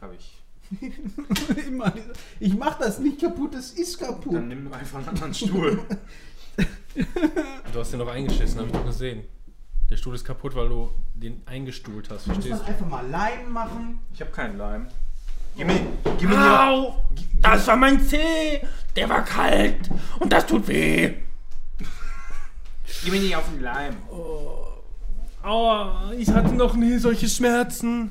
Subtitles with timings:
[0.00, 0.36] Hab ich.
[1.66, 1.92] Immer
[2.38, 4.34] ich mach das nicht kaputt, das ist kaputt.
[4.34, 5.82] Dann nimm einfach einen anderen Stuhl.
[7.72, 9.24] Du hast den noch eingeschissen, habe ich doch gesehen.
[9.88, 13.52] Der Stuhl ist kaputt, weil du den eingestuhlt hast, Muss verstehst man einfach mal Leim
[13.52, 14.00] machen.
[14.14, 14.86] Ich habe keinen Leim.
[15.56, 15.80] Gib mir,
[16.18, 16.42] gib mir du?
[16.42, 16.60] hier.
[16.60, 17.04] Au!
[17.40, 18.60] Das war mein Zeh!
[18.94, 19.90] Der war kalt!
[20.20, 21.14] Und das tut weh!
[23.04, 23.96] Gib mir nicht auf den Leim.
[25.42, 28.10] Aua, ich hatte noch nie solche Schmerzen.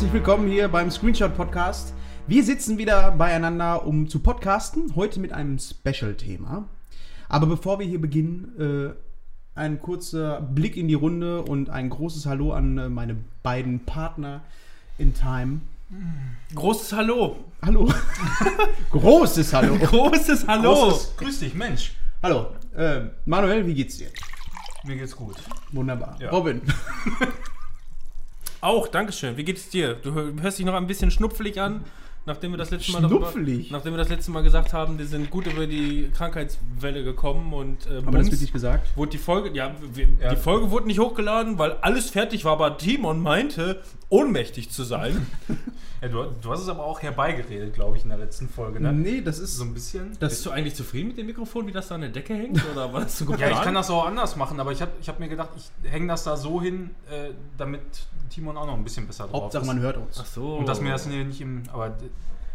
[0.00, 1.92] Herzlich willkommen hier beim Screenshot Podcast.
[2.26, 4.96] Wir sitzen wieder beieinander, um zu podcasten.
[4.96, 6.66] Heute mit einem Special-Thema.
[7.28, 8.94] Aber bevor wir hier beginnen,
[9.54, 13.80] äh, ein kurzer Blick in die Runde und ein großes Hallo an äh, meine beiden
[13.80, 14.40] Partner
[14.96, 15.60] in Time.
[16.54, 17.36] Großes Hallo!
[17.60, 17.92] Hallo.
[18.92, 19.76] großes Hallo.
[19.76, 20.72] Großes Hallo!
[20.76, 21.92] Großes, grüß dich, Mensch.
[22.22, 22.46] Hallo.
[22.74, 24.08] Äh, Manuel, wie geht's dir?
[24.82, 25.36] Mir geht's gut.
[25.72, 26.16] Wunderbar.
[26.18, 26.30] Ja.
[26.30, 26.62] Robin.
[28.60, 29.36] Auch, Dankeschön.
[29.36, 29.94] Wie geht es dir?
[29.94, 31.84] Du hör- hörst dich noch ein bisschen schnupfelig an,
[32.26, 33.70] nachdem wir das letzte Mal Schnupfelig?
[33.70, 37.86] nachdem wir das letzte Mal gesagt haben, wir sind gut über die Krankheitswelle gekommen und
[37.86, 38.88] äh, Haben wir das bums, wirklich gesagt?
[38.96, 40.30] wurde die Folge, ja, wir, Ja.
[40.34, 43.80] die Folge wurde nicht hochgeladen, weil alles fertig war, aber Timon meinte,
[44.10, 45.26] ohnmächtig zu sein.
[46.02, 48.90] Ja, du, du hast es aber auch herbeigeredet, glaube ich, in der letzten Folge, ne?
[48.90, 50.16] Nee, das ist So ein bisschen.
[50.18, 52.58] Das, Bist du eigentlich zufrieden mit dem Mikrofon, wie das da an der Decke hängt?
[52.72, 53.52] Oder war das so geplant?
[53.52, 55.90] Ja, ich kann das auch anders machen, aber ich habe ich hab mir gedacht, ich
[55.90, 57.82] hänge das da so hin, äh, damit
[58.30, 59.66] Timon auch noch ein bisschen besser drauf Hauptsache ist.
[59.66, 60.18] man hört uns.
[60.18, 60.56] Ach so.
[60.56, 61.64] Und dass mir das nicht im.
[61.70, 61.94] Aber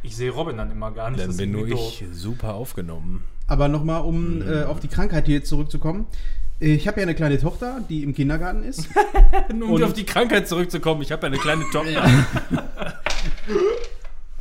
[0.01, 1.21] ich sehe Robin dann immer gar nicht.
[1.21, 3.23] Dann bin nur ich super aufgenommen.
[3.45, 6.07] Aber nochmal, um äh, auf die Krankheit hier zurückzukommen.
[6.59, 8.87] Ich habe ja eine kleine Tochter, die im Kindergarten ist.
[9.51, 12.09] Um Und- auf die Krankheit zurückzukommen, ich habe ja eine kleine Tochter.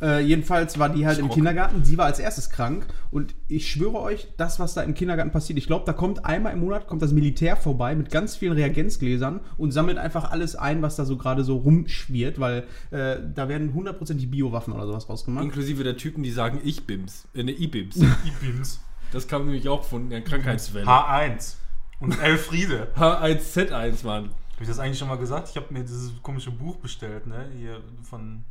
[0.01, 1.35] Äh, jedenfalls war die halt im Schrock.
[1.35, 1.85] Kindergarten.
[1.85, 2.85] Sie war als erstes krank.
[3.11, 6.51] Und ich schwöre euch, das, was da im Kindergarten passiert, ich glaube, da kommt einmal
[6.51, 10.81] im Monat kommt das Militär vorbei mit ganz vielen Reagenzgläsern und sammelt einfach alles ein,
[10.81, 15.45] was da so gerade so rumschwirrt, weil äh, da werden hundertprozentig Biowaffen oder sowas rausgemacht.
[15.45, 17.25] Inklusive der Typen, die sagen Ich-Bims.
[17.33, 17.95] Äh, ne, I-Bims.
[17.95, 18.81] I-Beams.
[19.13, 20.85] Das kam nämlich auch von der Krankheitswelle.
[20.85, 21.53] H1.
[21.99, 22.87] Und Elfriede.
[22.95, 24.25] H1Z1, Mann.
[24.25, 25.49] Habe ich das eigentlich schon mal gesagt?
[25.49, 27.49] Ich habe mir dieses komische Buch bestellt, ne?
[27.57, 28.43] Hier von.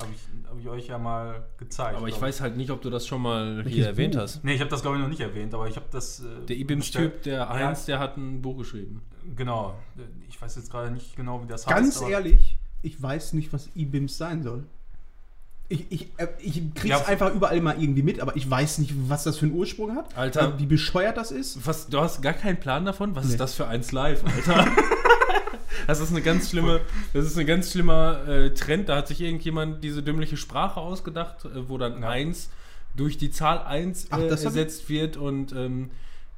[0.00, 1.96] Habe ich, hab ich euch ja mal gezeigt.
[1.96, 4.22] Aber ich weiß halt nicht, ob du das schon mal Welches hier erwähnt Buch?
[4.22, 4.42] hast.
[4.42, 6.20] Nee, ich habe das glaube ich noch nicht erwähnt, aber ich habe das.
[6.20, 6.56] äh, Der.
[6.56, 9.02] I-Bims-Typ, der Ja, Heinz, der hat ein Buch geschrieben.
[9.36, 9.78] Genau.
[10.28, 12.02] Ich weiß jetzt gerade nicht genau, wie das Ganz heißt.
[12.02, 14.64] aber- ehrlich, ich weiß nicht, was E-Bims sein soll.
[15.72, 17.04] Ich, ich, äh, ich krieg's Ja.
[17.06, 20.16] einfach überall mal irgendwie mit, aber ich weiß nicht, was das für einen Ursprung hat.
[20.18, 20.58] Alter.
[20.58, 21.66] Wie bescheuert das ist.
[21.66, 23.16] Was, du hast gar keinen Plan davon?
[23.16, 23.32] Was Nee.
[23.32, 24.66] ist das für eins live, Alter?
[25.86, 26.80] das ist eine ganz schlimme,
[27.12, 28.88] das ist ein ganz schlimmer äh, Trend.
[28.88, 32.08] Da hat sich irgendjemand diese dümmliche Sprache ausgedacht, äh, wo dann Ja.
[32.10, 32.50] 1
[32.94, 35.90] durch die Zahl 1 Ach, äh, ich- ersetzt wird und, ähm,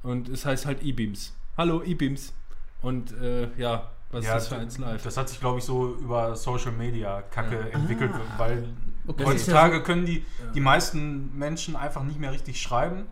[0.04, 1.32] und es heißt halt E-Beams.
[1.56, 2.32] Hallo, E-Beams.
[2.82, 5.02] Und äh, ja, was Ja, ist das für eins live?
[5.02, 7.78] Das hat sich, glaube ich, so über Social Media Kacke Ja.
[7.78, 8.20] entwickelt, Ah.
[8.38, 8.68] weil
[9.06, 9.24] Okay.
[9.24, 13.04] heutzutage können die, die meisten Menschen einfach nicht mehr richtig schreiben.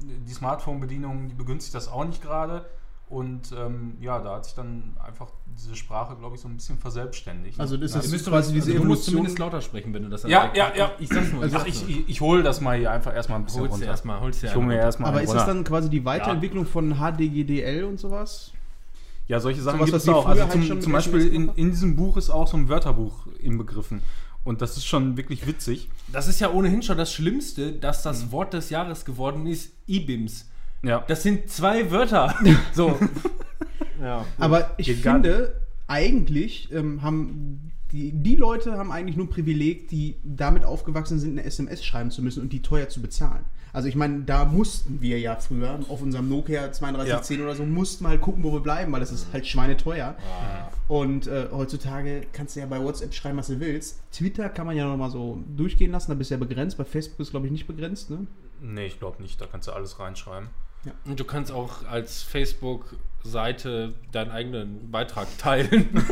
[0.00, 2.64] Die Smartphone-Bedienung, die begünstigt das auch nicht gerade.
[3.08, 6.78] Und ähm, ja, da hat sich dann einfach diese Sprache, glaube ich, so ein bisschen
[6.78, 7.60] verselbstständigt.
[7.60, 8.00] Also das ja.
[8.00, 10.50] ist- Ihr müsst quasi diese also du musst zumindest lauter sprechen, wenn du das Ja,
[10.54, 10.92] ja, ja.
[10.98, 11.42] Ich sag's nur.
[11.42, 11.90] Also Ach, ich, nur.
[11.90, 13.86] ich, ich hole das mal hier einfach erstmal ein bisschen Hol's runter.
[13.86, 16.94] erstmal, hol's dir ich hole mir erstmal Aber ist das dann quasi die Weiterentwicklung von
[16.94, 18.52] HDGDL und sowas?
[19.28, 20.26] Ja, solche Sachen Sowas, gibt was es auch.
[20.26, 23.26] Also halt zum, schon zum Beispiel in, in diesem Buch ist auch so ein Wörterbuch
[23.40, 24.02] inbegriffen.
[24.44, 25.88] Und das ist schon wirklich witzig.
[26.12, 28.32] Das ist ja ohnehin schon das Schlimmste, dass das Mhm.
[28.32, 30.48] Wort des Jahres geworden ist, E-Bims.
[30.82, 31.04] Ja.
[31.06, 32.34] Das sind zwei Wörter.
[32.74, 32.98] So.
[34.00, 34.24] ja.
[34.38, 40.16] Aber ich finde, eigentlich ähm, haben die, die Leute haben eigentlich nur ein Privileg, die
[40.24, 43.44] damit aufgewachsen sind, eine SMS schreiben zu müssen und die teuer zu bezahlen.
[43.72, 48.04] Also ich meine, da mussten wir ja früher auf unserem Nokia 3210 oder so, mussten
[48.04, 50.14] mal gucken, wo wir bleiben, weil das ist halt schweineteuer.
[50.88, 54.00] Und äh, heutzutage kannst du ja bei WhatsApp schreiben, was du willst.
[54.12, 56.76] Twitter kann man ja noch mal so durchgehen lassen, da bist du ja begrenzt.
[56.76, 58.10] Bei Facebook ist, glaube ich, nicht begrenzt.
[58.10, 58.26] Ne?
[58.60, 59.40] Nee, ich glaube nicht.
[59.40, 60.50] Da kannst du alles reinschreiben.
[61.04, 62.22] Und du kannst auch als
[63.22, 65.88] Facebook-Seite deinen eigenen Beitrag teilen.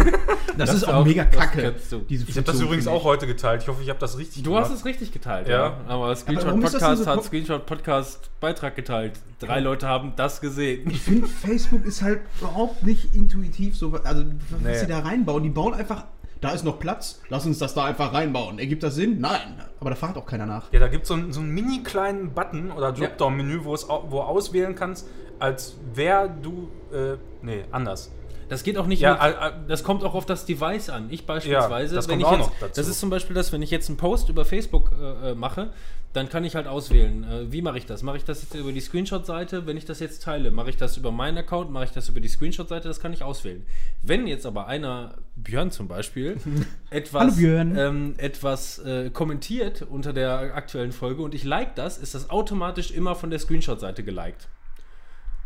[0.57, 1.63] Das, Das ist auch, auch- mega kacke.
[1.63, 2.01] kannst du.
[2.01, 3.63] diese Ich habe das übrigens auch heute geteilt.
[3.63, 4.81] Ich hoffe, ich habe das richtig Du hast gemacht.
[4.81, 5.55] es richtig geteilt, Ja.
[5.69, 5.81] ja.
[5.87, 9.13] Aber Screenshot denn Podcast so hat Screenshot Podcast Beitrag geteilt.
[9.39, 10.91] Drei Leute haben das gesehen.
[10.91, 14.79] Ich finde, Facebook ist halt überhaupt nicht intuitiv so, also was Nee.
[14.81, 15.45] sie da reinbauen.
[15.45, 16.05] Die bauen einfach,
[16.41, 18.59] da ist noch Platz, lass uns das da einfach reinbauen.
[18.59, 19.21] Ergibt das Sinn?
[19.21, 19.61] Nein.
[19.79, 20.73] Aber da fragt auch keiner nach.
[20.73, 24.05] Ja, da gibt so es so einen mini kleinen Button oder Dropdown-Menü, wo es au-
[24.09, 25.07] wo du auswählen kannst,
[25.39, 26.69] als wer du.
[26.93, 28.11] Äh, nee, anders.
[28.49, 29.01] Das geht auch nicht.
[29.01, 31.07] Ja, mit, äh, das kommt auch auf das Device an.
[31.11, 32.81] Ich beispielsweise, das wenn kommt ich auch jetzt, noch dazu.
[32.81, 35.71] das ist zum Beispiel das, wenn ich jetzt einen Post über Facebook äh, äh, mache,
[36.13, 38.03] dann kann ich halt auswählen, äh, wie mache ich das?
[38.03, 40.51] Mache ich das jetzt über die Screenshot-Seite, wenn ich das jetzt teile?
[40.51, 41.71] Mache ich das über meinen Account?
[41.71, 42.89] Mache ich das über die Screenshot-Seite?
[42.89, 43.65] Das kann ich auswählen.
[44.03, 46.39] Wenn jetzt aber einer, Björn zum Beispiel,
[46.91, 47.39] etwas.
[47.39, 52.91] Ähm, etwas äh, kommentiert unter der aktuellen Folge und ich like das, ist das automatisch
[52.91, 54.49] immer von der Screenshot-Seite geliked.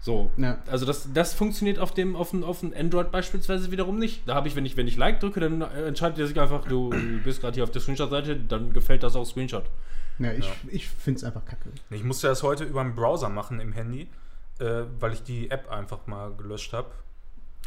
[0.00, 0.30] So.
[0.36, 0.58] Ja.
[0.70, 4.22] Also das, das funktioniert auf dem, auf dem, auf dem Android beispielsweise wiederum nicht.
[4.26, 6.90] Da habe ich, wenn ich, wenn ich Like drücke, dann entscheidet er sich einfach, du
[7.22, 9.64] bist gerade hier auf der Screenshot-Seite, dann gefällt das auch Screenshot.
[10.18, 11.70] Ja, ich, ich finde es einfach kacke.
[11.90, 14.08] Ich musste das heute über den Browser machen im Handy,
[14.60, 16.88] äh, weil ich die App einfach mal gelöscht habe.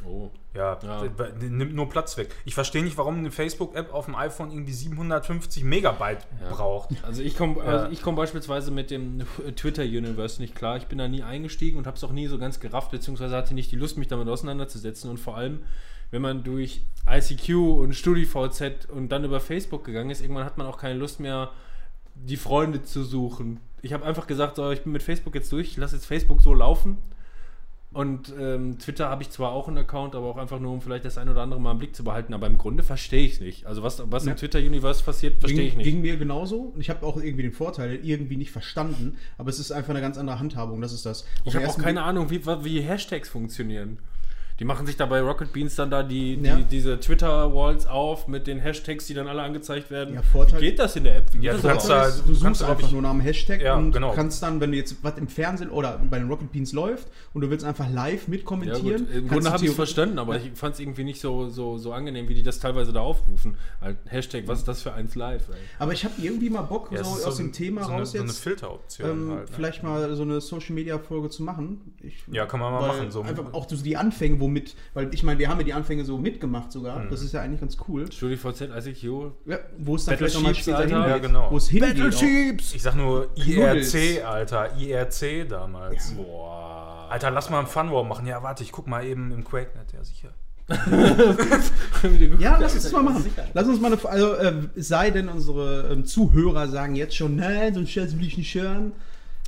[0.06, 0.30] Oh.
[0.54, 1.04] Ja, Ja.
[1.40, 2.30] nimmt nur Platz weg.
[2.46, 6.50] Ich verstehe nicht, warum eine Facebook-App auf dem iPhone irgendwie 750 Megabyte Ja.
[6.52, 6.90] braucht.
[7.04, 7.64] Also ich komme Ja.
[7.64, 9.24] also ich komm beispielsweise mit dem
[9.56, 10.78] Twitter-Universe nicht klar.
[10.78, 13.56] Ich bin da nie eingestiegen und habe es auch nie so ganz gerafft, beziehungsweise hatte
[13.56, 15.10] nicht die Lust, mich damit auseinanderzusetzen.
[15.10, 15.64] Und vor allem,
[16.12, 17.50] wenn man durch ICQ
[17.80, 21.50] und StudiVZ und dann über Facebook gegangen ist, irgendwann hat man auch keine Lust mehr,
[22.26, 23.60] die Freunde zu suchen.
[23.82, 26.42] Ich habe einfach gesagt, so, ich bin mit Facebook jetzt durch, ich lasse jetzt Facebook
[26.42, 26.98] so laufen.
[27.94, 31.06] Und ähm, Twitter habe ich zwar auch einen Account, aber auch einfach nur, um vielleicht
[31.06, 32.34] das ein oder andere mal im Blick zu behalten.
[32.34, 33.66] Aber im Grunde verstehe ich es nicht.
[33.66, 34.32] Also was, was Ja.
[34.32, 35.86] im Twitter-Universe passiert, verstehe ich nicht.
[35.86, 36.74] ging mir genauso.
[36.78, 40.18] Ich habe auch irgendwie den Vorteil irgendwie nicht verstanden, aber es ist einfach eine ganz
[40.18, 40.82] andere Handhabung.
[40.82, 41.24] Das ist das.
[41.24, 44.00] Auf Ich habe auch keine Ahnung, wie, wie Hashtags funktionieren.
[44.60, 46.58] Die machen sich da bei Rocket Beans dann da die, die, Ja.
[46.60, 50.16] diese Twitter-Walls auf mit den Hashtags, die dann alle angezeigt werden.
[50.16, 51.26] Ja, Vorteil- wie geht das in der App?
[51.40, 53.92] Ja, du kannst da- du du suchst einfach ich- nur nach einem Hashtag Ja, und
[53.92, 54.14] genau.
[54.14, 57.42] kannst dann, wenn du jetzt was im Fernsehen oder bei den Rocket Beans läuft und
[57.42, 59.14] du willst einfach live ja, mitkommentieren, gut.
[59.14, 61.50] Im kannst Grunde du habe ich es verstanden, aber ich fand es irgendwie nicht so,
[61.50, 63.58] so, so angenehm, wie die das teilweise da aufrufen.
[63.80, 65.50] Halt, Hashtag, was ist das für eins live?
[65.50, 65.56] Ey?
[65.78, 68.00] Aber ich habe irgendwie mal Bock, Ja, so aus so dem ein- Thema so eine,
[68.00, 68.40] raus so eine jetzt.
[68.40, 69.40] Filteroption Ähm, halt.
[69.50, 69.56] Ne?
[69.56, 71.94] vielleicht mal so eine Social Media Folge zu machen.
[72.02, 73.22] Ich, Ja, kann man mal machen, so.
[73.22, 76.18] einfach auch so die Anfänge, womit, weil ich meine, wir haben ja die Anfänge so
[76.18, 77.00] mitgemacht sogar.
[77.00, 77.10] Mhm.
[77.10, 78.10] Das ist ja eigentlich ganz cool.
[78.12, 79.04] StudiVZ, ICQ.
[79.46, 80.96] Ja, wo es dann Battle vielleicht nochmal später Alter.
[80.96, 81.10] hingeht.
[81.10, 81.52] Ja, genau.
[81.52, 82.16] Wo es hingeht.
[82.16, 82.76] auch.
[82.76, 83.30] Ich sag nur.
[83.36, 84.78] IRC, Alter.
[84.78, 86.14] IRC damals.
[86.14, 87.08] Boah.
[87.10, 88.26] Alter, lass mal einen Funwar machen.
[88.26, 89.94] Ja, warte, ich guck mal eben im QuakeNet.
[89.94, 90.30] Ja, sicher.
[92.40, 93.26] Ja, lass uns das mal machen.
[93.54, 97.74] Lass uns mal eine, also äh, sei denn, unsere ähm, Zuhörer sagen jetzt schon, nein,
[97.74, 98.92] so einen Scheiß will ich nicht hören.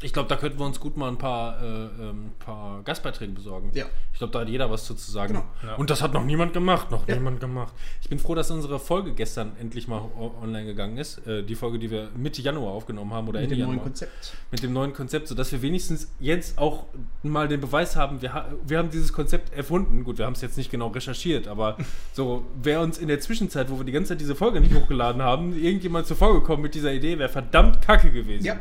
[0.02, 3.72] Ich glaube, da könnten wir uns gut mal ein paar, äh, ähm, paar Gastbeiträge besorgen.
[3.74, 3.86] Ja.
[4.14, 5.34] Ich glaube, da hat jeder was zu, sagen.
[5.34, 5.46] Genau.
[5.62, 5.76] Ja.
[5.76, 7.16] Und das hat noch niemand gemacht, noch Ja.
[7.16, 7.74] niemand gemacht.
[8.02, 10.02] Ich bin froh, dass unsere Folge gestern endlich mal
[10.42, 11.26] online gegangen ist.
[11.28, 13.86] Äh, die Folge, die wir Mitte Januar aufgenommen haben oder Mit Ende dem neuen Januar.
[13.88, 14.34] Konzept.
[14.52, 16.86] Mit dem neuen Konzept, sodass wir wenigstens jetzt auch
[17.24, 20.06] mal den Beweis haben, wir, ha wir haben dieses Konzept erfunden.
[20.06, 21.76] Gut, wir haben es jetzt nicht genau recherchiert, aber
[22.14, 25.22] so, wäre uns in der Zwischenzeit, wo wir die ganze Zeit diese Folge nicht hochgeladen
[25.22, 28.46] haben, irgendjemand zuvor gekommen mit dieser Idee, wäre verdammt kacke gewesen.
[28.46, 28.60] Ja,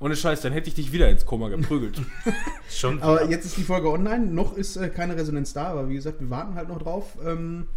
[0.00, 2.00] Ohne Scheiß, dann hätte ich dich wieder ins Koma geprügelt.
[2.70, 3.02] Schon.
[3.02, 4.26] aber jetzt ist die Folge online.
[4.26, 7.18] Noch ist äh, keine Resonanz da, aber wie gesagt, wir warten halt noch drauf.
[7.24, 7.68] Ähm,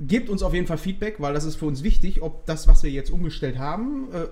[0.00, 2.82] gebt uns auf jeden Fall Feedback, weil das ist für uns wichtig, ob das, was
[2.82, 4.26] wir jetzt umgestellt haben, äh,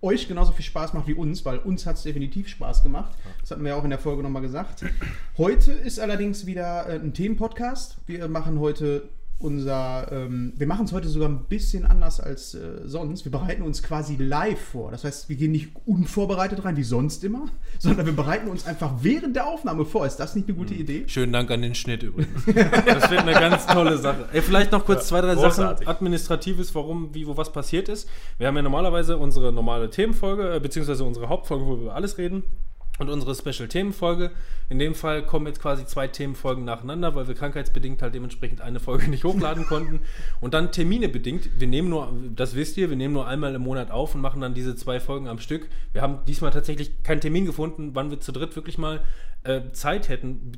[0.00, 3.12] euch genauso viel Spaß macht wie uns, weil uns hat es definitiv Spaß gemacht.
[3.42, 4.84] Das hatten wir ja auch in der Folge nochmal gesagt.
[5.36, 7.98] Heute ist allerdings wieder äh, ein Themenpodcast.
[8.06, 9.10] Wir machen heute
[9.44, 13.26] unser, ähm, wir machen es heute sogar ein bisschen anders als äh, sonst.
[13.26, 14.90] Wir bereiten uns quasi live vor.
[14.90, 17.44] Das heißt, wir gehen nicht unvorbereitet rein wie sonst immer,
[17.78, 20.06] sondern wir bereiten uns einfach während der Aufnahme vor.
[20.06, 21.04] Ist das nicht eine gute Idee?
[21.06, 22.44] Schönen Dank an den Schnitt übrigens.
[22.94, 24.28] Das wird eine ganz tolle Sache.
[24.32, 25.86] Ey, vielleicht noch kurz zwei, drei großartig.
[25.86, 28.08] Sachen Administratives, warum, wie, wo was passiert ist.
[28.38, 32.16] Wir haben ja normalerweise unsere normale Themenfolge, äh, beziehungsweise unsere Hauptfolge, wo wir über alles
[32.16, 32.44] reden.
[32.98, 34.30] Und unsere Special-Themenfolge.
[34.68, 38.78] In dem Fall kommen jetzt quasi zwei Themenfolgen nacheinander, weil wir krankheitsbedingt halt dementsprechend eine
[38.78, 40.00] Folge nicht hochladen konnten.
[40.40, 41.48] Und dann Termine bedingt.
[41.58, 44.40] Wir nehmen nur, das wisst ihr, wir nehmen nur einmal im Monat auf und machen
[44.40, 45.68] dann diese zwei Folgen am Stück.
[45.92, 49.02] Wir haben diesmal tatsächlich keinen Termin gefunden, wann wir zu dritt wirklich mal
[49.42, 50.52] äh, Zeit hätten.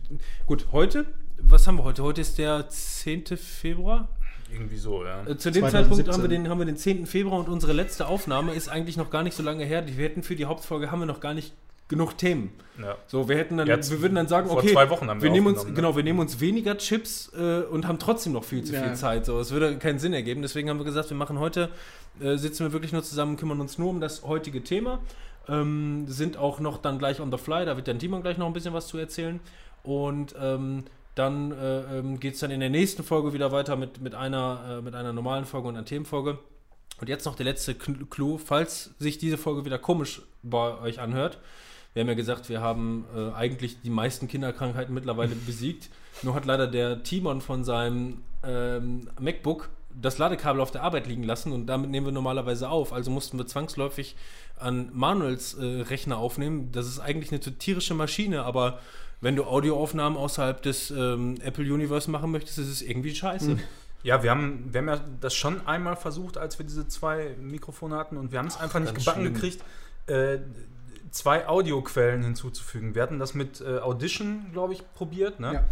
[0.47, 1.07] Gut, heute,
[1.41, 2.03] was haben wir heute?
[2.03, 3.25] Heute ist der 10.
[3.39, 4.09] Februar.
[4.53, 5.23] Irgendwie so, ja.
[5.23, 5.71] Äh, Zu dem 2017.
[5.71, 7.07] Zeitpunkt haben wir, den, haben wir den 10.
[7.07, 9.85] Februar und unsere letzte Aufnahme ist eigentlich noch gar nicht so lange her.
[9.87, 11.53] Wir hätten für die Hauptfolge haben wir noch gar nicht
[11.89, 12.51] genug Themen.
[12.81, 12.97] ja.
[13.07, 15.31] So, wir hätten dann, Jetzt, wir würden dann sagen, vor okay, zwei Wochen haben wir
[15.31, 15.73] nehmen uns, ne?
[15.73, 18.83] genau, wir nehmen uns weniger Chips äh, und haben trotzdem noch viel zu Ja.
[18.83, 19.25] viel Zeit.
[19.27, 20.43] So, es würde keinen Sinn ergeben.
[20.43, 21.71] Deswegen haben wir gesagt, wir machen heute,
[22.21, 25.01] äh, sitzen wir wirklich nur zusammen, kümmern uns nur um das heutige Thema.
[25.49, 28.47] Ähm, sind auch noch dann gleich on the fly, da wird dann Timon gleich noch
[28.47, 29.39] ein bisschen was zu erzählen.
[29.85, 34.01] Und ähm, dann äh, ähm, geht es dann in der nächsten Folge wieder weiter mit,
[34.01, 36.39] mit, einer, äh, mit einer normalen Folge und einer Themenfolge.
[37.01, 41.39] Und jetzt noch der letzte Clou, falls sich diese Folge wieder komisch bei euch anhört.
[41.97, 45.89] Wir haben ja gesagt, wir haben äh, eigentlich die meisten Kinderkrankheiten mittlerweile besiegt.
[46.21, 51.23] Nur hat leider der Timon von seinem ähm, MacBook das Ladekabel auf der Arbeit liegen
[51.23, 52.93] lassen und damit nehmen wir normalerweise auf.
[52.93, 54.15] Also mussten wir zwangsläufig
[54.59, 56.71] an Manuels äh, Rechner aufnehmen.
[56.71, 58.79] Das ist eigentlich eine tierische Maschine, aber
[59.23, 63.57] wenn du Audioaufnahmen außerhalb des ähm, Apple Universe machen möchtest, ist es irgendwie scheiße.
[64.03, 67.97] Ja, wir haben, wir haben ja das schon einmal versucht, als wir diese zwei Mikrofone
[67.97, 69.33] hatten und wir haben es einfach nicht gebacken schlimm.
[69.33, 69.65] gekriegt,
[70.09, 70.41] äh,
[71.11, 72.95] zwei Audioquellen hinzuzufügen.
[72.95, 75.53] Wir hatten das mit äh, Audition, glaube ich, probiert, ne?
[75.55, 75.65] Ja.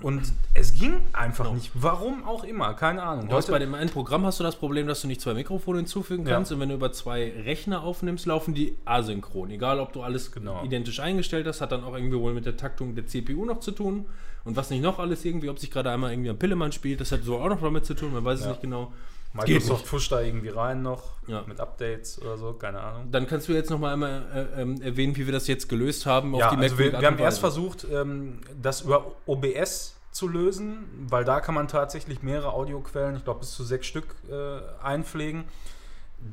[0.00, 1.70] Und es ging einfach nicht.
[1.74, 3.28] Warum auch immer, keine Ahnung.
[3.28, 5.80] Du hast bei dem einen Programm hast du das Problem, dass du nicht zwei Mikrofone
[5.80, 6.32] hinzufügen Ja.
[6.36, 9.50] kannst und wenn du über zwei Rechner aufnimmst, laufen die asynchron.
[9.50, 10.64] Egal, ob du alles Genau.
[10.64, 13.70] identisch eingestellt hast, hat dann auch irgendwie wohl mit der Taktung der CPU noch zu
[13.70, 14.06] tun
[14.44, 17.12] und was nicht noch alles irgendwie, ob sich gerade einmal irgendwie am Pillemann spielt, das
[17.12, 18.52] hat so auch noch damit zu tun, man weiß es Ja.
[18.52, 18.94] nicht genau.
[19.34, 21.42] Microsoft pusht da irgendwie rein noch Ja.
[21.46, 23.10] mit Updates oder so, keine Ahnung.
[23.10, 26.04] Dann kannst du jetzt noch mal einmal äh, ähm, erwähnen, wie wir das jetzt gelöst
[26.06, 31.24] haben Ja, also wir, wir haben erst versucht, ähm, das über OBS zu lösen, weil
[31.24, 35.44] da kann man tatsächlich mehrere Audioquellen, ich glaube bis zu sechs Stück, äh, einpflegen.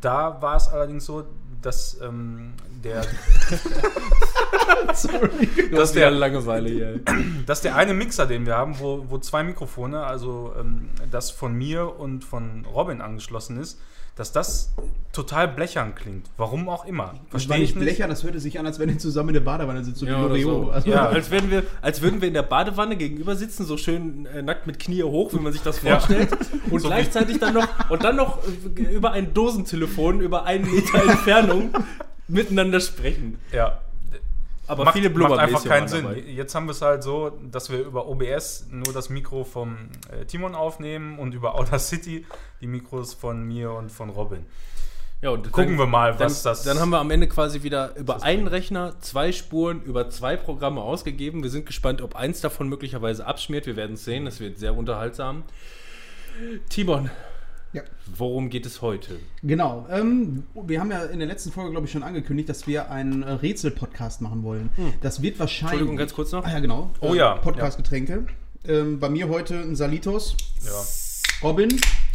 [0.01, 1.25] Da war es allerdings so,
[1.62, 2.53] dass ähm,
[2.84, 3.01] der,
[5.69, 7.00] Du dass der, Langeweile hier.
[7.46, 11.53] dass der eine Mixer, den wir haben, wo, wo zwei Mikrofone, also ähm, das von
[11.53, 13.79] mir und von Robin angeschlossen ist,
[14.19, 14.73] dass das
[15.13, 16.29] total blechern klingt.
[16.35, 17.13] Warum auch immer.
[17.29, 17.85] Verstehe nicht ich nicht.
[17.85, 20.17] Blechern, das hörte sich an, als wenn ihr zusammen in der Badewanne sitzt, so Ja,
[20.17, 20.65] wie Loriot.
[20.65, 20.71] so.
[20.71, 21.05] Also, Ja.
[21.07, 24.67] Als, würden wir, als würden wir in der Badewanne gegenüber sitzen, so schön äh, nackt
[24.67, 26.29] mit Knie hoch, wie man sich das vorstellt.
[26.69, 28.39] Und So gleichzeitig dann noch und dann noch
[28.75, 31.69] äh, über ein Dosentelefon, über einen Meter Entfernung
[32.27, 33.39] miteinander sprechen.
[33.53, 33.79] Ja,
[34.69, 36.03] Aber macht, viele macht einfach keinen Sinn.
[36.03, 36.19] dabei.
[36.19, 40.25] Jetzt haben wir es halt so, dass wir über OBS nur das Mikro vom äh,
[40.25, 42.25] Timon aufnehmen und über Audacity
[42.61, 44.45] die Mikros von mir und von Robin.
[45.21, 47.93] Ja, und Gucken wir mal, dann, was das- Dann haben wir am Ende quasi wieder
[47.97, 51.43] über einen Rechner zwei Spuren über zwei Programme ausgegeben.
[51.43, 53.65] Wir sind gespannt, ob eins davon möglicherweise abschmiert.
[53.65, 54.23] Wir werden es sehen.
[54.23, 55.43] Das wird sehr unterhaltsam.
[56.69, 57.09] Timon,
[57.71, 57.83] Ja.
[58.15, 59.19] worum geht es heute?
[59.43, 59.85] Genau.
[59.91, 63.23] Ähm, wir haben ja in der letzten Folge, glaube ich, schon angekündigt, dass wir einen
[63.23, 64.69] äh, Rätsel-Podcast machen wollen.
[65.01, 65.73] Das wird wahrscheinlich.
[65.73, 66.45] Entschuldigung, ganz kurz noch.
[66.45, 66.91] Ah, ja, genau.
[67.01, 68.25] Oh ja, Podcast-Getränke.
[68.67, 70.35] Ähm, bei mir heute ein Salitos.
[70.65, 71.47] Ja.
[71.47, 71.69] Robin.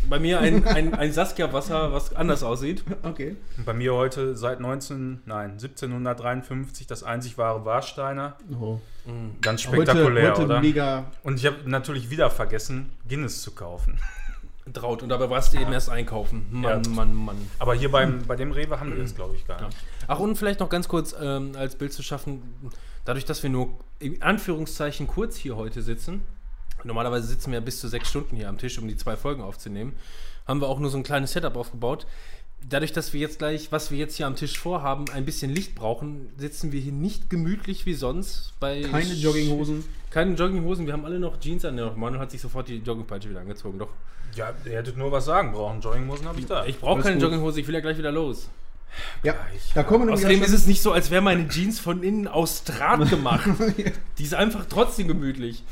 [0.08, 2.84] Bei mir ein, ein, ein Saskia-Wasser, was anders aussieht.
[3.02, 3.37] Okay.
[3.56, 8.37] Und bei mir heute seit 19, nein, 1753 das einzig wahre Warsteiner.
[8.61, 8.80] Oh.
[9.40, 10.61] Ganz spektakulär, heute, heute oder?
[10.61, 11.04] mega.
[11.23, 13.99] Und ich habe natürlich wieder vergessen, Guinness zu kaufen.
[14.73, 15.02] Traut.
[15.02, 16.47] Und dabei warst du eben erst einkaufen.
[16.50, 16.90] Mann, Ja.
[16.90, 17.37] Mann, Mann.
[17.59, 19.66] Aber hier beim, bei dem Rewe haben wir das, glaube ich, gar Ja.
[19.66, 19.78] nicht.
[20.06, 22.42] Ach, und vielleicht noch ganz kurz ähm, als Bild zu schaffen,
[23.04, 26.23] dadurch, dass wir nur in Anführungszeichen kurz hier heute sitzen,
[26.83, 29.42] normalerweise sitzen wir ja bis zu sechs Stunden hier am Tisch, um die zwei Folgen
[29.42, 29.94] aufzunehmen,
[30.47, 32.06] haben wir auch nur so ein kleines Setup aufgebaut.
[32.68, 35.75] Dadurch, dass wir jetzt gleich, was wir jetzt hier am Tisch vorhaben, ein bisschen Licht
[35.75, 38.54] brauchen, sitzen wir hier nicht gemütlich wie sonst.
[38.59, 39.85] Bei Keine Jogginghosen.
[40.11, 41.76] Keine Jogginghosen, wir haben alle noch Jeans an.
[41.76, 43.78] Ja, Manuel hat sich sofort die Joggingpeitsche wieder angezogen.
[43.78, 43.90] Doch.
[44.35, 45.80] Ja, ihr hättet nur was sagen brauchen.
[45.80, 46.64] Jogginghosen habe ich da.
[46.64, 47.25] Ich brauche keine gut.
[47.25, 48.49] Jogginghose, ich will ja gleich wieder los.
[49.23, 49.73] Ja, Gleich.
[49.75, 53.11] da kommen Außerdem ist es nicht so, als wäre meine Jeans von innen aus Draht
[53.11, 53.49] gemacht.
[54.18, 55.64] Die ist einfach trotzdem gemütlich.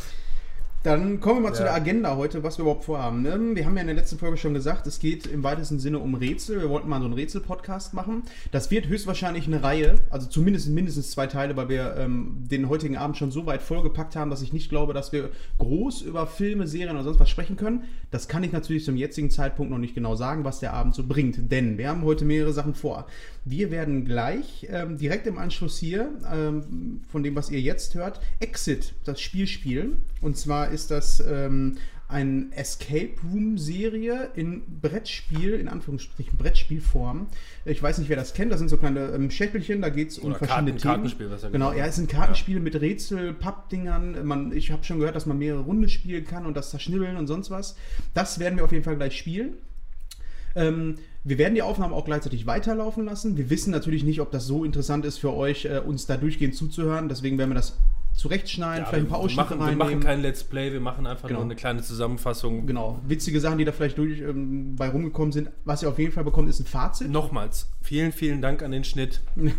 [0.83, 1.67] Dann kommen wir mal zu Ja.
[1.69, 3.23] der Agenda heute, was wir überhaupt vorhaben.
[3.23, 3.39] ne?
[3.55, 6.17] Wir haben ja in der letzten Folge schon gesagt, es geht im weitesten Sinne um
[6.17, 6.61] Rätsel.
[6.61, 8.25] Wir wollten mal so einen Rätsel-Podcast machen.
[8.51, 12.97] Das wird höchstwahrscheinlich eine Reihe, also zumindest mindestens zwei Teile, weil wir ähm, den heutigen
[12.97, 16.67] Abend schon so weit vollgepackt haben, dass ich nicht glaube, dass wir groß über Filme,
[16.67, 17.85] Serien oder sonst was sprechen können.
[18.11, 21.05] Das kann ich natürlich zum jetzigen Zeitpunkt noch nicht genau sagen, was der Abend so
[21.07, 21.53] bringt.
[21.53, 23.07] Denn wir haben heute mehrere Sachen vor.
[23.45, 28.21] Wir werden gleich ähm, direkt im Anschluss hier, ähm, von dem, was ihr jetzt hört,
[28.39, 30.05] Exit, das Spiel spielen.
[30.21, 37.27] Und zwar ist das ähm, ein Escape Room Serie in Brettspiel, in Anführungsstrichen Brettspielform.
[37.65, 38.53] Ich weiß nicht, wer das kennt.
[38.53, 40.93] Das sind so kleine ähm, Schächtelchen, da geht es um Oder verschiedene Karten- Themen.
[40.95, 44.25] Kartenspiel, was er genau, gesagt ja, es sind Kartenspiele mit Rätsel, Pappdingern.
[44.25, 47.27] Man, ich habe schon gehört, dass man mehrere Runden spielen kann und das zerschnibbeln und
[47.27, 47.77] sonst was.
[48.15, 49.55] Das werden wir auf jeden Fall gleich spielen.
[50.55, 53.37] Ähm, wir werden die Aufnahme auch gleichzeitig weiterlaufen lassen.
[53.37, 56.55] Wir wissen natürlich nicht, ob das so interessant ist für euch, äh, uns da durchgehend
[56.55, 57.09] zuzuhören.
[57.09, 57.79] Deswegen werden wir das
[58.15, 60.05] zurechtschneiden, vielleicht ein paar wir, Ausschnitte machen, wir machen reinnehmen.
[60.05, 61.41] kein Let's Play, wir machen einfach Genau.
[61.41, 62.67] nur eine kleine Zusammenfassung.
[62.67, 65.51] Genau, witzige Sachen, die da vielleicht durch, ähm, bei rumgekommen sind.
[65.65, 67.11] Was ihr auf jeden Fall bekommt, ist ein Fazit.
[67.11, 69.21] Nochmals, vielen, vielen Dank an den Schnitt.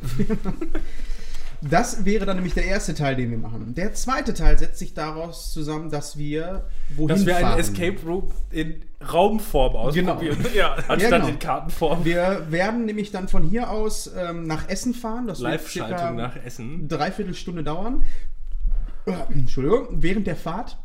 [1.69, 3.73] Das wäre dann nämlich der erste Teil, den wir machen.
[3.75, 6.65] Der zweite Teil setzt sich daraus zusammen, dass wir
[6.95, 7.45] wohin Dass wir fahren.
[7.53, 10.37] einen Escape Room in Raumform ausprobieren.
[10.53, 11.27] Ja, Anstatt Ja, genau.
[11.27, 12.05] in Kartenform.
[12.05, 15.27] Wir werden nämlich dann von hier aus ähm, nach Essen fahren.
[15.27, 16.87] Das Live-Schaltung nach Essen.
[16.87, 18.03] dreiviertel Stunde dauern.
[19.05, 19.87] Äh, Entschuldigung.
[20.01, 20.77] Während der Fahrt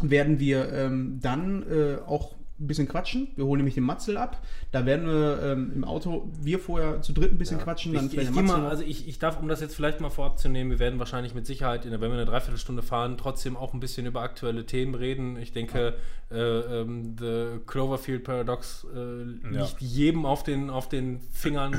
[0.00, 3.28] werden wir ähm, dann äh, auch ein bisschen quatschen.
[3.36, 4.40] Wir holen nämlich den Matzel ab.
[4.70, 7.92] Da werden wir ähm, im Auto, wir vorher zu dritt ein bisschen quatschen.
[7.94, 10.38] Dann Ich, vielleicht ich, mal, also ich, ich darf, um das jetzt vielleicht mal vorab
[10.38, 13.56] zu nehmen, wir werden wahrscheinlich mit Sicherheit, in der, wenn wir eine Dreiviertelstunde fahren, trotzdem
[13.56, 15.36] auch ein bisschen über aktuelle Themen reden.
[15.38, 15.94] Ich denke,
[16.30, 18.98] äh, ähm, The Cloverfield Paradox äh,
[19.54, 19.62] Ja.
[19.64, 21.74] liegt jedem auf den, auf den Fingern,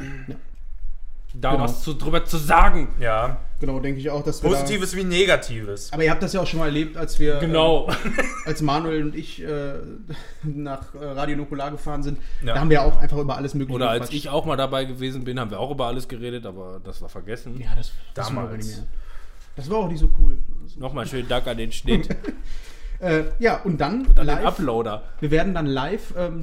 [1.34, 1.64] da Genau.
[1.64, 2.90] was zu, drüber zu sagen.
[3.00, 3.38] Ja.
[3.60, 5.92] genau, denke ich auch, dass wir Positives wie Negatives.
[5.94, 7.88] Aber ihr habt das ja auch schon mal erlebt, als wir, Genau.
[8.06, 8.14] ähm,
[8.46, 9.74] als Manuel und ich äh,
[10.44, 12.18] nach äh, Radio Nukular gefahren sind.
[12.46, 12.54] Ja.
[12.56, 15.24] Da haben wir auch einfach über alles Mögliche Oder als ich auch mal dabei gewesen
[15.24, 17.60] bin, haben wir auch über alles geredet, aber das war vergessen.
[17.62, 18.68] Ja, das, das war Damals.
[18.68, 18.88] mehr.
[19.56, 20.38] Das war auch nicht so cool.
[20.78, 22.08] Nochmal schönen Dank an den Schnitt,
[23.02, 24.46] Äh, ja, und dann an den live.
[24.46, 25.04] Uploader.
[25.20, 26.42] Wir werden dann live, ähm,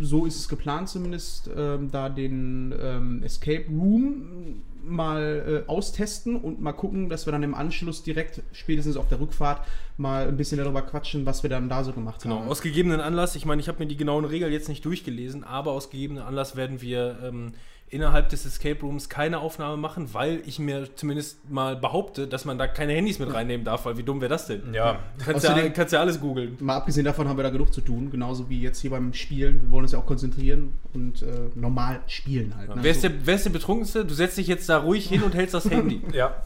[0.00, 6.62] so- ist es geplant zumindest, ähm, da den ähm, Escape Room mal äh, austesten und
[6.62, 9.60] mal gucken, dass wir dann im Anschluss direkt, spätestens auf der Rückfahrt,
[9.98, 12.48] mal ein bisschen darüber quatschen, was wir dann da so gemacht Genau, haben.
[12.48, 15.72] aus gegebenen Anlass, ich meine, ich habe mir die genauen Regeln jetzt nicht durchgelesen, aber
[15.72, 17.52] aus gegebenen Anlass werden wir ähm,
[17.90, 22.58] innerhalb des Escape Rooms keine Aufnahme machen, weil ich mir zumindest mal behaupte, dass man
[22.58, 24.74] da keine Handys mit reinnehmen darf, weil wie dumm wäre das denn?
[24.74, 25.00] Ja.
[25.24, 26.56] Kannst ja, Außerdem- kannst ja alles googeln.
[26.60, 29.62] Mal abgesehen davon haben wir da genug zu tun, genauso wie jetzt hier beim Spielen.
[29.62, 32.68] Wir wollen uns ja auch konzentrieren und äh, normal spielen halt.
[32.74, 32.82] ne?
[32.82, 34.04] Wer ist, der, wer ist der Betrunkenste?
[34.04, 36.02] Du setzt dich jetzt da ruhig hin und hältst das Handy.
[36.12, 36.42] Ja.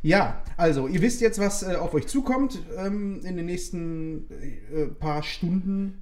[0.00, 4.28] Ja, also ihr wisst jetzt, was äh, auf euch zukommt ähm, in den nächsten
[4.72, 5.98] äh, paar Stunden.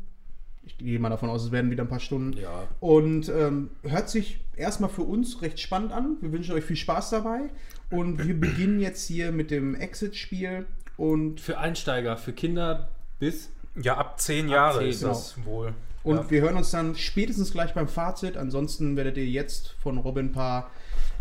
[0.67, 2.37] Ich gehe mal davon aus, es werden wieder ein paar Stunden.
[2.37, 2.67] Ja.
[2.81, 6.17] Und ähm, hört sich erstmal für uns recht spannend an.
[6.21, 7.51] Wir wünschen euch viel Spaß dabei.
[7.91, 10.67] Und wir beginnen jetzt hier mit dem Exit-Spiel.
[10.97, 13.51] Und, Für Einsteiger, für Kinder bis.
[13.81, 15.75] Ja, ab zehn Jahre zehn, ist das wohl.
[16.03, 16.31] und ja.
[16.31, 18.37] wir hören uns dann spätestens gleich beim Fazit.
[18.37, 20.71] Ansonsten werdet ihr jetzt von Robin ein paar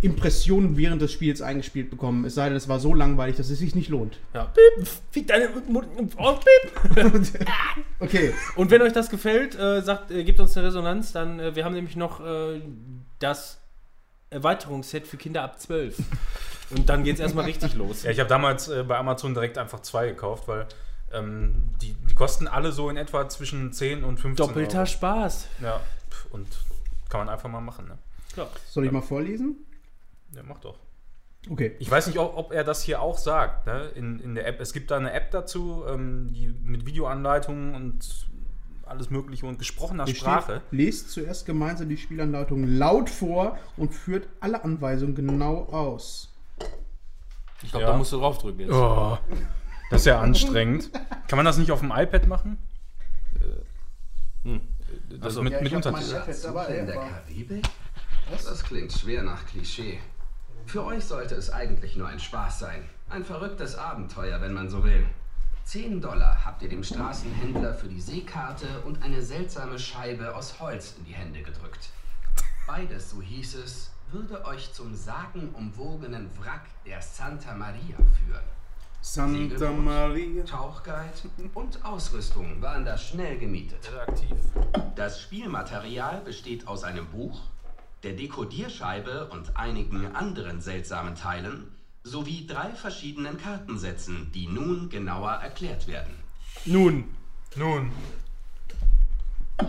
[0.01, 2.25] Impressionen während des Spiels eingespielt bekommen.
[2.25, 4.20] Es sei denn, es war so langweilig, dass es sich nicht lohnt.
[4.34, 4.51] Ja.
[5.12, 5.50] Fick deine.
[8.00, 8.34] Okay.
[8.55, 11.65] Und wenn euch das gefällt, äh, sagt, äh, gebt uns eine Resonanz, dann, äh, wir
[11.65, 12.62] haben nämlich noch äh,
[13.20, 13.60] das
[14.29, 15.98] Erweiterungsset für Kinder ab 12.
[16.72, 18.03] Und dann geht es erstmal richtig los.
[18.03, 20.67] Ja, ich habe damals äh, bei Amazon direkt einfach zwei gekauft, weil
[21.13, 24.88] ähm, die, die kosten alle so in etwa zwischen 10 und 15 Doppelter Euro.
[24.88, 25.48] Spaß.
[25.62, 25.79] Ja,
[26.32, 26.48] und
[27.10, 27.98] kann man einfach mal machen, ne?
[28.36, 28.48] Ja.
[28.70, 29.64] Soll ich mal vorlesen?
[30.36, 30.77] Ja, mach doch.
[31.50, 31.75] Okay.
[31.80, 33.89] Ich weiß nicht, ob, ob er das hier auch sagt, ne?
[33.96, 34.60] in, in der App.
[34.60, 38.27] Es gibt da eine App dazu, ähm, die mit Videoanleitungen und
[38.86, 40.62] alles Mögliche und gesprochener Hier Sprache.
[40.68, 46.31] Steht, lest zuerst gemeinsam die Spielanleitung laut vor und führt alle Anweisungen genau aus.
[47.64, 47.92] Ich glaube, Ja.
[47.92, 48.72] da musst du draufdrücken jetzt.
[48.72, 49.18] Oh,
[49.90, 50.92] das ist ja anstrengend.
[51.27, 52.57] Kann man das nicht auf dem iPad machen?
[54.44, 54.62] Hm.
[55.09, 57.62] Das Also, mit, ja, mit ich hab mein Untertiteln.
[58.31, 60.00] Das klingt schwer nach Klischee.
[60.66, 62.90] Für euch sollte es eigentlich nur ein Spaß sein.
[63.10, 65.06] Ein verrücktes Abenteuer, wenn man so will.
[65.64, 70.96] 10 Dollar habt ihr dem Straßenhändler für die Seekarte und eine seltsame Scheibe aus Holz
[70.98, 71.90] in die Hände gedrückt.
[72.68, 78.44] Beides, so hieß es, würde euch zum sagenumwogenen Wrack der Santa Maria führen.
[79.01, 80.44] Santa Maria.
[80.44, 83.92] Tauchguide und Ausrüstung waren da schnell gemietet.
[84.08, 84.36] aktiv.
[84.96, 87.40] Das Spielmaterial besteht aus einem Buch,
[88.05, 91.65] der Dekodierscheibe und einigen anderen seltsamen Teilen
[92.03, 96.13] sowie drei verschiedenen Kartensätzen, die nun genauer erklärt werden.
[96.65, 97.05] Nun,
[97.55, 97.91] Nun,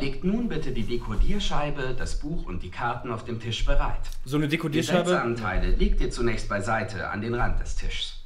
[0.01, 4.01] Legt nun bitte die Dekodierscheibe, das Buch und die Karten auf dem Tisch bereit.
[4.25, 5.09] so eine Die Dekodierscheibe.
[5.09, 8.21] seltsamen Teile legt ihr zunächst beiseite an den Rand des Tischs.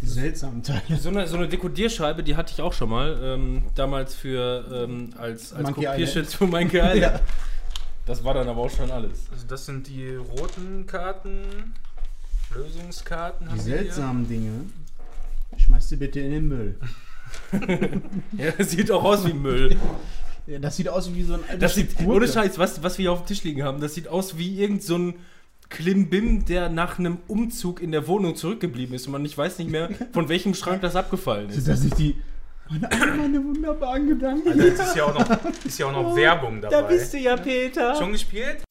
[0.00, 0.96] Die seltsamen Teile.
[0.98, 3.18] So eine, so eine Dekodierscheibe, die hatte ich auch schon mal.
[3.22, 6.96] Ähm, damals für als, als Monkey Kopierschutz für Monkey Island.
[7.02, 7.20] Ja.
[8.08, 9.26] Das war dann aber auch schon alles.
[9.30, 11.74] also das sind die roten Karten,
[12.54, 13.46] Lösungskarten.
[13.46, 13.78] Die haben wir hier.
[13.84, 14.52] seltsamen Dinge
[15.56, 16.76] schmeißt ihr bitte in den Müll.
[18.38, 19.76] Ja, das sieht auch aus wie Müll.
[20.46, 23.12] Ja, das sieht aus wie so ein Das sieht, ohne Scheiß, was, was wir hier
[23.12, 25.14] auf dem Tisch liegen haben, das sieht aus wie irgend so ein
[25.68, 29.70] Klimbim, der nach einem Umzug in der Wohnung zurückgeblieben ist und man nicht weiß nicht
[29.70, 31.68] mehr, von welchem Schrank das abgefallen Sind ist.
[31.68, 32.16] das nicht die.
[32.70, 34.48] Meine, all meine wunderbaren Gedanken.
[34.48, 36.96] Also jetzt ist ja auch noch, ist ja auch noch Werbung dabei.
[37.18, 37.96] ja, Peter.
[37.96, 38.62] Schon gespielt?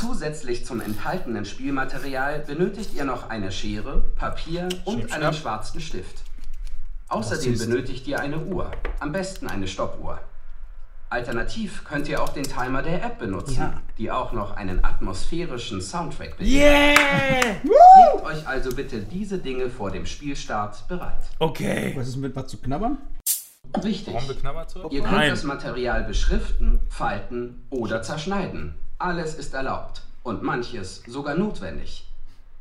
[0.00, 6.22] Zusätzlich zum enthaltenen Spielmaterial benötigt ihr noch eine Schere, Papier und Schnipp, einen schwarzen Stift.
[7.08, 10.20] Außerdem benötigt ihr eine Uhr, am besten eine Stoppuhr.
[11.10, 13.80] Alternativ könnt ihr auch den Timer der App benutzen, Ja.
[13.96, 16.52] die auch noch einen atmosphärischen Soundtrack bietet.
[16.54, 16.94] Yeah!
[17.62, 21.20] Legt euch also bitte diese Dinge vor dem Spielstart bereit.
[21.38, 21.92] Okay.
[21.96, 22.98] Was ist mit was zu knabbern?
[23.82, 24.14] Richtig.
[24.90, 25.30] Ihr könnt Nein.
[25.30, 28.74] das Material beschriften, falten oder zerschneiden.
[28.98, 32.06] Alles ist erlaubt und manches sogar notwendig.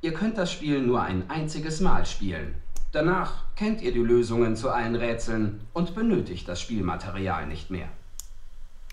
[0.02, 2.56] Ihr könnt das Spiel nur ein einziges Mal spielen.
[2.92, 7.88] Danach kennt ihr die Lösungen zu allen Rätseln und benötigt das Spielmaterial nicht mehr.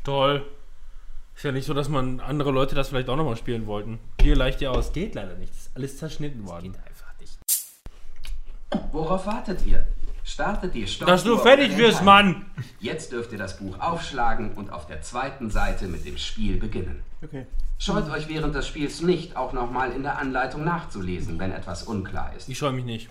[0.05, 0.45] Toll.
[1.35, 3.99] Ist ja nicht so, dass man andere Leute das vielleicht auch nochmal spielen wollten.
[4.21, 4.93] Hier leicht ja aus.
[4.93, 5.53] Geht leider nicht.
[5.53, 6.77] Ist alles zerschnitten worden.
[6.87, 7.39] Einfach nicht.
[8.93, 9.87] Worauf wartet ihr?
[10.23, 11.13] Startet die Stoppuhr.
[11.13, 12.03] Dass du fertig wirst.
[12.03, 12.47] Mann!
[12.81, 17.03] Jetzt dürft ihr das Buch aufschlagen und auf der zweiten Seite mit dem Spiel beginnen.
[17.23, 17.47] Okay.
[17.79, 22.35] Scheut euch während des Spiels nicht, auch nochmal in der Anleitung nachzulesen, wenn etwas unklar
[22.37, 22.49] ist.
[22.49, 23.11] Ich scheue mich nicht.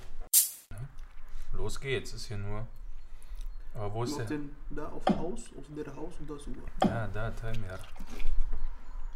[1.53, 2.65] Los geht's, ist hier nur.
[3.75, 4.37] Aber wo ist Auf der?
[4.37, 6.53] den, da auf Haus, auf der Haus und das Uhr.
[6.85, 7.79] Ja, da, Timer.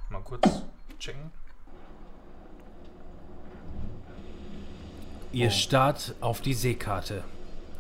[0.10, 0.64] Mal kurz
[1.00, 1.32] checken.
[5.32, 7.24] Ihr starrt auf die Seekarte.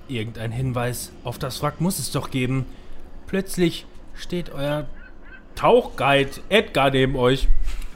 [0.07, 2.65] Irgendein Hinweis auf das Wrack muss es doch geben.
[3.25, 4.85] Plötzlich steht euer
[5.55, 7.47] Tauchguide Edgar neben euch.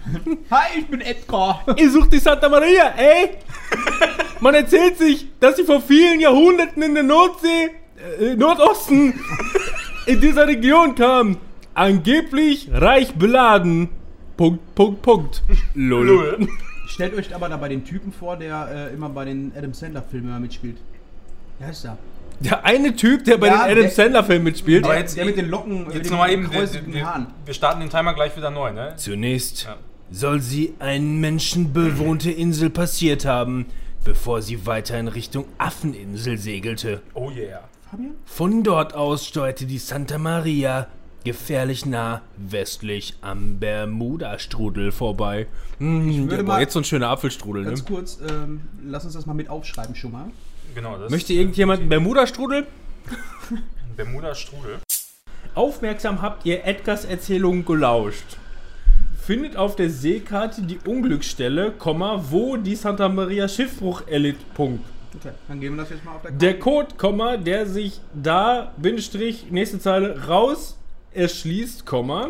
[0.51, 1.63] Hi, ich bin Edgar.
[1.77, 3.37] Ihr sucht die Santa Maria, ey!
[4.39, 7.69] Man erzählt sich, dass sie vor vielen Jahrhunderten in der Nordsee,
[8.19, 9.13] äh, Nordosten,
[10.05, 11.37] in dieser Region kam.
[11.73, 13.89] Angeblich reich beladen.
[14.37, 15.43] Punkt, Punkt, Punkt.
[15.73, 16.47] Lull.
[16.87, 20.77] Stellt euch aber dabei den Typen vor, der äh, immer bei den Adam Sandler-Filmen mitspielt.
[21.59, 21.97] Wer ist da?
[22.41, 24.83] Der eine Typ, der bei Ja, den Adam der- Sandler-Filmen mitspielt.
[24.83, 27.27] Aber Der, jetzt- der mit den Locken, Jetzt den nochmal eben, wir, wir, Haaren.
[27.45, 28.93] wir starten den Timer gleich wieder neu, ne?
[28.97, 29.77] Zunächst Ja.
[30.11, 33.67] soll sie eine menschenbewohnte Insel passiert haben,
[34.03, 37.01] bevor sie weiter in Richtung Affeninsel segelte.
[37.13, 37.61] Oh yeah.
[37.91, 38.11] Fabian?
[38.25, 40.87] Von dort aus steuerte die Santa Maria
[41.23, 45.47] gefährlich nah westlich am Bermuda-Strudel vorbei.
[45.77, 47.69] Hm, würde boah, mal- jetzt so ein schöner Apfelstrudel, ne?
[47.69, 50.25] Ganz kurz, ähm, lass uns das mal mit aufschreiben schon mal.
[50.73, 52.65] Genau, das Möchte irgendjemand einen Bermuda-Strudel?
[53.97, 54.77] Bermuda Strudel.
[55.53, 58.37] Aufmerksam habt ihr Edgars Erzählung gelauscht.
[59.21, 64.37] Findet auf der Seekarte die Unglücksstelle, Komma, wo die Santa Maria Schiffbruch erlitt.
[64.53, 64.83] Punkt.
[65.15, 68.71] Okay, dann gehen wir das jetzt mal auf der Der Code, Komma, der sich da,
[68.77, 70.77] Bindestrich, nächste Zeile, raus
[71.13, 72.29] erschließt, Komma,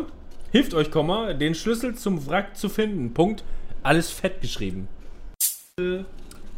[0.50, 3.14] hilft euch, Komma, den Schlüssel zum Wrack zu finden.
[3.14, 3.44] Punkt.
[3.84, 4.88] Alles fett geschrieben.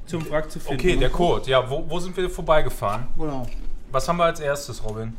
[0.07, 0.81] Zum Wrack zu finden.
[0.81, 1.51] Okay, der Code.
[1.51, 3.07] Ja, wo, wo sind wir vorbeigefahren?
[3.19, 3.47] Genau.
[3.91, 5.15] Was haben wir als erstes, Robin?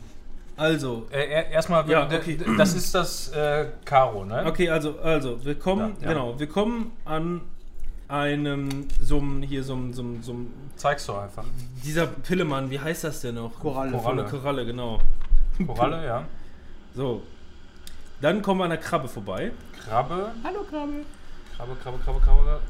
[0.57, 2.37] Also, Äh, er- erstmal, Ja, okay.
[2.57, 4.43] das ist das äh, Karo, ne?
[4.47, 6.13] okay, also, also, wir kommen, Ja, ja.
[6.13, 7.41] genau, wir kommen an
[8.07, 11.45] einem, so einem, hier, so einem, so einem, so einem Zeigst du einfach.
[11.83, 13.59] dieser Pillemann, wie heißt das denn noch?
[13.59, 13.91] Koralle.
[13.91, 14.65] Koralle, Koralle.
[14.65, 15.01] Genau.
[15.65, 16.25] Koralle, ja.
[16.95, 17.23] So.
[18.21, 19.51] Dann kommen wir an der Krabbe vorbei.
[19.83, 20.31] Krabbe.
[20.43, 21.03] Hallo Krabbe.
[21.57, 22.61] Krabbe, Krabbe, Krabbe, Krabbe.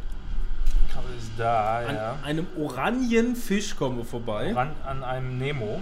[0.91, 2.17] Krabbe ist da, An ja.
[2.23, 4.51] einem Orangenfisch kommen wir vorbei.
[4.53, 5.81] Ran, an einem Nemo.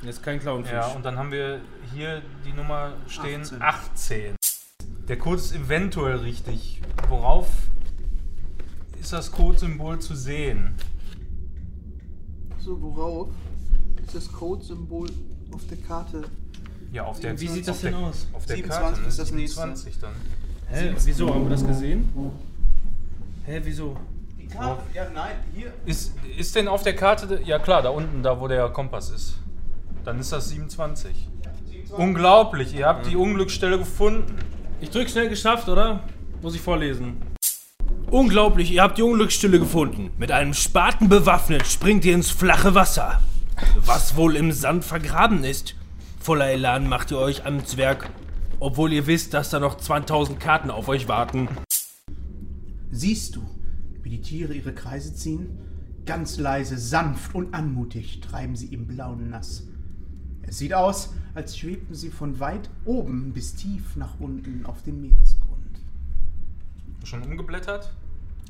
[0.00, 0.72] Das ist kein Clownfisch.
[0.72, 1.60] Ja, und dann haben wir
[1.94, 3.62] hier die Nummer stehen 18.
[3.62, 4.36] 18.
[5.08, 6.82] Der Code ist eventuell richtig.
[7.08, 7.46] Worauf
[9.02, 10.74] ist das Codesymbol zu sehen?
[12.60, 13.28] So, worauf
[14.00, 15.08] ist das Code-Symbol
[15.52, 16.22] auf der Karte?
[16.92, 18.28] Ja, auf der Wie sieht das denn aus?
[18.32, 19.08] Auf der 27 Karte, ne?
[19.08, 19.60] ist das nächste.
[19.60, 20.12] 27 dann.
[20.68, 22.08] Hä, wieso haben wir das gesehen?
[23.44, 23.96] Hä, wieso?
[24.40, 25.72] Die Karte, ja nein, hier.
[25.84, 29.38] Ist, ist denn auf der Karte, ja klar, da unten, da wo der Kompass ist.
[30.04, 31.28] Dann ist das 27.
[31.96, 34.36] Unglaublich, ihr habt die Unglücksstelle gefunden.
[34.80, 36.04] Ich drück schnell geschafft, oder?
[36.40, 37.31] Muss ich vorlesen.
[38.12, 40.10] Unglaublich, ihr habt die Unglücksstille gefunden.
[40.18, 43.22] Mit einem Spaten bewaffnet springt ihr ins flache Wasser.
[43.86, 45.76] Was wohl im Sand vergraben ist.
[46.20, 48.10] Voller Elan macht ihr euch ans Werk,
[48.60, 51.48] obwohl ihr wisst, dass da noch 20.000 Karten auf euch warten.
[52.90, 53.42] Siehst du,
[54.02, 55.58] wie die Tiere ihre Kreise ziehen?
[56.04, 59.68] Ganz leise, sanft und anmutig treiben sie im blauen Nass.
[60.42, 65.00] Es sieht aus, als schwebten sie von weit oben bis tief nach unten auf dem
[65.00, 65.80] Meeresgrund.
[67.04, 67.90] Schon umgeblättert?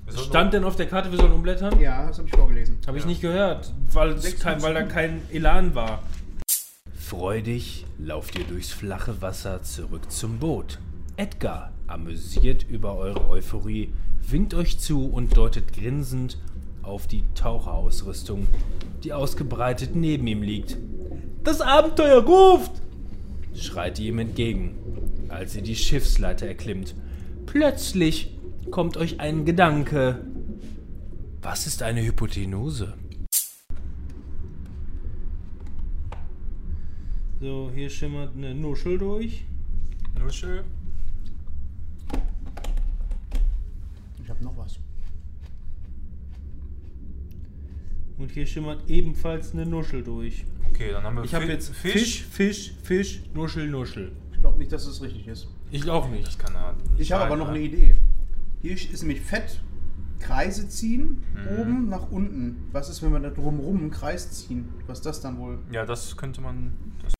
[0.08, 1.80] Stand denn auf der Karte, wir sollen umblättern?
[1.80, 2.78] Ja, das habe ich vorgelesen.
[2.86, 6.02] Habe ich nicht gehört, weil, kein, weil da kein Elan war.
[6.94, 10.78] Freudig lauft ihr durchs flache Wasser zurück zum Boot.
[11.16, 13.92] Edgar, amüsiert über eure Euphorie,
[14.28, 16.38] winkt euch zu und deutet grinsend
[16.82, 18.46] auf die Taucherausrüstung,
[19.04, 20.76] die ausgebreitet neben ihm liegt.
[21.44, 22.72] Das Abenteuer ruft!
[23.54, 24.74] schreit ihr ihm entgegen,
[25.28, 26.94] als ihr die Schiffsleiter erklimmt.
[27.46, 28.38] Plötzlich
[28.70, 30.24] kommt euch ein Gedanke.
[31.40, 32.94] Was ist eine Hypotenuse?
[37.40, 39.44] So, hier schimmert eine Nuschel durch.
[40.18, 40.64] Nuschel.
[44.22, 44.78] Ich habe noch was.
[48.18, 50.44] Und hier schimmert ebenfalls eine Nuschel durch.
[50.70, 54.12] Okay, dann haben wir Ich habe Fi- jetzt Fisch, Fisch, Fisch, Nuschel, Nuschel.
[54.32, 55.48] Ich glaube nicht, dass es richtig ist.
[55.72, 56.26] Ich auch nicht.
[56.26, 57.54] Das kann er Ich habe aber noch ne?
[57.54, 57.94] eine Idee.
[58.62, 59.60] Hier ist nämlich fett
[60.20, 61.22] Kreise ziehen,
[61.58, 62.68] oben nach unten.
[62.70, 64.68] Was ist, wenn wir da drumrum einen Kreis ziehen?
[64.86, 65.58] Was ist das dann wohl?
[65.72, 66.72] Ja, das könnte man.
[67.02, 67.14] Das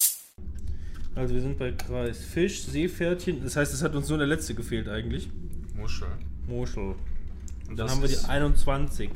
[1.16, 3.42] Also wir sind bei Kreis Fisch, Seepferdchen.
[3.42, 5.28] Das heißt, es hat uns nur der letzte gefehlt eigentlich.
[5.76, 6.08] Muschel.
[6.46, 6.94] Muschel.
[7.68, 9.10] Und dann haben wir die ist- 21.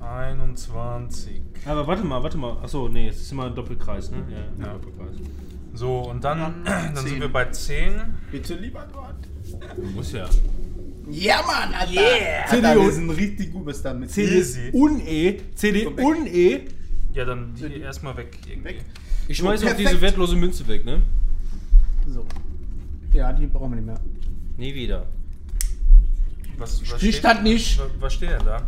[0.00, 1.40] 21.
[1.64, 2.58] Aber warte mal, warte mal.
[2.62, 4.18] Achso, nee, es ist immer ein Doppelkreis, ne?
[4.28, 4.72] Ja, Ja.
[4.74, 5.16] Doppelkreis.
[5.74, 7.06] So, und dann, dann, zehn.
[7.06, 7.92] sind wir bei 10.
[8.30, 9.16] Bitte lieber Gott.
[9.94, 10.28] Muss ja.
[11.10, 11.92] Ja, Mann, Alter.
[11.92, 12.50] Yeah.
[12.50, 14.10] Alter, wir sind richtig gut bis damit.
[14.10, 14.70] CD Easy.
[14.72, 15.40] und E.
[15.54, 16.62] CD und E.
[17.12, 18.38] Ja, dann die erstmal weg.
[18.48, 18.68] Irgendwie.
[18.70, 18.84] Weg.
[19.28, 21.02] Ich schmeiß auch diese wertlose Münze weg, ne?
[22.06, 22.24] So.
[23.12, 24.00] Ja, die brauchen wir nicht mehr.
[24.56, 25.06] Nie wieder.
[26.58, 27.78] Was, was Die stand nicht.
[27.78, 28.66] wa- Was steht denn da?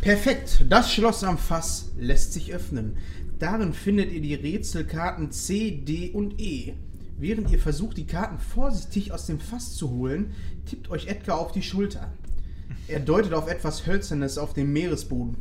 [0.00, 0.64] Perfekt.
[0.68, 2.96] Das Schloss am Fass lässt sich öffnen.
[3.38, 6.74] Darin findet ihr die Rätselkarten C, D und E.
[7.18, 10.34] Während ihr versucht, die Karten vorsichtig aus dem Fass zu holen,
[10.66, 12.12] tippt euch Edgar auf die Schulter.
[12.88, 15.36] Er deutet auf etwas Hölzernes auf dem Meeresboden.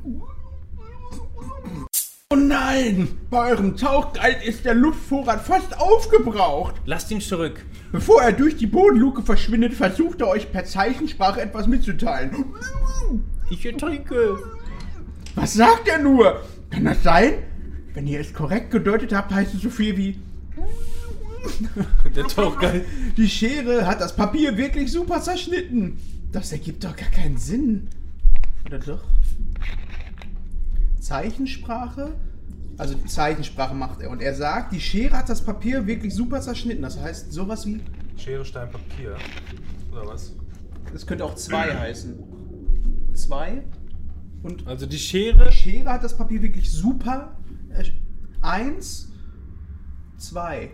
[2.32, 3.10] Oh nein!
[3.30, 6.76] Bei eurem Tauchguide ist der Luftvorrat fast aufgebraucht.
[6.86, 7.66] Lasst ihn zurück.
[7.92, 12.46] Bevor er durch die Bodenluke verschwindet, versucht er euch per Zeichensprache etwas mitzuteilen.
[13.50, 14.38] Ich ertrinke.
[15.36, 16.42] Was sagt er nur?
[16.70, 17.34] Kann das sein?
[17.94, 20.20] Wenn ihr es korrekt gedeutet habt, heißt es so viel wie
[22.16, 22.86] Der Tauchgeil.
[23.18, 25.98] Die Schere hat das Papier wirklich super zerschnitten.
[26.32, 27.88] Das ergibt doch gar keinen Sinn.
[28.66, 29.04] Oder doch?
[31.00, 32.16] Zeichensprache?
[32.78, 34.10] Also Zeichensprache macht er.
[34.10, 36.82] Und er sagt, die Schere hat das Papier wirklich super zerschnitten.
[36.82, 37.82] Das heißt sowas wie.
[38.18, 39.16] Schere, Stein, Papier.
[39.92, 40.34] Oder was?
[40.92, 42.18] Das könnte auch zwei heißen.
[43.14, 43.64] Zwei.
[44.44, 45.50] Und Also die Schere.
[45.50, 47.38] die Schere hat das Papier wirklich super.
[47.70, 47.84] Äh,
[48.42, 49.12] eins,
[50.18, 50.72] zwei.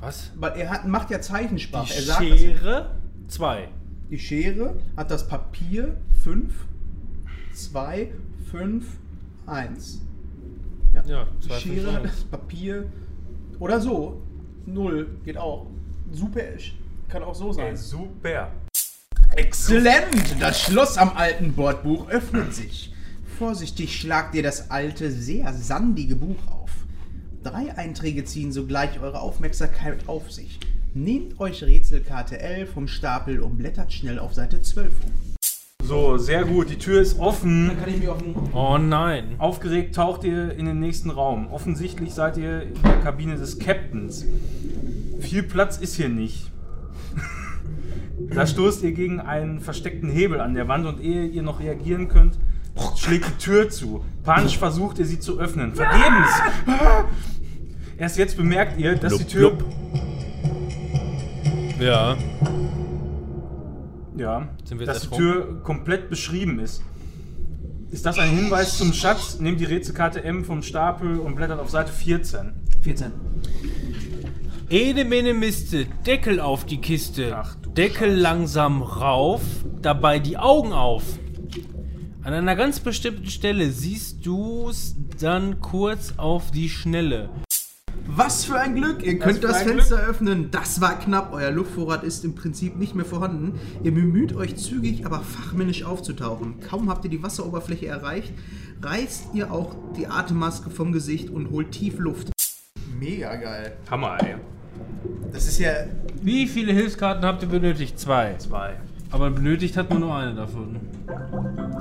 [0.00, 0.30] Was?
[0.36, 1.94] Weil er hat, macht ja Die Zeichensprache.
[1.94, 2.36] er sagt ja.
[2.36, 2.90] Schere
[3.28, 3.68] 2.
[4.10, 6.52] Die Schere hat das Papier 5,
[7.52, 8.10] 2,
[8.50, 8.84] 5,
[9.46, 10.00] 1.
[10.92, 12.86] Ja, Die zwei, Schere fünf, hat das Papier.
[13.58, 14.22] Oder so.
[14.66, 15.66] 0 geht auch.
[16.12, 16.40] Super.
[17.08, 17.68] Kann auch so sein.
[17.68, 18.50] Ey, super.
[19.36, 20.36] Exzellent!
[20.40, 22.92] Das Schloss am alten Bordbuch öffnet sich.
[23.38, 26.70] Vorsichtig schlagt ihr das alte, sehr sandige Buch auf.
[27.42, 30.60] Drei Einträge ziehen sogleich eure Aufmerksamkeit auf sich.
[30.92, 35.30] Nehmt euch Rätselkarte L vom Stapel und blättert schnell auf Seite 12 um.
[35.82, 36.68] So, sehr gut.
[36.68, 37.74] Die Tür ist offen.
[37.80, 39.36] kann ich mich auf den Oh nein.
[39.38, 41.50] Aufgeregt taucht ihr in den nächsten Raum.
[41.50, 44.26] Offensichtlich seid ihr in der Kabine des Captains.
[45.20, 46.50] Viel Platz ist hier nicht.
[48.34, 52.08] Da stoßt ihr gegen einen versteckten Hebel an der Wand und ehe ihr noch reagieren
[52.08, 52.38] könnt,
[52.96, 54.04] schlägt die Tür zu.
[54.24, 55.74] Panisch versucht ihr sie zu öffnen.
[55.74, 56.28] Vergebens!
[57.96, 59.58] Erst jetzt bemerkt ihr, dass die Tür.
[61.78, 62.16] Ja.
[64.16, 66.82] Ja, Sind wir dass die Tür komplett beschrieben ist.
[67.90, 69.40] Ist das ein Hinweis zum Schatz?
[69.40, 72.52] Nehmt die Rätselkarte M vom Stapel und blättert auf Seite 14.
[72.82, 73.12] 14.
[74.68, 77.34] Ene mene Miste, Deckel auf die Kiste.
[77.36, 79.42] Ach du Deckel langsam rauf,
[79.82, 81.02] dabei die Augen auf.
[82.30, 87.28] An einer ganz bestimmten Stelle siehst du's dann kurz auf die Schnelle.
[88.06, 89.02] Was für ein Glück!
[89.02, 90.48] Ihr könnt das ein Fenster öffnen.
[90.52, 91.32] Das war knapp.
[91.32, 93.58] Euer Luftvorrat ist im Prinzip nicht mehr vorhanden.
[93.82, 96.60] Ihr bemüht euch zügig, aber fachmännisch aufzutauchen.
[96.60, 98.32] Kaum habt ihr die Wasseroberfläche erreicht,
[98.80, 102.30] reißt ihr auch die Atemmaske vom Gesicht und holt tief Luft.
[102.96, 103.76] Mega geil.
[103.90, 104.36] Hammer, ey.
[105.32, 105.72] Das ist ja.
[106.22, 107.98] Wie viele Hilfskarten habt ihr benötigt?
[107.98, 108.36] Zwei.
[108.38, 108.76] Zwei.
[109.10, 110.78] Aber benötigt hat man nur eine davon.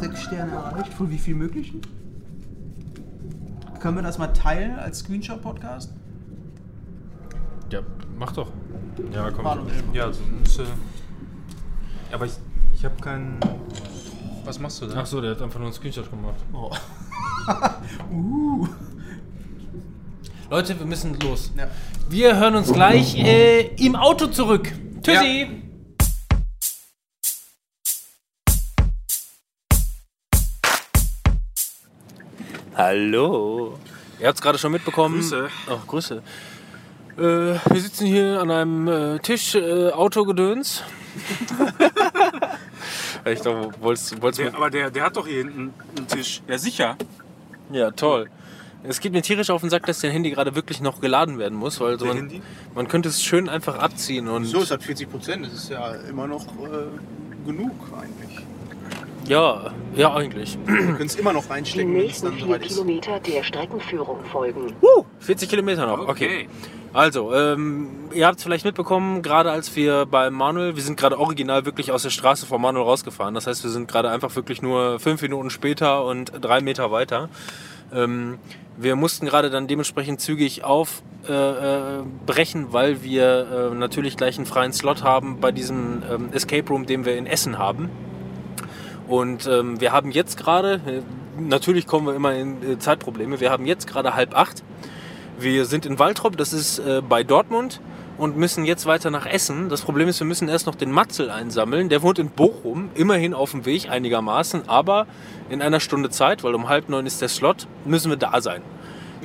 [0.10, 0.94] Sechs Sterne erreicht.
[0.94, 1.82] Von wie viel möglichen?
[3.80, 5.94] Können wir das mal teilen als Screenshot-Podcast?
[7.72, 7.82] Ja,
[8.18, 8.52] mach doch.
[9.14, 9.46] Ja, komm.
[9.94, 10.60] Ja, sonst.
[10.60, 10.64] Äh,
[12.12, 12.34] aber ich,
[12.74, 13.40] ich habe keinen.
[14.44, 14.96] Was machst du da?
[15.02, 16.40] Ach so, der hat einfach nur einen Screenshot gemacht.
[16.52, 16.72] Oh.
[18.12, 18.68] uh.
[20.50, 21.52] Leute, wir müssen los.
[21.56, 21.68] Ja.
[22.10, 24.74] Wir hören uns gleich äh, im Auto zurück.
[25.04, 25.69] Tschüssi.
[32.80, 33.78] Hallo.
[34.22, 35.16] Ihr habt es gerade schon mitbekommen.
[35.16, 35.50] Grüße.
[35.70, 36.24] Ach, Grüße.
[37.18, 40.84] Äh, wir sitzen hier an einem äh, Tisch, äh, Autogedöns.
[43.26, 46.42] ich glaube, wolltest, wolltest Der, aber der, der hat doch hier hinten einen Tisch.
[46.48, 46.96] Ja, sicher.
[47.70, 48.30] Ja, toll.
[48.84, 51.58] Es geht mir tierisch auf den Sack, dass dein Handy gerade wirklich noch geladen werden
[51.58, 52.42] muss, weil so Der man, Handy?
[52.76, 55.46] man könnte es schön einfach abziehen und So, es hat 40 Prozent.
[55.46, 58.46] Das ist ja immer noch äh, genug eigentlich.
[59.30, 60.58] Ja, ja eigentlich.
[60.66, 62.74] Wir können es immer noch Die reinstecken, wenn es nächsten dann vier soweit ist.
[62.74, 64.74] Kilometer der Streckenführung folgen.
[64.82, 66.08] Uh, 40 Kilometer noch.
[66.08, 66.10] Okay.
[66.10, 66.50] Okay.
[66.92, 71.20] Also, ähm, ihr habt es vielleicht mitbekommen, gerade als wir bei Manuel, wir sind gerade
[71.20, 73.36] original wirklich aus der Straße von Manuel rausgefahren.
[73.36, 77.30] Das heißt, wir sind gerade einfach wirklich nur fünf Minuten später und drei Meter weiter.
[77.94, 78.40] Ähm,
[78.76, 84.48] wir mussten gerade dann dementsprechend zügig aufbrechen, äh, brechen, weil wir äh, natürlich gleich einen
[84.48, 87.90] freien Slot haben bei diesem ähm, Escape Room, den wir in Essen haben.
[89.10, 91.02] Und ähm, wir haben jetzt gerade, äh,
[91.42, 94.64] natürlich kommen wir immer in äh, Zeitprobleme, wir haben jetzt gerade halb acht.
[95.40, 97.82] Wir sind in Waltrop, das ist äh, bei Dortmund
[98.20, 99.68] und müssen jetzt weiter nach Essen.
[99.68, 101.90] Das Problem ist, wir müssen erst noch den Matzel einsammeln.
[101.90, 105.08] Der wohnt in Bochum, immerhin auf dem Weg einigermaßen, aber
[105.50, 108.62] in einer Stunde Zeit, weil um halb neun ist der Slot, müssen wir da sein.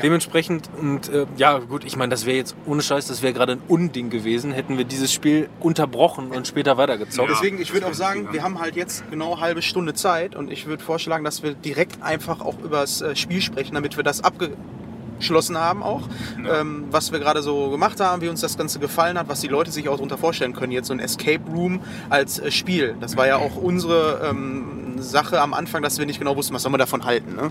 [0.02, 3.52] Dementsprechend, und äh, ja gut, ich meine, das wäre jetzt ohne Scheiß, das wäre gerade
[3.52, 7.30] ein Unding gewesen, hätten wir dieses Spiel unterbrochen und später weitergezockt.
[7.30, 10.50] Deswegen, ich würde auch sagen, wir haben halt jetzt genau eine halbe Stunde Zeit und
[10.50, 14.04] ich würde vorschlagen, dass wir direkt einfach auch über das äh, Spiel sprechen, damit wir
[14.04, 14.24] das
[15.14, 16.02] abgeschlossen haben auch,
[16.50, 19.48] ähm, was wir gerade so gemacht haben, wie uns das Ganze gefallen hat, was die
[19.48, 22.96] Leute sich auch darunter vorstellen können, jetzt so ein Escape Room als äh, Spiel.
[23.00, 26.62] Das war ja auch unsere ähm, Sache am Anfang, dass wir nicht genau wussten, was
[26.62, 27.50] soll man davon halten, ne?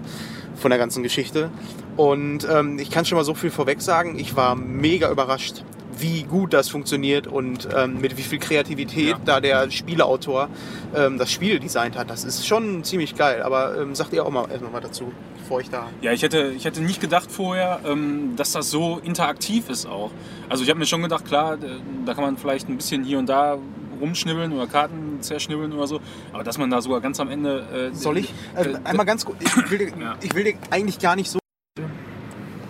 [0.55, 1.49] von der ganzen Geschichte.
[1.97, 5.63] Und ähm, ich kann schon mal so viel vorweg sagen, ich war mega überrascht,
[5.99, 9.19] wie gut das funktioniert und ähm, mit wie viel Kreativität Ja.
[9.25, 10.49] da der Spieleautor
[10.95, 12.09] ähm, das Spiel designt hat.
[12.09, 13.41] Das ist schon ziemlich geil.
[13.43, 15.87] Aber ähm, sagt ihr auch mal erstmal was dazu, bevor ich da.
[16.01, 20.11] Ja, ich hätte, ich hätte nicht gedacht vorher, ähm, dass das so interaktiv ist auch.
[20.49, 21.57] Also ich habe mir schon gedacht, klar, äh,
[22.05, 23.57] da kann man vielleicht ein bisschen hier und da
[24.01, 26.01] rumschnibbeln oder Karten zerschnibbeln oder so,
[26.33, 27.91] aber dass man da sogar ganz am Ende...
[27.93, 28.33] Äh, Soll ich?
[28.55, 29.37] Äh, äh, einmal ganz kurz.
[29.41, 30.15] Ich will, dir, Ja.
[30.21, 31.39] ich will dir eigentlich gar nicht so.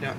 [0.02, 0.12] Ja.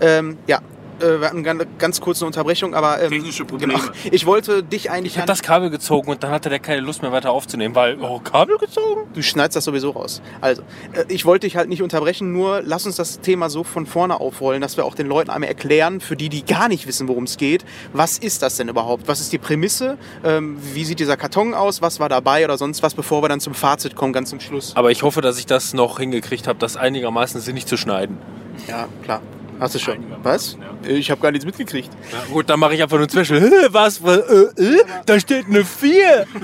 [0.00, 0.60] Ähm, ja.
[1.00, 3.02] Äh, wir hatten eine ganz kurze Unterbrechung, aber.
[3.02, 3.74] Ähm, Technische Probleme.
[3.74, 3.84] Genau.
[4.10, 5.14] Ich wollte dich eigentlich.
[5.14, 7.98] Ich habe das Kabel gezogen und dann hatte der keine Lust mehr weiter aufzunehmen, weil,
[8.00, 9.08] oh, Kabel gezogen?
[9.14, 10.22] Du schneidest das sowieso raus.
[10.40, 13.86] Also, äh, ich wollte dich halt nicht unterbrechen, nur lass uns das Thema so von
[13.86, 17.08] vorne aufrollen, dass wir auch den Leuten einmal erklären, für die, die gar nicht wissen,
[17.08, 19.08] worum es geht, was ist das denn überhaupt?
[19.08, 19.98] Was ist die Prämisse?
[20.24, 21.82] Ähm, wie sieht dieser Karton aus?
[21.82, 24.72] Was war dabei oder sonst was, bevor wir dann zum Fazit kommen, ganz zum Schluss?
[24.74, 28.18] Aber ich hoffe, dass ich das noch hingekriegt habe, das einigermaßen sinnig zu schneiden.
[28.66, 29.22] Ja, klar.
[29.60, 29.98] Hast du schon.
[30.22, 30.56] Was?
[30.84, 30.90] ja.
[30.90, 31.90] Ich habe gar nichts mitgekriegt.
[32.12, 33.06] Ja, gut, dann mache ich einfach nur.
[33.08, 34.02] Hä, Was?
[34.02, 36.26] was äh, äh, da steht eine 4.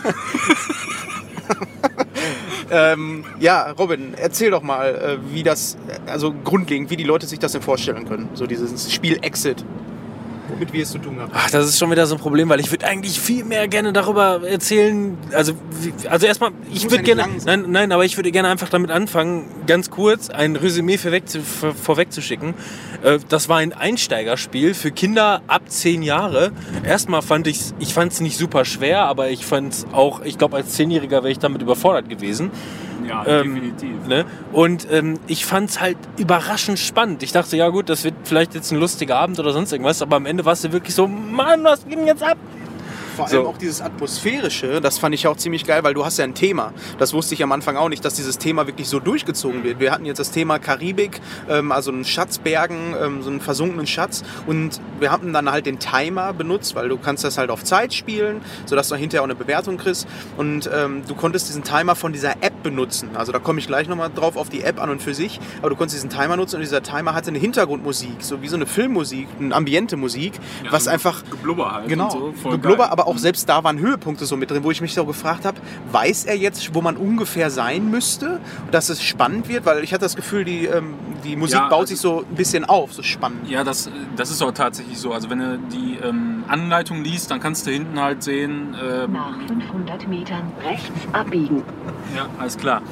[2.71, 7.27] Ähm, ja, Robin, erzähl doch mal, äh, wie das, äh, also grundlegend, wie die Leute
[7.27, 8.31] sich das denn vorstellen können.
[8.35, 9.65] So dieses Spiel Exit.
[10.55, 11.33] Womit wir es zu tun haben.
[11.35, 13.93] Ach, das ist schon wieder so ein Problem, weil ich würde eigentlich viel mehr gerne
[13.93, 15.19] darüber erzählen.
[15.33, 15.55] Also,
[16.09, 19.47] also erstmal, ich würde ja gerne, nein, nein, aber ich würde gerne einfach damit anfangen,
[19.67, 22.55] ganz kurz ein Resümee vorweg zu, vor, vorwegzuschicken.
[23.03, 26.53] Äh, Das war ein Einsteigerspiel für Kinder ab 10 Jahre.
[26.85, 30.23] Erstmal fand ich es, ich fand es nicht super schwer, aber ich fand es auch,
[30.23, 32.51] ich glaube, als Zehnjähriger wäre ich damit überfordert gewesen.
[33.07, 34.07] Ja, Ähm, definitiv.
[34.07, 34.25] Ne?
[34.53, 37.23] Und ähm, ich fand es halt überraschend spannend.
[37.23, 40.17] Ich dachte, ja gut, das wird vielleicht jetzt ein lustiger Abend oder sonst irgendwas, aber
[40.17, 42.39] am Ende war es ja wirklich so, Mann, was denn jetzt ab?
[43.17, 43.39] Vor So.
[43.39, 46.35] allem auch dieses Atmosphärische, das fand ich auch ziemlich geil, weil du hast ja ein
[46.35, 46.73] Thema.
[46.99, 49.81] Das wusste ich am Anfang auch nicht, dass dieses Thema wirklich so durchgezogen wird.
[49.81, 54.23] Wir hatten jetzt das Thema Karibik, ähm, also einen Schatzbergen, ähm, so einen versunkenen Schatz
[54.47, 57.95] und wir hatten dann halt den Timer benutzt, weil du kannst das halt auf Zeit
[57.95, 62.13] spielen, sodass du hinterher auch eine Bewertung kriegst und ähm, du konntest diesen Timer von
[62.13, 63.11] dieser App benutzen.
[63.15, 65.71] Also da komme ich gleich nochmal drauf auf die App an und für sich, aber
[65.71, 68.67] du konntest diesen Timer nutzen und dieser Timer hatte eine Hintergrundmusik, so wie so eine
[68.67, 72.35] Filmmusik, eine Ambiente-Musik, Ja, was einfach Geblubber halt Genau, so.
[72.43, 72.93] Voll Geblubber, geil.
[73.05, 75.59] Aber auch selbst da waren Höhepunkte so mit drin, wo ich mich so gefragt habe,
[75.93, 78.41] weiß er jetzt, wo man ungefähr sein müsste,
[78.71, 79.67] dass es spannend wird?
[79.67, 82.35] Weil ich hatte das Gefühl, die, ähm, die Musik Ja, baut also- sich so ein
[82.35, 83.49] bisschen auf, so spannend.
[83.49, 85.13] Ja, das, das ist auch tatsächlich so.
[85.13, 89.37] Also wenn du die ähm, Anleitung liest, dann kannst du hinten halt sehen, äh, Nach
[89.47, 91.63] 500 Metern rechts abbiegen.
[92.17, 92.83] Ja, alles klar.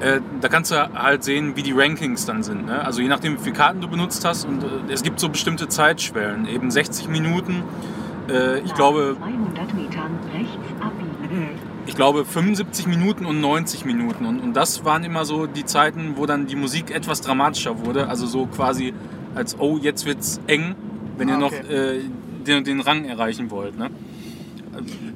[0.00, 2.66] Äh, da kannst du halt sehen, wie die Rankings dann sind.
[2.66, 2.84] Ne?
[2.84, 4.44] Also je nachdem, wie viele Karten du benutzt hast.
[4.44, 6.46] Und äh, es gibt so bestimmte Zeitschwellen.
[6.46, 7.62] Eben 60 Minuten.
[8.28, 11.48] Äh, ich, glaube, 200 Metern rechts abbiegen.
[11.86, 14.26] ich glaube 75 Minuten und 90 Minuten.
[14.26, 18.08] Und, und das waren immer so die Zeiten, wo dann die Musik etwas dramatischer wurde.
[18.08, 18.94] Also so quasi
[19.34, 20.74] als, oh, jetzt wird's eng,
[21.16, 21.96] wenn Ah, ihr noch okay.
[21.98, 22.00] äh,
[22.46, 23.78] den, den Rang erreichen wollt.
[23.78, 23.90] Ne?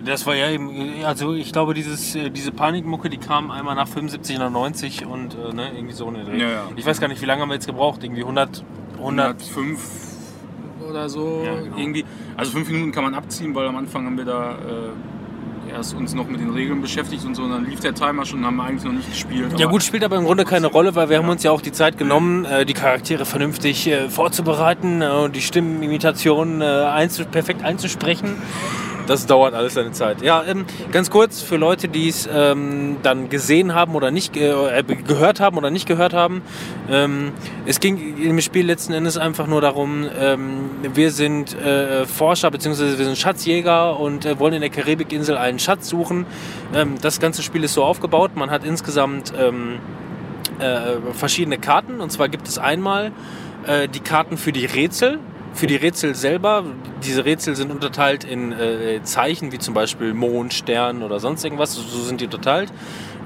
[0.04, 3.88] Das war ja eben, also ich glaube, dieses, äh, diese Panikmucke, die kam einmal nach
[3.88, 6.38] 75 oder 90 und äh, ne, irgendwie so eine Dreh.
[6.38, 6.62] Ja, ja.
[6.76, 8.04] Ich weiß gar nicht, wie lange haben wir jetzt gebraucht?
[8.04, 8.64] Irgendwie 100,
[8.98, 10.05] 100 105
[10.88, 11.42] oder so.
[11.44, 11.76] Ja, genau.
[11.76, 12.04] Irgendwie.
[12.36, 16.14] Also fünf Minuten kann man abziehen, weil am Anfang haben wir da äh, erst uns
[16.14, 17.42] noch mit den Regeln beschäftigt und so.
[17.42, 19.58] Und dann lief der Timer schon, haben wir eigentlich noch nicht gespielt.
[19.58, 21.72] Ja gut, spielt aber im Grunde keine Rolle, weil wir haben uns ja auch die
[21.72, 27.64] Zeit genommen, äh, die Charaktere vernünftig äh, vorzubereiten äh, und die Stimmenimitationen äh, einzu perfekt
[27.64, 28.36] einzusprechen.
[29.06, 30.22] Das dauert alles seine Zeit.
[30.22, 34.50] Ja, ähm, ganz kurz für Leute, die es ähm, dann gesehen haben oder nicht ge
[34.50, 36.42] äh, gehört haben oder nicht gehört haben.
[36.90, 37.32] Ähm,
[37.66, 42.98] es ging im Spiel letzten Endes einfach nur darum, ähm, wir sind äh, Forscher bzw.
[42.98, 46.26] wir sind Schatzjäger und äh, wollen in der Karibikinsel einen Schatz suchen.
[46.74, 48.32] Ähm, das ganze Spiel ist so aufgebaut.
[48.34, 49.78] Man hat insgesamt ähm,
[50.58, 52.00] äh, verschiedene Karten.
[52.00, 53.12] Und zwar gibt es einmal
[53.66, 55.18] äh, die Karten für die Rätsel.
[55.56, 56.64] Für die Rätsel selber,
[57.02, 61.72] diese Rätsel sind unterteilt in äh, Zeichen, wie zum Beispiel Mond, Stern oder sonst irgendwas,
[61.72, 62.70] so sind die unterteilt.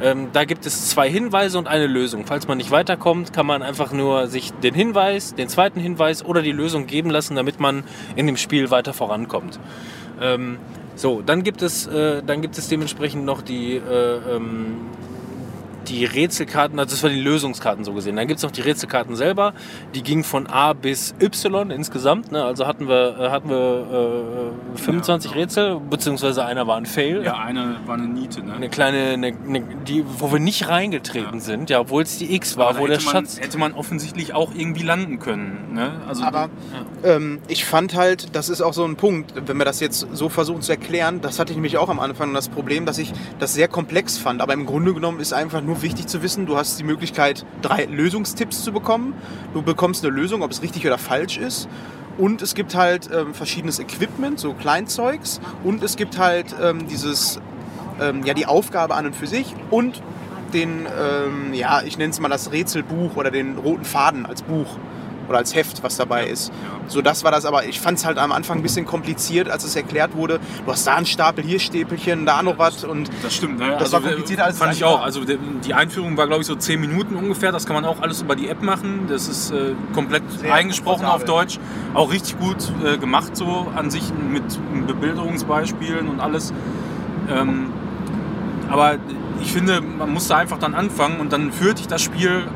[0.01, 2.26] Ähm, da gibt es zwei Hinweise und eine Lösung.
[2.26, 6.41] Falls man nicht weiterkommt, kann man einfach nur sich den Hinweis, den zweiten Hinweis oder
[6.41, 7.83] die Lösung geben lassen, damit man
[8.14, 9.59] in dem Spiel weiter vorankommt.
[10.20, 10.59] Ähm,
[10.95, 14.76] so, dann gibt es, äh, dann gibt es dementsprechend noch die, äh, ähm,
[15.89, 18.16] die Rätselkarten, also das waren die Lösungskarten so gesehen.
[18.16, 19.55] Dann gibt es noch die Rätselkarten selber,
[19.95, 22.33] die gingen von A bis Y insgesamt.
[22.33, 22.45] Ne?
[22.45, 27.22] Also hatten wir, äh, hatten wir äh, 25 Rätsel, beziehungsweise einer war ein Fail.
[27.24, 28.55] Ja, eine war eine Niete, ne?
[28.55, 32.57] Eine kleine, eine, eine, die, wo wir nicht reingetreten sind, ja, obwohl es die X
[32.57, 33.41] war, Aber wo der hätte man, Schatz.
[33.41, 35.74] hätte man offensichtlich auch irgendwie landen können.
[35.74, 35.93] Ne?
[36.07, 36.51] Also, Aber
[37.05, 40.28] ähm, ich fand halt, das ist auch so ein Punkt, wenn wir das jetzt so
[40.28, 43.55] versuchen zu erklären, das hatte ich nämlich auch am Anfang das Problem, dass ich das
[43.55, 44.41] sehr komplex fand.
[44.41, 47.85] Aber im Grunde genommen ist einfach nur wichtig zu wissen, du hast die Möglichkeit, drei
[47.85, 49.14] Lösungstipps zu bekommen.
[49.55, 51.68] Du bekommst eine Lösung, ob es richtig oder falsch ist.
[52.18, 55.41] Und es gibt halt ähm, verschiedenes Equipment, so Kleinzeugs.
[55.64, 57.41] Und es gibt halt ähm, dieses,
[58.01, 59.55] ähm, ja, die Aufgabe an und für sich.
[59.71, 60.03] Und
[60.53, 64.77] den, ähm, ja, ich nenne es mal das Rätselbuch oder den roten Faden als Buch
[65.31, 66.53] oder als Heft, was dabei ist.
[66.89, 69.62] So, das war das, aber ich fand es halt am Anfang ein bisschen kompliziert, als
[69.62, 70.41] es erklärt wurde.
[70.66, 73.76] Du hast da einen Stapel, hier Stäpelchen, da noch was und Das stimmt, ne?
[73.78, 74.99] Das war komplizierter, als Fand ich auch.
[74.99, 75.05] war.
[75.05, 77.53] Also die Einführung war, glaube ich, so 10 Minuten ungefähr.
[77.53, 79.07] Das kann man auch alles über die App machen.
[79.09, 81.24] Das ist äh, komplett Sehr eingesprochen auf.
[81.24, 81.61] Deutsch.
[81.95, 84.03] Auch richtig gut äh, gemacht so an sich
[84.33, 84.43] mit
[84.89, 86.53] Bebilderungsbeispielen und alles.
[87.31, 87.72] Ähm,
[88.68, 88.97] aber
[89.41, 92.49] ich finde, man muss da einfach dann anfangen und dann führt dich das Spiel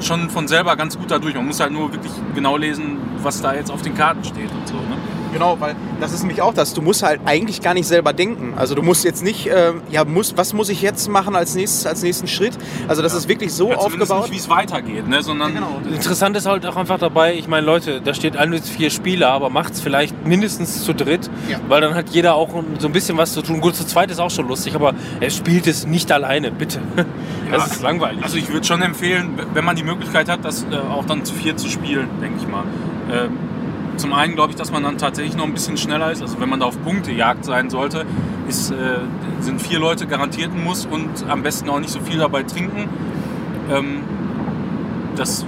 [0.00, 1.34] schon von selber ganz gut dadurch.
[1.34, 4.66] Man muss halt nur wirklich genau lesen, was da jetzt auf den Karten steht und
[4.66, 4.74] so.
[4.74, 4.96] Ne?
[5.32, 6.74] Genau, weil das ist nämlich auch das.
[6.74, 8.54] Du musst halt eigentlich gar nicht selber denken.
[8.56, 11.86] Also du musst jetzt nicht, äh, ja, muss, was muss ich jetzt machen als nächstes,
[11.86, 12.56] als nächsten Schritt?
[12.88, 14.22] Also das ist wirklich so Ja, aufgebaut.
[14.22, 15.22] nicht, wie es weitergeht, ne?
[15.22, 15.80] sondern Genau.
[15.92, 19.28] Interessant ist halt auch einfach dabei, ich meine, Leute, da steht ein bis vier Spieler,
[19.30, 21.58] aber macht es vielleicht mindestens zu dritt, Ja.
[21.68, 23.60] weil dann hat jeder auch so ein bisschen was zu tun.
[23.60, 26.80] Gut, zu zweit ist auch schon lustig, aber er spielt es nicht alleine, bitte.
[27.50, 28.22] Das ist langweilig.
[28.22, 31.32] Also ich würde schon empfehlen, wenn man die Möglichkeit hat, das äh, auch dann zu
[31.32, 32.64] viert zu spielen, denke ich mal.
[33.10, 33.38] Ähm,
[33.98, 36.22] zum einen glaube ich, dass man dann tatsächlich noch ein bisschen schneller ist.
[36.22, 38.06] Also wenn man da auf Punktejagd sein sollte,
[38.48, 39.00] ist, äh,
[39.40, 42.88] sind vier Leute garantiert ein Muss und am besten auch nicht so viel dabei trinken.
[43.70, 44.02] Ähm,
[45.16, 45.44] das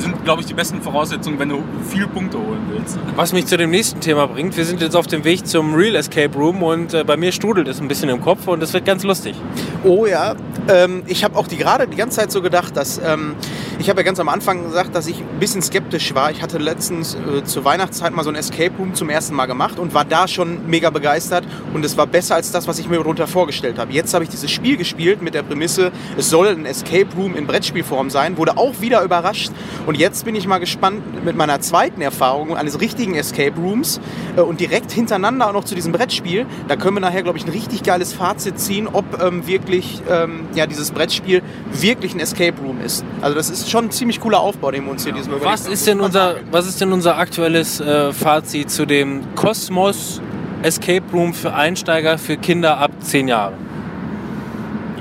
[0.00, 2.98] sind, glaube ich, die besten Voraussetzungen, wenn du viele Punkte holen willst.
[3.16, 5.94] Was mich zu dem nächsten Thema bringt, wir sind jetzt auf dem Weg zum Real
[5.94, 8.84] Escape Room und äh, bei mir strudelt es ein bisschen im Kopf und es wird
[8.84, 9.36] ganz lustig.
[9.84, 10.34] Oh ja,
[10.68, 13.34] ähm, ich habe auch die gerade die ganze Zeit so gedacht, dass ähm,
[13.78, 16.30] ich habe ja ganz am Anfang gesagt, dass ich ein bisschen skeptisch war.
[16.30, 19.78] Ich hatte letztens äh, zur Weihnachtszeit mal so ein Escape Room zum ersten Mal gemacht
[19.78, 22.96] und war da schon mega begeistert und es war besser als das, was ich mir
[22.96, 23.92] darunter vorgestellt habe.
[23.92, 27.46] Jetzt habe ich dieses Spiel gespielt mit der Prämisse, es soll ein Escape Room in
[27.46, 29.50] Brettspielform sein, wurde auch wieder überrascht
[29.90, 34.00] und jetzt bin ich mal gespannt mit meiner zweiten Erfahrung eines richtigen Escape Rooms
[34.36, 36.46] äh, und direkt hintereinander auch noch zu diesem Brettspiel.
[36.68, 40.46] Da können wir nachher, glaube ich, ein richtig geiles Fazit ziehen, ob ähm, wirklich ähm,
[40.54, 43.04] ja, dieses Brettspiel wirklich ein Escape Room ist.
[43.20, 45.64] Also das ist schon ein ziemlich cooler Aufbau, den wir uns hier diesmal überlegt Was
[45.64, 45.72] haben.
[45.72, 50.22] ist denn unser, was ist denn unser aktuelles äh, Fazit zu dem Kosmos
[50.62, 53.54] Escape Room für Einsteiger für Kinder ab 10 Jahren?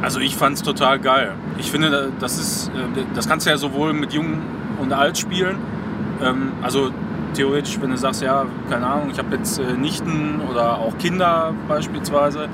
[0.01, 1.33] Also ich fand es total geil.
[1.59, 4.39] Ich finde, das ist, äh, das kannst du ja sowohl mit Jung
[4.80, 5.57] und Alt spielen.
[6.21, 6.91] Ähm, Also
[7.34, 11.53] theoretisch, wenn du sagst, ja, keine Ahnung, ich habe jetzt äh, Nichten oder auch Kinder
[11.67, 12.49] beispielsweise,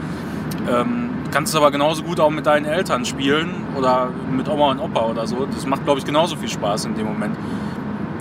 [0.70, 4.80] ähm, kannst du aber genauso gut auch mit deinen Eltern spielen oder mit Oma und
[4.80, 5.46] Opa oder so.
[5.46, 7.36] Das macht, glaube ich, genauso viel Spaß in dem Moment.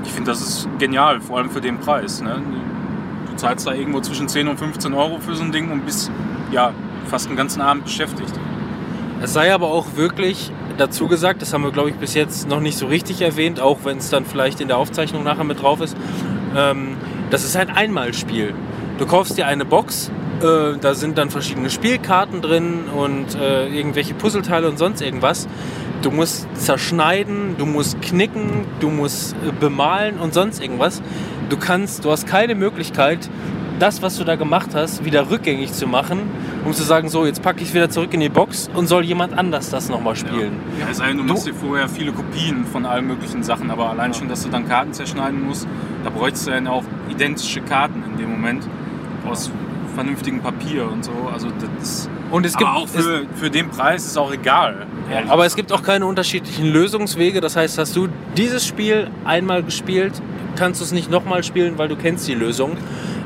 [0.05, 2.22] Ich finde, das ist genial, vor allem für den Preis.
[2.22, 2.40] Ne?
[3.30, 6.11] Du zahlst da irgendwo zwischen 10 und 15 Euro für so ein Ding und bist
[6.52, 6.72] ja
[7.07, 8.32] fast einen ganzen Abend beschäftigt.
[9.25, 12.61] Es sei aber auch wirklich dazu gesagt, das haben wir glaube ich bis jetzt noch
[12.61, 15.81] nicht so richtig erwähnt, auch wenn es dann vielleicht in der Aufzeichnung nachher mit drauf
[15.81, 15.97] ist.
[16.55, 16.99] Ähm,
[17.31, 18.53] das ist ein Einmalspiel.
[18.99, 20.12] Du kaufst dir eine Box,
[20.43, 25.49] äh, da sind dann verschiedene Spielkarten drin und äh, irgendwelche Puzzleteile und sonst irgendwas.
[26.03, 31.01] Du musst zerschneiden, du musst knicken, du musst äh, bemalen und sonst irgendwas.
[31.49, 33.31] Du kannst, du hast keine Möglichkeit,
[33.79, 36.20] das, was du da gemacht hast, wieder rückgängig zu machen,
[36.64, 39.05] um zu sagen, so, jetzt packe ich es wieder zurück in die Box und soll
[39.05, 40.53] jemand anders das nochmal spielen.
[40.81, 43.91] Ja, es sei denn, du machst dir vorher viele Kopien von allen möglichen Sachen, aber
[43.91, 45.66] allein schon, dass du dann Karten zerschneiden musst,
[46.05, 48.66] da bräuchtest du dann auch identische Karten in dem Moment
[49.29, 49.51] aus
[49.95, 51.12] vernünftigem Papier und so.
[51.33, 51.49] Also
[51.81, 54.87] das Und es gibt aber auch für, für den Preis ist auch egal.
[55.11, 57.41] ehrlich Aber es gibt auch keine unterschiedlichen Lösungswege.
[57.41, 60.12] Das heißt, hast du dieses Spiel einmal gespielt,
[60.57, 62.77] kannst du es nicht nochmal spielen, weil du kennst die Lösung.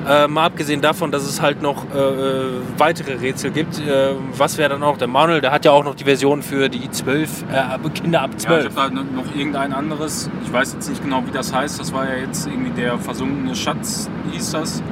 [0.06, 2.44] Äh, mal abgesehen davon, dass es halt noch äh, äh,
[2.78, 3.78] weitere Rätsel gibt.
[3.80, 5.40] Äh, was wäre dann auch der Manuel?
[5.40, 8.44] Der hat ja auch noch die Version für die 12, äh, Kinder ab Ja, ich
[8.44, 8.76] 12.
[8.76, 11.80] habe da noch irgendein anderes, ich weiß jetzt nicht genau, wie das heißt.
[11.80, 14.82] Das war ja jetzt irgendwie der versunkene Schatz, hieß das.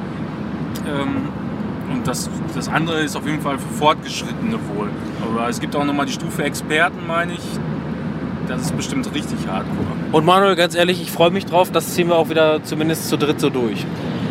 [0.86, 1.28] Ähm,
[1.92, 4.88] und das, das andere ist auf jeden Fall für Fortgeschrittene wohl.
[5.22, 7.42] Aber es gibt auch nochmal die Stufe Experten, meine ich.
[8.48, 9.76] Das ist bestimmt richtig hardcore.
[10.12, 11.70] Und Manuel, ganz ehrlich, ich freue mich drauf.
[11.72, 13.84] Das ziehen wir auch wieder zumindest zu dritt so durch.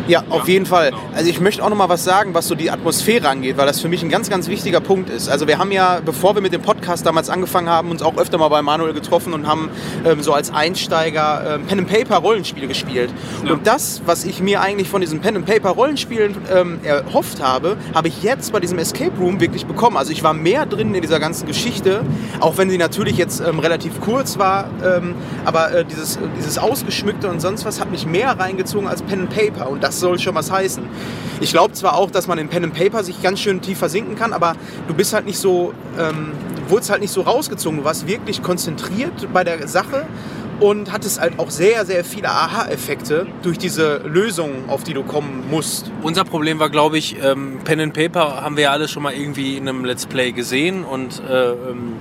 [0.08, 0.90] Ja, auf jeden Fall.
[0.90, 1.02] genau.
[1.14, 3.80] Also ich möchte auch noch mal was sagen, was so die Atmosphäre angeht, weil das
[3.80, 5.28] für mich ein ganz, ganz wichtiger Punkt ist.
[5.28, 8.38] Also wir haben ja, bevor wir mit dem Podcast damals angefangen haben, uns auch öfter
[8.38, 9.70] mal bei Manuel getroffen und haben
[10.04, 13.10] ähm, so als Einsteiger ähm, Pen and Paper Rollenspiele gespielt.
[13.44, 13.52] Ja.
[13.52, 17.76] Und das, was ich mir eigentlich von diesen Pen and Paper Rollenspielen ähm, erhofft habe,
[17.94, 19.96] habe ich jetzt bei diesem Escape Room wirklich bekommen.
[19.96, 22.02] Also ich war mehr drin in dieser ganzen Geschichte,
[22.40, 27.28] auch wenn sie natürlich jetzt ähm, relativ kurz war, ähm, aber äh, dieses, dieses Ausgeschmückte
[27.28, 30.34] und sonst was hat mich mehr reingezogen als Pen and Paper und das soll schon
[30.34, 30.84] was heißen.
[31.40, 34.16] Ich glaube zwar auch, dass man in Pen and Paper sich ganz schön tief versinken
[34.16, 34.54] kann, aber
[34.88, 36.32] du bist halt nicht so, ähm,
[36.68, 37.80] wurdest halt nicht so rausgezogen.
[37.80, 40.06] Du warst wirklich konzentriert bei der Sache
[40.60, 45.44] und hattest halt auch sehr, sehr viele Aha-Effekte durch diese Lösung, auf die du kommen
[45.50, 45.90] musst.
[46.02, 49.12] Unser Problem war, glaube ich, ähm, Pen and Paper haben wir ja alle schon mal
[49.12, 52.00] irgendwie in einem Let's Play gesehen und, äh, ähm,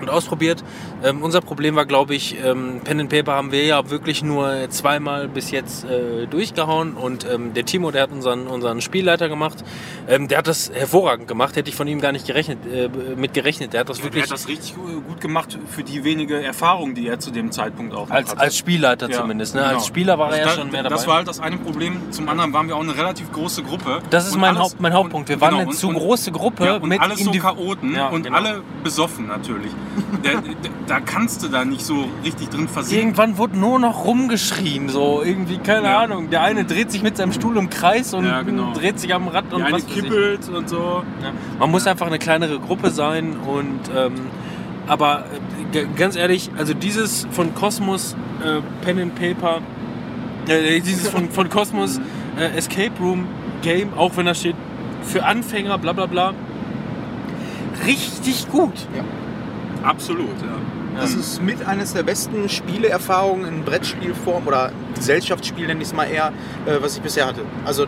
[0.00, 0.62] und ausprobiert.
[1.04, 4.70] Ähm, unser Problem war, glaube ich, ähm, Pen and Paper haben wir ja wirklich nur
[4.70, 9.62] zweimal bis jetzt äh, durchgehauen und ähm, der Timo, der hat unseren, unseren Spielleiter gemacht,
[10.08, 13.34] ähm, der hat das hervorragend gemacht, hätte ich von ihm gar nicht gerechnet, äh, mit
[13.34, 13.74] gerechnet.
[13.74, 17.18] Der hat das wirklich hat das richtig gut gemacht für die wenige Erfahrung, die er
[17.18, 18.40] zu dem Zeitpunkt auch als, hatte.
[18.40, 19.54] als Spielleiter Ja, zumindest.
[19.54, 19.60] Ne?
[19.60, 19.74] genau.
[19.74, 20.94] Als Spieler war er ja Also da- schon mehr dabei.
[20.96, 22.00] Das war halt das eine Problem.
[22.12, 24.00] Zum anderen waren wir auch eine relativ große Gruppe.
[24.08, 25.28] Das ist mein alles- Haupt- mein Hauptpunkt.
[25.28, 27.94] Wir waren genau, eine und- zu und- große Gruppe Ja, und mit alles so Chaoten
[27.94, 28.36] Ja, und genau.
[28.38, 29.70] alle besoffen natürlich.
[30.22, 30.30] da,
[30.86, 33.08] da, da kannst du da nicht so richtig drin versinken.
[33.08, 35.98] Irgendwann wurde nur noch rumgeschrien, so irgendwie, keine Ja.
[36.02, 36.30] Ahnung.
[36.30, 38.72] Der eine dreht sich mit seinem Stuhl im Kreis und Ja, genau.
[38.74, 40.02] dreht sich am Rad und eine was weiß ich.
[40.04, 41.02] kippelt und so.
[41.20, 41.32] Ja.
[41.58, 44.12] Man muss einfach eine kleinere Gruppe sein und ähm,
[44.86, 45.24] aber
[45.72, 48.14] äh, ganz ehrlich, also dieses von Cosmos
[48.44, 49.62] äh, Pen and Paper,
[50.46, 51.98] äh, dieses von, von Cosmos
[52.38, 53.26] äh, Escape Room
[53.62, 54.54] Game, auch wenn da steht
[55.02, 56.34] für Anfänger, bla bla bla,
[57.84, 58.74] richtig gut.
[59.82, 60.54] Absolut, ja.
[60.94, 66.04] Das ist mit eines der besten Spieleerfahrungen in Brettspielform oder Gesellschaftsspiel nenne ich es mal
[66.04, 66.32] eher,
[66.66, 67.42] äh, was ich bisher hatte.
[67.64, 67.86] Also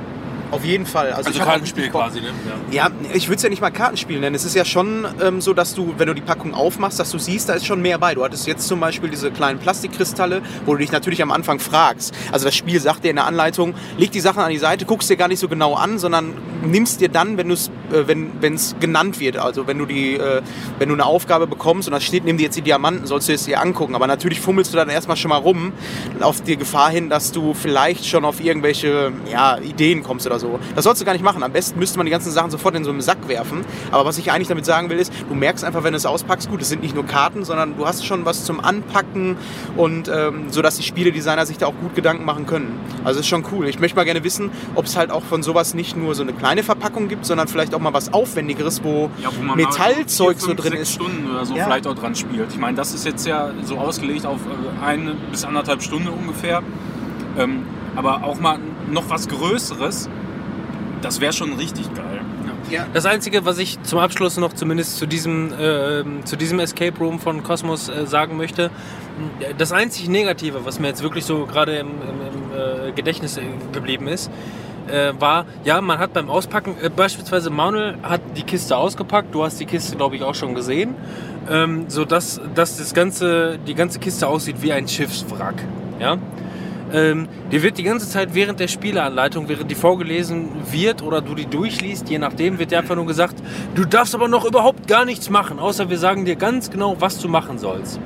[0.51, 1.13] auf jeden Fall.
[1.13, 2.29] Also, Also Kartenspiel quasi, ne?
[2.71, 2.89] Ja.
[2.89, 4.35] Ja, ich würde es ja nicht mal Kartenspiel nennen.
[4.37, 7.19] Es ist ja schon ähm, so, dass du, wenn du die Packung aufmachst, dass du
[7.19, 8.15] siehst, da ist schon mehr bei.
[8.15, 12.15] Du hattest jetzt zum Beispiel diese kleinen Plastikkristalle, wo du dich natürlich am Anfang fragst.
[12.33, 15.11] Also das Spiel sagt dir in der Anleitung, leg die Sachen an die Seite, guckst
[15.11, 16.35] dir gar nicht so genau an, sondern
[16.67, 19.37] nimmst dir dann, wenn es äh, wenn es genannt wird.
[19.37, 20.43] Also wenn du die, äh,
[20.79, 23.33] wenn du eine Aufgabe bekommst und da steht, nimm dir jetzt die Diamanten, sollst du
[23.33, 23.95] es dir angucken.
[23.95, 25.73] Aber natürlich fummelst du dann erstmal schon mal rum,
[26.21, 30.59] auf die Gefahr hin, dass du vielleicht schon auf irgendwelche ja, Ideen kommst oder so.
[30.75, 31.43] Das sollst du gar nicht machen.
[31.43, 33.65] Am besten müsste man die ganzen Sachen sofort in so einen Sack werfen.
[33.91, 36.51] Aber was ich eigentlich damit sagen will, ist, du merkst einfach, wenn du es auspackst,
[36.51, 39.37] gut, es sind nicht nur Karten, sondern du hast schon was zum Anpacken
[39.77, 42.79] und ähm, so, dass die Spieledesigner sich da auch gut Gedanken machen können.
[43.05, 43.69] Also ist schon cool.
[43.69, 46.33] Ich möchte mal gerne wissen, ob es halt auch von sowas nicht nur so eine
[46.33, 50.47] kleine Verpackung gibt, sondern vielleicht auch mal was Aufwendigeres, wo, Ja, wo man Metallzeug so
[50.47, 50.95] vier, fünf, drin sechs ist.
[50.95, 51.65] Stunden oder so Ja.
[51.65, 52.51] vielleicht auch dran spielt.
[52.51, 56.63] Ich meine, das ist jetzt ja so ausgelegt auf äh, eine bis anderthalb Stunden ungefähr.
[57.39, 58.59] Ähm, aber auch mal
[58.91, 60.09] noch was Größeres,
[61.03, 62.21] das wäre schon richtig geil.
[62.93, 67.21] Das Einzige, was ich zum Abschluss noch zumindest zu diesem, äh, zu diesem Escape Room
[67.21, 68.71] von Cosmos äh, sagen möchte,
[69.57, 73.43] das einzig Negative, was mir jetzt wirklich so gerade im, im, im äh, Gedächtnis äh,
[73.73, 74.33] geblieben ist,
[74.89, 79.45] äh, war, ja, man hat beim Auspacken, äh, beispielsweise Manuel hat die Kiste ausgepackt, du
[79.45, 80.95] hast die Kiste, glaube ich, auch schon gesehen,
[81.51, 85.57] ähm, sodass dass das ganze, die ganze Kiste aussieht wie ein Schiffswrack.
[86.01, 86.19] Ja?
[86.93, 91.35] Ähm, dir wird die ganze Zeit während der Spieleanleitung, während die vorgelesen wird oder du
[91.35, 93.37] die durchliest, je nachdem, wird dir einfach nur gesagt,
[93.75, 97.19] du darfst aber noch überhaupt gar nichts machen, außer wir sagen dir ganz genau, was
[97.19, 97.99] du machen sollst.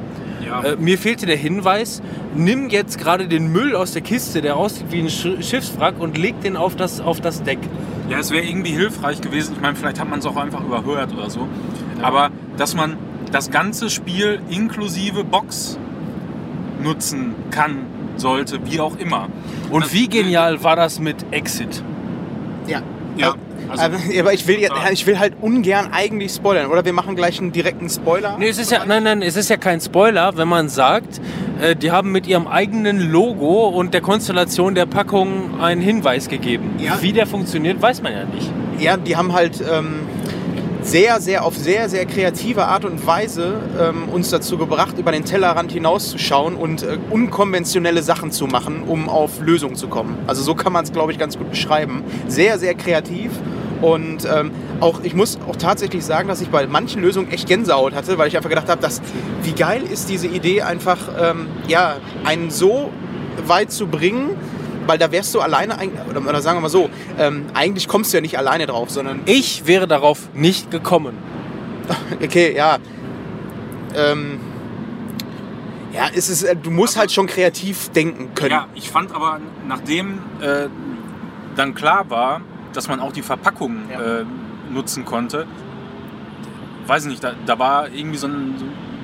[0.50, 0.62] Ja.
[0.72, 2.02] Äh, mir fehlte der Hinweis,
[2.34, 6.18] nimm jetzt gerade den Müll aus der Kiste, der aussieht wie ein Sch Schiffswrack und
[6.18, 7.58] leg den auf das, auf das Deck.
[8.08, 9.52] Ja, es wäre irgendwie hilfreich gewesen.
[9.54, 11.46] Ich meine, vielleicht hat man es auch einfach überhört oder so.
[12.02, 12.96] Aber dass man
[13.30, 15.78] das ganze Spiel inklusive Box
[16.82, 17.78] nutzen kann,
[18.16, 19.28] sollte, wie auch immer.
[19.70, 21.82] Und Das- wie genial war das mit Exit?
[22.66, 22.82] Ja.
[23.16, 23.34] Ja,
[23.70, 24.58] also- aber, aber ich will,
[24.92, 26.70] ich will halt ungern eigentlich spoilern.
[26.70, 28.36] Oder wir machen gleich einen direkten Spoiler.
[28.38, 31.20] Nee, es ist ja, nein, nein, es ist ja kein Spoiler, wenn man sagt,
[31.60, 36.76] äh, die haben mit ihrem eigenen Logo und der Konstellation der Packung einen Hinweis gegeben.
[36.78, 37.00] Ja.
[37.00, 38.50] Wie der funktioniert, weiß man ja nicht.
[38.78, 40.00] ja, die haben halt ähm,
[40.82, 45.26] sehr, sehr, auf sehr, sehr kreative Art und Weise ähm, uns dazu gebracht, über den
[45.26, 50.16] Tellerrand hinauszuschauen und äh, unkonventionelle Sachen zu machen, um auf Lösungen zu kommen.
[50.26, 52.02] Also so kann man es, glaube ich, ganz gut beschreiben.
[52.28, 53.30] Sehr, sehr kreativ.
[53.80, 54.50] Und ähm,
[54.80, 58.28] auch, ich muss auch tatsächlich sagen, dass ich bei manchen Lösungen echt Gänsehaut hatte, weil
[58.28, 59.00] ich einfach gedacht habe, dass,
[59.42, 62.90] wie geil ist diese Idee, einfach ähm, ja, einen so
[63.46, 64.30] weit zu bringen,
[64.86, 65.76] weil da wärst du alleine,
[66.08, 69.20] oder, oder sagen wir mal so, ähm, eigentlich kommst du ja nicht alleine drauf, sondern
[69.26, 71.16] Ich wäre darauf nicht gekommen.
[72.22, 72.78] Okay, ja.
[73.96, 74.38] Ähm,
[75.92, 78.52] ja, es ist, äh, du musst halt schon kreativ denken können.
[78.52, 80.68] Ja, ich fand aber, nachdem äh,
[81.56, 84.20] dann klar war, dass man auch die Verpackung Ja.
[84.20, 84.24] äh,
[84.72, 85.46] nutzen konnte,
[86.86, 88.54] weiß nicht, da, da war irgendwie so ein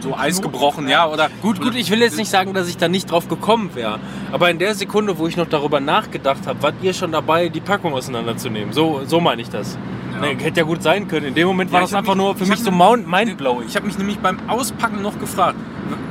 [0.01, 2.77] so, so Eis gebrochen, ja, oder Gut, gut, ich will jetzt nicht sagen, dass ich
[2.77, 3.99] da nicht drauf gekommen wäre.
[4.31, 7.61] Aber in der Sekunde, wo ich noch darüber nachgedacht habe, wart ihr schon dabei, die
[7.61, 8.73] Packung auseinanderzunehmen.
[8.75, 9.79] So, so meine ich das.
[10.15, 10.21] Ja.
[10.21, 11.27] Nee, hätte ja gut sein können.
[11.27, 13.67] In dem Moment war Ja, das einfach mich- nur für ich mich so mindblowing.
[13.69, 15.57] Ich habe mich nämlich beim Auspacken noch gefragt,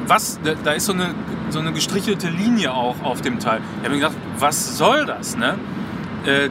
[0.07, 1.13] was, da, da ist so eine,
[1.49, 3.59] so eine gestrichelte Linie auch auf dem Teil.
[3.77, 5.55] Ich habe mir gedacht, was soll das, ne?
[6.25, 6.49] Äh,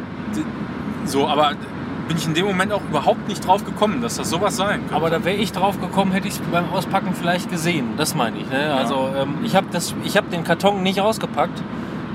[1.04, 1.52] so, aber
[2.08, 4.94] bin ich in dem Moment auch überhaupt nicht drauf gekommen, dass das sowas sein könnte.
[4.94, 7.94] Aber da wäre ich drauf gekommen, hätte ich es beim Auspacken vielleicht gesehen.
[7.96, 8.50] Das meine ich.
[8.50, 8.74] Ne?
[8.74, 11.62] Also ähm, ich habe hab den Karton nicht ausgepackt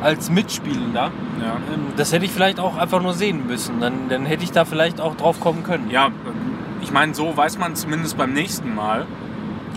[0.02, 1.12] als Mitspielender.
[1.42, 1.58] ja.
[1.74, 3.80] Ähm, das hätte ich vielleicht auch einfach nur sehen müssen.
[3.80, 5.90] Dann, dann hätte ich da vielleicht auch drauf kommen können.
[5.90, 6.10] Ja,
[6.82, 9.06] ich meine, so weiß man zumindest beim nächsten Mal,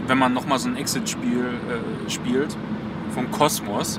[0.06, 2.56] wenn man nochmal so ein Exit-Spiel äh, spielt
[3.14, 3.98] von Kosmos.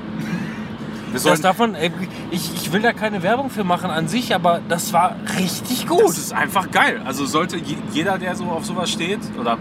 [1.14, 1.92] Wir Das davon, äh,
[2.32, 6.02] ich, ich will da keine Werbung für machen an sich, aber das war richtig gut.
[6.04, 7.02] das ist einfach geil.
[7.06, 9.58] Also sollte je- jeder, der so auf sowas steht, oder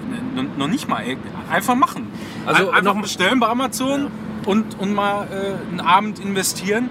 [0.57, 1.19] noch nicht mal, ey,
[1.51, 2.09] einfach machen.
[2.47, 4.09] Also Also einfach noch- bestellen bei Amazon
[4.47, 6.89] und, und mal äh, einen Abend investieren.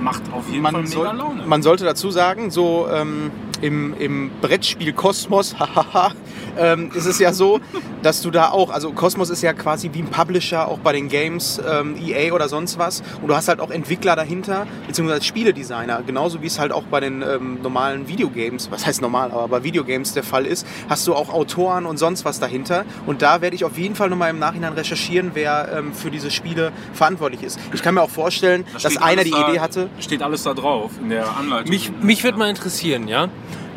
[0.00, 1.46] Macht auf jeden Fall man, mega soll, Laune.
[1.46, 3.30] man sollte dazu sagen, so ähm,
[3.62, 6.12] im, im Brettspiel Kosmos, hahaha,
[6.58, 7.60] ähm, ist es ja so,
[8.02, 11.08] dass du da auch, also Kosmos ist ja quasi wie ein Publisher auch bei den
[11.08, 13.02] Games, ähm, EA oder sonst was.
[13.22, 17.00] Und du hast halt auch Entwickler dahinter, beziehungsweise Spieledesigner, genauso wie es halt auch bei
[17.00, 21.14] den ähm, normalen Videogames, was heißt normal, aber bei Videogames der Fall ist, hast du
[21.14, 22.84] auch Autoren und sonst was dahinter.
[23.06, 26.30] Und da werde ich auf jeden Fall nochmal im Nachhinein recherchieren, wer ähm, für diese
[26.30, 27.58] Spiele verantwortlich ist.
[27.72, 29.88] Ich kann mir auch vorstellen, Da dass einer die da, Idee hatte.
[30.00, 31.70] Steht alles da drauf in der Anleitung.
[31.70, 33.28] Mich, mich würde mal interessieren, ja,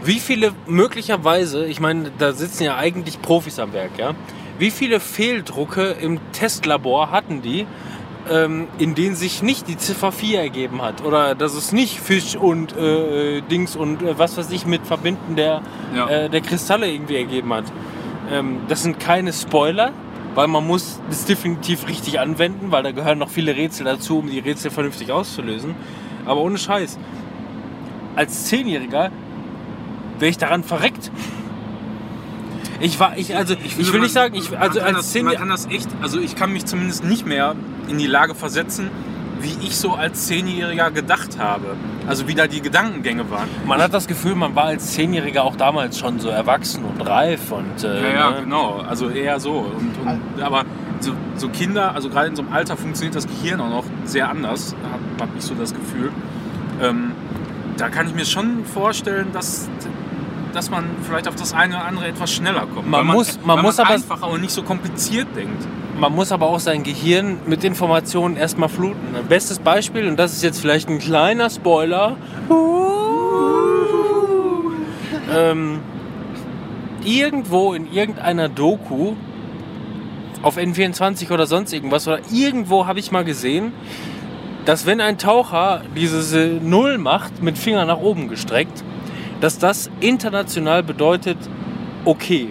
[0.05, 4.13] wie viele möglicherweise, ich meine, da sitzen ja eigentlich Profis am Werk, ja,
[4.59, 7.65] wie viele Fehldrucke im Testlabor hatten die,
[8.31, 12.35] ähm, in denen sich nicht die Ziffer 4 ergeben hat oder dass es nicht Fisch
[12.35, 15.61] und äh, Dings und äh, was weiß ich mit Verbinden der,
[15.95, 16.07] Ja.
[16.07, 17.65] äh, der Kristalle irgendwie ergeben hat.
[18.31, 19.91] Ähm, das sind keine Spoiler,
[20.33, 24.29] weil man muss das definitiv richtig anwenden, weil da gehören noch viele Rätsel dazu, um
[24.29, 25.75] die Rätsel vernünftig auszulösen.
[26.25, 26.97] Aber ohne Scheiß,
[28.15, 29.11] als Zehnjähriger
[30.19, 31.11] wäre ich daran verreckt.
[32.79, 35.35] Ich war, ich, also, ich, finde, will man- nicht sagen, ich, also als das, man
[35.35, 37.55] kann das echt, also ich kann mich zumindest nicht mehr
[37.87, 38.89] in die Lage versetzen,
[39.39, 41.75] wie ich so als Zehnjähriger gedacht habe.
[42.07, 43.47] Also wie da die Gedankengänge waren.
[43.65, 47.51] Man hat das Gefühl, man war als Zehnjähriger auch damals schon so erwachsen und reif
[47.51, 47.83] und.
[47.83, 48.41] Äh, Ja, ja, ne?
[48.43, 48.83] genau.
[48.87, 49.51] Also eher so.
[49.53, 50.65] Und, und, aber
[50.99, 54.29] so, so Kinder, also gerade in so einem Alter funktioniert das Gehirn auch noch sehr
[54.29, 56.11] anders, habe hab ich so das Gefühl.
[56.81, 57.11] Ähm,
[57.77, 59.67] da kann ich mir schon vorstellen, dass,
[60.55, 62.89] dass man vielleicht auf das eine oder andere etwas schneller kommt.
[62.89, 65.67] Man weil muss- man weil muss man aber- einfacher und nicht so kompliziert denkt.
[65.99, 69.15] Man muss aber auch sein Gehirn mit Informationen erstmal fluten.
[69.15, 72.17] Ein bestes Beispiel, und das ist jetzt vielleicht ein kleiner Spoiler.
[75.35, 75.79] ähm,
[77.03, 79.13] irgendwo in irgendeiner Doku
[80.41, 83.71] auf N24 oder sonst irgendwas oder irgendwo habe ich mal gesehen,
[84.65, 88.83] dass wenn ein Taucher dieses Null macht, mit Finger nach oben gestreckt,
[89.41, 91.37] dass das international bedeutet,
[92.05, 92.49] okay.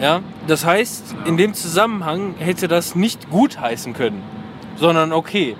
[0.00, 4.22] Ja, das heißt, in dem Zusammenhang hätte das nicht gut heißen können,
[4.76, 5.56] sondern okay.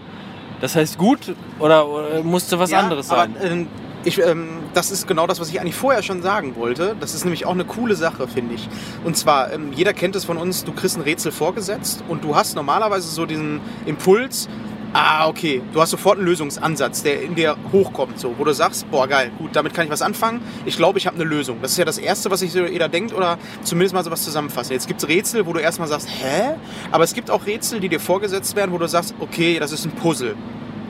[0.61, 3.37] Das heißt gut oder, oder musste was Ja, anderes aber, sein?
[3.43, 3.67] ähm,
[4.05, 6.97] ich, ähm, das ist genau das, was ich eigentlich vorher schon sagen wollte.
[6.99, 8.69] Das ist nämlich auch eine coole Sache, finde ich.
[9.05, 12.35] Und zwar, ähm, jeder kennt es von uns, du kriegst ein Rätsel vorgesetzt und du
[12.35, 14.49] hast normalerweise so diesen Impuls,
[14.93, 18.91] ah, okay, du hast sofort einen Lösungsansatz, der in dir hochkommt, so, wo du sagst,
[18.91, 20.41] boah, geil, gut, damit kann ich was anfangen.
[20.67, 21.59] Ich glaube, ich habe eine Lösung.
[21.63, 24.73] Das ist ja das Erste, was sich jeder denkt oder zumindest mal so was zusammenfassen.
[24.73, 26.55] Jetzt gibt es Rätsel, wo du erstmal sagst, hä?
[26.91, 29.85] Aber es gibt auch Rätsel, die dir vorgesetzt werden, wo du sagst, okay, das ist
[29.85, 30.37] ein Puzzle.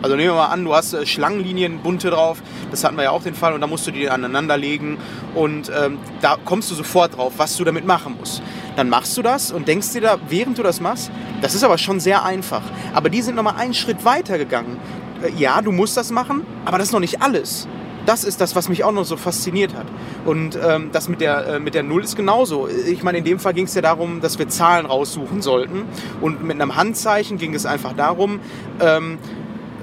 [0.02, 2.42] Also nehmen wir mal an, du hast äh, Schlangenlinien, bunte drauf.
[2.70, 3.54] Das hatten wir ja auch den Fall.
[3.54, 4.98] Und da musst du die aneinander legen.
[5.34, 8.42] Und ähm, da kommst du sofort drauf, was du damit machen musst.
[8.76, 11.78] Dann machst du das und denkst dir da, während du das machst, das ist aber
[11.78, 12.62] schon sehr einfach.
[12.94, 14.78] Aber die sind nochmal einen Schritt weiter gegangen.
[15.22, 17.68] Äh, ja, du musst das machen, aber das ist noch nicht alles.
[18.04, 19.86] Das ist das, was mich auch noch so fasziniert hat.
[20.24, 22.68] Und ähm, das mit der, äh, mit der Null ist genauso.
[22.68, 25.84] Ich meine, in dem Fall ging es ja darum, dass wir Zahlen raussuchen sollten.
[26.20, 28.40] Und mit einem Handzeichen ging es einfach darum,
[28.80, 29.18] ähm,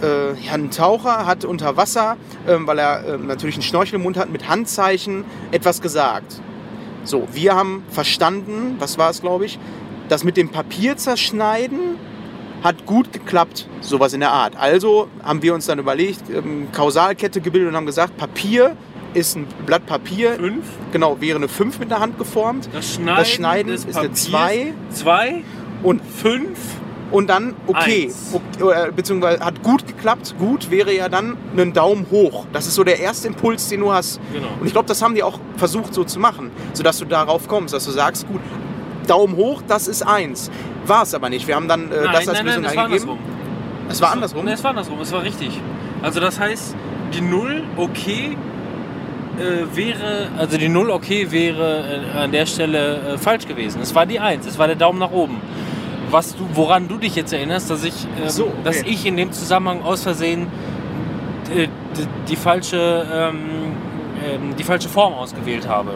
[0.02, 4.18] äh, ein Taucher hat unter Wasser, ähm, weil er äh, natürlich einen Schnorchel im Mund
[4.18, 6.42] hat, mit Handzeichen etwas gesagt.
[7.04, 9.58] So, wir haben verstanden, was war es, glaube ich,
[10.10, 11.98] das mit dem Papier zerschneiden
[12.64, 14.56] hat gut geklappt, sowas in der Art.
[14.58, 18.76] Also haben wir uns dann überlegt, ähm, Kausalkette gebildet und haben gesagt, Papier
[19.14, 20.34] ist ein Blatt Papier.
[20.36, 20.66] Fünf.
[20.92, 22.70] Genau, wäre eine 5 mit der Hand geformt.
[22.74, 24.24] Das Schneiden, Das Schneiden ist eine Papiers.
[24.24, 24.74] zwei.
[24.92, 25.44] Zwei.
[25.84, 26.60] Und Fünf.
[27.12, 30.36] Und dann okay, okay äh, beziehungsweise hat gut geklappt.
[30.38, 32.46] Gut wäre ja dann ein Daumen hoch.
[32.54, 34.20] Das ist so der erste Impuls, den du hast.
[34.34, 34.48] Genau.
[34.60, 37.74] Und ich glaube, das haben die auch versucht so zu machen, sodass du darauf kommst,
[37.74, 38.42] dass du sagst, gut,
[39.08, 40.52] Daumen hoch, das ist eins.
[40.86, 41.48] War es aber nicht.
[41.48, 43.10] Wir haben dann äh, das als Lösung das war eingegeben.
[43.10, 43.20] andersrum.
[43.90, 44.48] Es war andersrum.
[44.48, 45.60] Es war andersrum, es war richtig.
[46.02, 46.76] Also das heißt,
[47.14, 48.38] die Null okay
[49.40, 53.82] äh, wäre, also die Null okay wäre äh, an der Stelle äh, falsch gewesen.
[53.82, 55.42] Es war die Eins, es war der Daumen nach oben.
[56.10, 58.54] Was du, woran du dich jetzt erinnerst, dass ich, ähm, so, okay.
[58.64, 60.48] dass ich in dem Zusammenhang aus Versehen
[61.56, 63.38] äh, die, die falsche, ähm,
[64.26, 65.96] ähm, die falsche Form ausgewählt habe.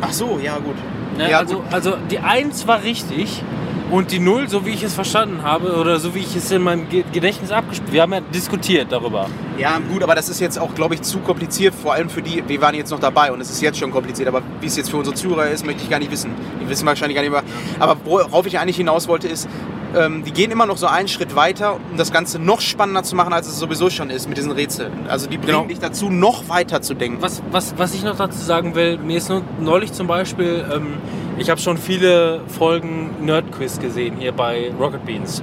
[0.00, 0.76] Ach so, ja gut.
[1.16, 1.30] Ne?
[1.30, 1.64] Ja, also, gut.
[1.72, 3.42] also die 1 war richtig
[3.90, 6.62] und die 0, so wie ich es verstanden habe oder so wie ich es in
[6.62, 9.26] meinem Ge- Gedächtnis abgespielt Wir haben ja diskutiert darüber.
[9.56, 12.42] Ja, gut, aber das ist jetzt auch, glaube ich, zu kompliziert, vor allem für die,
[12.46, 14.90] wir waren jetzt noch dabei und es ist jetzt schon kompliziert, aber wie es jetzt
[14.90, 16.30] für unsere Zuhörer ist, möchte ich gar nicht wissen.
[16.62, 17.42] Die wissen wahrscheinlich gar nicht mehr.
[17.80, 19.48] Aber worauf ich eigentlich hinaus wollte, ist,
[19.96, 23.16] ähm, die gehen immer noch so einen Schritt weiter, um das Ganze noch spannender zu
[23.16, 24.92] machen, als es sowieso schon ist mit diesen Rätseln.
[25.08, 25.64] Also die bringen Genau.
[25.66, 27.22] dich dazu, noch weiter zu denken.
[27.22, 30.94] Was, was, was ich noch dazu sagen will, mir ist nur neulich zum Beispiel, ähm,
[31.38, 35.42] ich habe schon viele Folgen Nerdquiz gesehen hier bei Rocket Beans.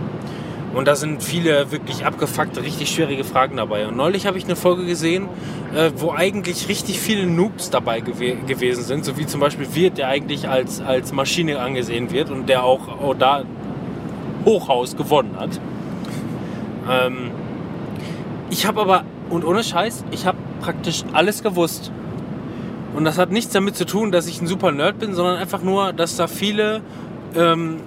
[0.73, 3.87] Und da sind viele wirklich abgefuckte, richtig schwierige Fragen dabei.
[3.87, 5.29] Und neulich habe ich eine Folge gesehen,
[5.73, 9.05] äh, wo eigentlich richtig viele Noobs dabei gewe gewesen sind.
[9.05, 12.89] So wie zum Beispiel Wirt, der eigentlich als, als Maschine angesehen wird und der auch,
[12.89, 13.43] auch da
[14.43, 15.61] Hochhaus gewonnen hat.
[16.91, 17.31] Ähm,
[18.49, 21.89] ich habe aber, und ohne Scheiß, ich habe praktisch alles gewusst.
[22.95, 25.61] Und das hat nichts damit zu tun, dass ich ein super Nerd bin, sondern einfach
[25.61, 26.81] nur, dass da viele
[27.35, 27.81] ähm,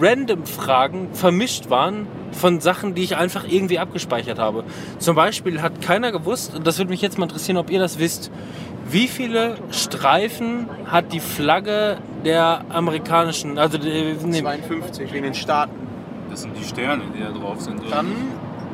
[0.00, 4.64] random Fragen vermischt waren von Sachen, die ich einfach irgendwie abgespeichert habe.
[4.98, 7.98] Zum Beispiel hat keiner gewusst, und das würde mich jetzt mal interessieren, ob ihr das
[7.98, 8.30] wisst,
[8.90, 15.72] wie viele Streifen hat die Flagge der amerikanischen, also die, nee, 52 wegen den Staaten.
[16.30, 17.80] Das sind die Sterne, die da drauf sind.
[17.80, 17.90] oder?
[17.90, 18.06] Dann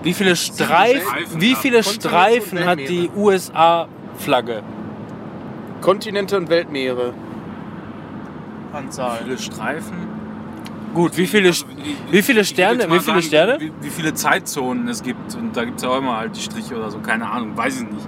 [0.02, 4.62] wie viele Streifen, Streifen, wie viele Streifen hat die USA-Flagge?
[5.80, 7.14] Kontinente und Weltmeere.
[8.72, 9.20] Anzahl.
[9.20, 9.96] Wie viele Streifen?
[10.94, 11.66] Gut, wie viele, Also,
[12.10, 13.60] wie viele Sterne, wie viele sagen, Sterne?
[13.60, 15.34] Wie, wie viele Zeitzonen es gibt.
[15.36, 16.98] Und da gibt es ja auch immer halt die Striche oder so.
[16.98, 18.06] Keine Ahnung, weiß ich nicht.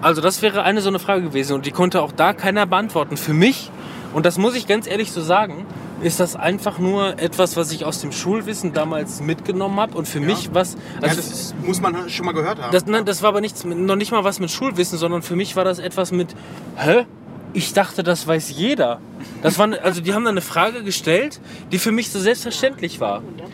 [0.00, 3.16] Also das wäre eine so eine Frage gewesen und die konnte auch da keiner beantworten.
[3.16, 3.70] Für mich,
[4.12, 5.64] und das muss ich ganz ehrlich so sagen,
[6.02, 10.20] ist das einfach nur etwas, was ich aus dem Schulwissen damals mitgenommen habe und für
[10.20, 10.74] mich was...
[10.74, 12.72] ja, Also das ist, muss man schon mal gehört haben.
[12.72, 15.56] das, nein, das war aber nichts, noch nicht mal was mit Schulwissen, sondern für mich
[15.56, 16.34] war das etwas mit,
[16.76, 17.06] hä?
[17.54, 18.98] Ich dachte, das weiß jeder.
[19.42, 21.40] Das war, also die haben dann eine Frage gestellt,
[21.70, 23.18] die für mich so selbstverständlich war.
[23.18, 23.48] 100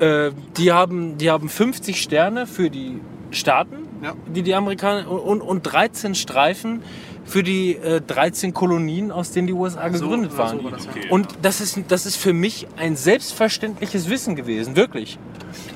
[0.00, 0.30] Metern.
[0.30, 3.00] Äh, die, haben, die haben 50 Sterne für die
[3.32, 4.14] Staaten, Ja.
[4.34, 6.82] die die Amerikaner und, und 13 Streifen
[7.24, 10.64] für die äh, 13 Kolonien, aus denen die USA gegründet so waren.
[10.64, 10.86] war das.
[10.86, 11.08] Okay.
[11.10, 15.18] Und das ist, das ist für mich ein selbstverständliches Wissen gewesen, wirklich.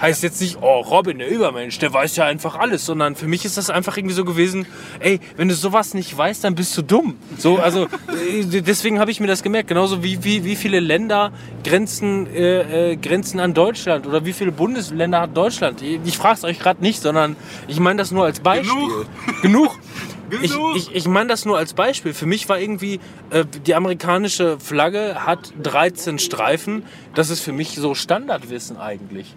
[0.00, 3.44] Heißt jetzt nicht, oh, Robin, der Übermensch, der weiß ja einfach alles, sondern für mich
[3.44, 4.66] ist das einfach irgendwie so gewesen,
[5.00, 7.16] ey, wenn du sowas nicht weißt, dann bist du dumm.
[7.36, 11.32] So, also äh, deswegen habe ich mir das gemerkt, genauso wie, wie, wie viele Länder
[11.64, 15.82] grenzen, äh, äh, grenzen an Deutschland oder wie viele Bundesländer hat Deutschland.
[15.82, 17.36] Ich frage es euch gerade nicht, sondern
[17.66, 18.74] ich meine das nur als Beispiel.
[18.74, 19.06] Genug.
[19.42, 19.78] Genug.
[20.42, 22.14] Ich, ich, ich meine das nur als Beispiel.
[22.14, 23.00] Für mich war irgendwie,
[23.30, 26.82] äh, die amerikanische Flagge hat 13 Streifen.
[27.14, 29.34] Das ist für mich so Standardwissen eigentlich.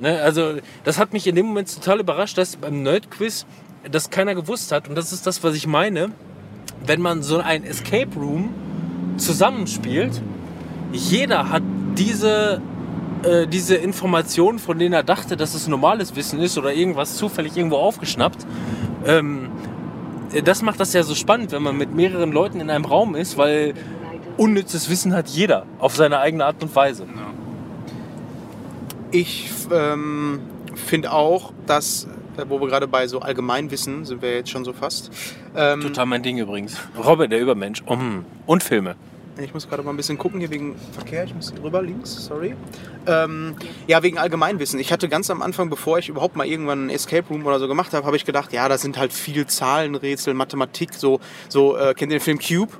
[0.00, 0.20] Ne?
[0.20, 0.54] Also,
[0.84, 3.46] das hat mich in dem Moment total überrascht, dass beim Nerd-Quiz
[3.90, 4.88] das keiner gewusst hat.
[4.88, 6.12] Und das ist das, was ich meine.
[6.84, 8.50] Wenn man so ein Escape Room
[9.16, 10.22] zusammenspielt,
[10.92, 11.62] jeder hat
[11.96, 12.62] diese,
[13.22, 17.56] äh, diese Informationen, von denen er dachte, dass es normales Wissen ist oder irgendwas zufällig
[17.56, 18.46] irgendwo aufgeschnappt.
[19.06, 19.50] Ähm,
[20.44, 23.36] das macht das ja so spannend, wenn man mit mehreren Leuten in einem Raum ist,
[23.36, 23.74] weil
[24.36, 27.06] unnützes Wissen hat jeder auf seine eigene Art und Weise.
[29.10, 30.40] Ich ähm,
[30.74, 32.06] finde auch, dass,
[32.36, 35.10] äh, wo wir gerade bei so Allgemeinwissen sind wir jetzt schon so fast.
[35.56, 36.76] Ähm, Total mein Ding übrigens.
[37.04, 37.82] Robin, der Übermensch.
[37.82, 38.24] Mm.
[38.46, 38.96] Und Filme.
[39.40, 41.24] Ich muss gerade mal ein bisschen gucken hier wegen Verkehr.
[41.24, 42.56] Ich muss hier rüber links, sorry.
[43.06, 43.54] Ähm,
[43.86, 44.80] ja, wegen Allgemeinwissen.
[44.80, 47.68] Ich hatte ganz am Anfang, bevor ich überhaupt mal irgendwann einen Escape Room oder so
[47.68, 51.94] gemacht habe, habe ich gedacht, ja, das sind halt viel Zahlenrätsel, Mathematik, so, so äh,
[51.94, 52.72] kennt ihr den Film Cube?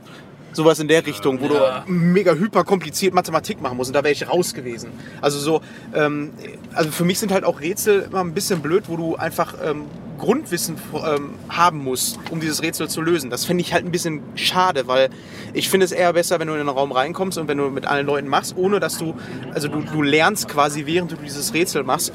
[0.52, 1.84] Sowas in der Richtung, wo Ja.
[1.86, 4.90] du mega hyper kompliziert Mathematik machen musst und da wäre ich raus gewesen.
[5.20, 5.60] Also so,
[5.94, 6.32] ähm,
[6.74, 9.84] also für mich sind halt auch Rätsel immer ein bisschen blöd, wo du einfach ähm,
[10.18, 13.30] Grundwissen ähm, haben musst, um dieses Rätsel zu lösen.
[13.30, 15.10] Das finde ich halt ein bisschen schade, weil
[15.54, 17.86] ich finde es eher besser, wenn du in den Raum reinkommst und wenn du mit
[17.86, 19.14] allen Leuten machst, ohne dass du,
[19.54, 22.12] also du, du lernst quasi, während du dieses Rätsel machst,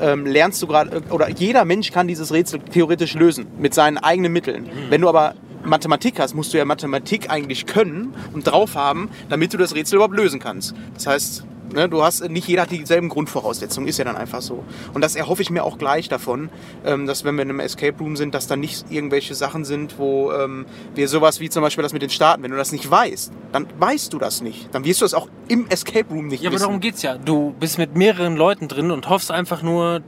[0.00, 4.32] ähm, lernst du gerade, oder jeder Mensch kann dieses Rätsel theoretisch lösen mit seinen eigenen
[4.32, 4.68] Mitteln.
[4.90, 5.34] Wenn du aber
[5.64, 9.96] Mathematik hast, musst du ja Mathematik eigentlich können und drauf haben, damit du das Rätsel
[9.96, 10.74] überhaupt lösen kannst.
[10.94, 11.44] Das heißt,
[11.74, 14.64] ne, du hast nicht jeder hat dieselben Grundvoraussetzungen, ist ja dann einfach so.
[14.94, 16.48] Und das erhoffe ich mir auch gleich davon,
[16.84, 19.98] ähm, dass wenn wir in einem Escape Room sind, dass da nicht irgendwelche Sachen sind,
[19.98, 22.90] wo ähm, wir sowas wie zum Beispiel das mit den Staaten, wenn du das nicht
[22.90, 24.68] weißt, dann weißt du das nicht.
[24.72, 26.64] Dann wirst du es auch im Escape Room nicht Ja, aber wissen.
[26.64, 27.18] darum geht's ja.
[27.18, 30.02] Du bist mit mehreren Leuten drin und hoffst einfach nur,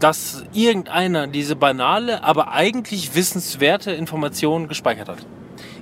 [0.00, 5.26] dass irgendeiner diese banale, aber eigentlich wissenswerte Information gespeichert hat.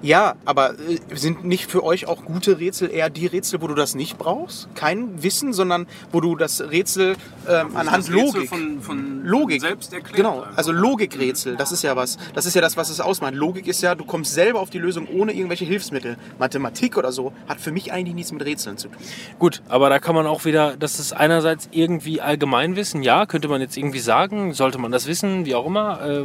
[0.02, 3.74] Ja, aber äh, sind nicht für euch auch gute Rätsel eher die Rätsel, wo du
[3.74, 4.68] das nicht brauchst?
[4.74, 7.16] Kein Wissen, sondern wo du das Rätsel
[7.48, 8.48] ähm, anhand Das Rätsel Logik.
[8.48, 9.60] Von, von Logik.
[9.60, 10.16] selbst erklärt.
[10.16, 10.58] Genau, einfach.
[10.58, 12.18] also Logikrätsel, das ist ja was.
[12.34, 13.34] Das ist ja das, was es ausmacht.
[13.34, 16.16] Logik ist ja, du kommst selber auf die Lösung ohne irgendwelche Hilfsmittel.
[16.38, 18.96] Mathematik oder so hat für mich eigentlich nichts mit Rätseln zu tun.
[19.38, 23.60] Gut, aber da kann man auch wieder, das ist einerseits irgendwie Allgemeinwissen, ja, könnte man
[23.60, 26.24] jetzt irgendwie sagen, sollte man das wissen, wie auch immer, äh,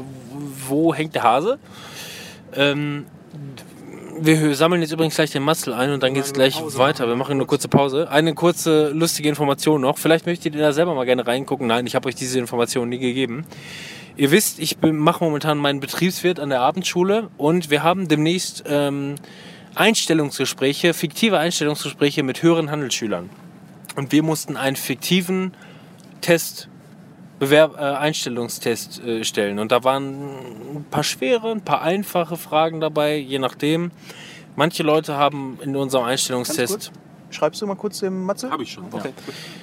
[0.67, 1.59] wo hängt der Hase?
[2.53, 3.05] Ähm,
[4.19, 7.07] wir sammeln jetzt übrigens gleich den Mastel ein und dann geht es gleich weiter.
[7.07, 8.09] Wir machen eine kurze Pause.
[8.09, 9.97] Eine kurze lustige Information noch.
[9.97, 11.67] Vielleicht möchtet ihr da selber mal gerne reingucken.
[11.67, 13.45] Nein, ich habe euch diese Information nie gegeben.
[14.17, 19.15] Ihr wisst, ich mache momentan meinen Betriebswirt an der Abendschule und wir haben demnächst ähm,
[19.73, 23.29] Einstellungsgespräche, fiktive Einstellungsgespräche mit höheren Handelsschülern.
[23.95, 25.53] Und wir mussten einen fiktiven
[26.19, 26.69] Test,
[27.41, 29.57] Bewerb, äh, Einstellungstest äh, stellen.
[29.57, 30.29] Und da waren
[30.75, 33.89] ein paar schwere, ein paar einfache Fragen dabei, je nachdem.
[34.55, 36.91] Manche Leute haben in unserem Einstellungstest,
[37.31, 38.51] Schreibst du mal kurz dem Matze?
[38.51, 38.83] Habe ich schon.
[38.91, 39.11] Okay.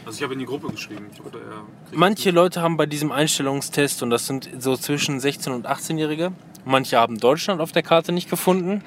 [0.04, 1.06] Also ich habe in die Gruppe geschrieben.
[1.12, 5.20] Ich hoffe, er kriegt manche Leute haben bei diesem Einstellungstest, und das sind so zwischen
[5.20, 6.32] 16 und 18-Jährige,
[6.64, 8.82] manche haben Deutschland auf der Karte nicht gefunden.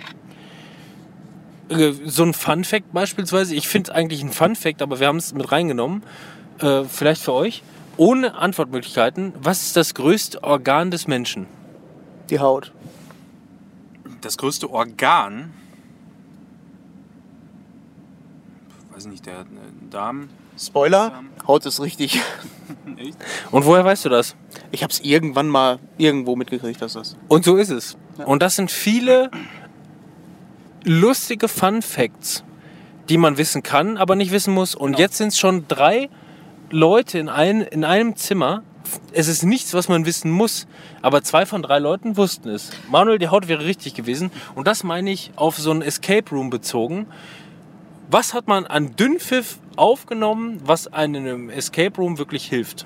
[1.69, 5.07] Äh, So ein Fun Fact beispielsweise, ich finde es eigentlich ein Fun Fact, aber wir
[5.07, 6.03] haben es mit reingenommen,
[6.59, 7.63] äh, vielleicht für euch.
[8.01, 11.45] Ohne Antwortmöglichkeiten, was ist das größte Organ des Menschen?
[12.31, 12.71] Die Haut.
[14.21, 15.53] das größte Organ,
[18.91, 19.45] weiß ich nicht, der äh,
[19.91, 20.29] Darm.
[20.57, 22.19] Spoiler, Haut ist richtig.
[22.97, 23.17] Echt?
[23.51, 24.35] Und woher weißt du das?
[24.71, 27.15] Ich habe es irgendwann mal irgendwo mitgekriegt, dass das.
[27.27, 27.97] Und so ist es.
[28.25, 29.29] Und das sind viele
[30.83, 32.43] lustige Fun Facts,
[33.09, 34.73] die man wissen kann, aber nicht wissen muss.
[34.73, 36.09] Und jetzt sind es schon drei
[36.71, 38.63] Leute in, ein, in einem Zimmer.
[39.13, 40.67] Es ist nichts, was man wissen muss,
[41.01, 42.71] aber zwei von drei Leuten wussten es.
[42.89, 44.31] Manuel, die Haut wäre richtig gewesen.
[44.55, 47.07] Und das meine ich auf so ein Escape Room bezogen.
[48.09, 52.85] Was hat man an Dünnpfiff aufgenommen, was einem im Escape Room wirklich hilft?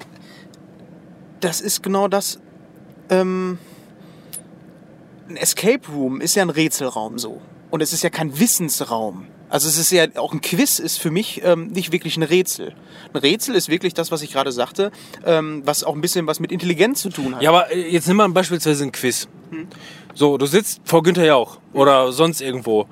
[1.39, 2.39] Das ist genau das.
[3.09, 3.57] Ähm,
[5.27, 7.41] ein Escape Room ist ja ein Rätselraum so.
[7.71, 9.27] Und es ist ja kein Wissensraum.
[9.49, 12.73] Also es ist ja auch ein Quiz ist für mich ähm, nicht wirklich ein Rätsel.
[13.13, 14.91] Ein Rätsel ist wirklich das, was ich gerade sagte,
[15.25, 17.41] ähm, was auch ein bisschen was mit Intelligenz zu tun hat.
[17.41, 19.27] Ja, aber äh, jetzt nimm mal beispielsweise ein Quiz.
[20.13, 22.87] So, du sitzt vor Günther Jauch oder sonst irgendwo.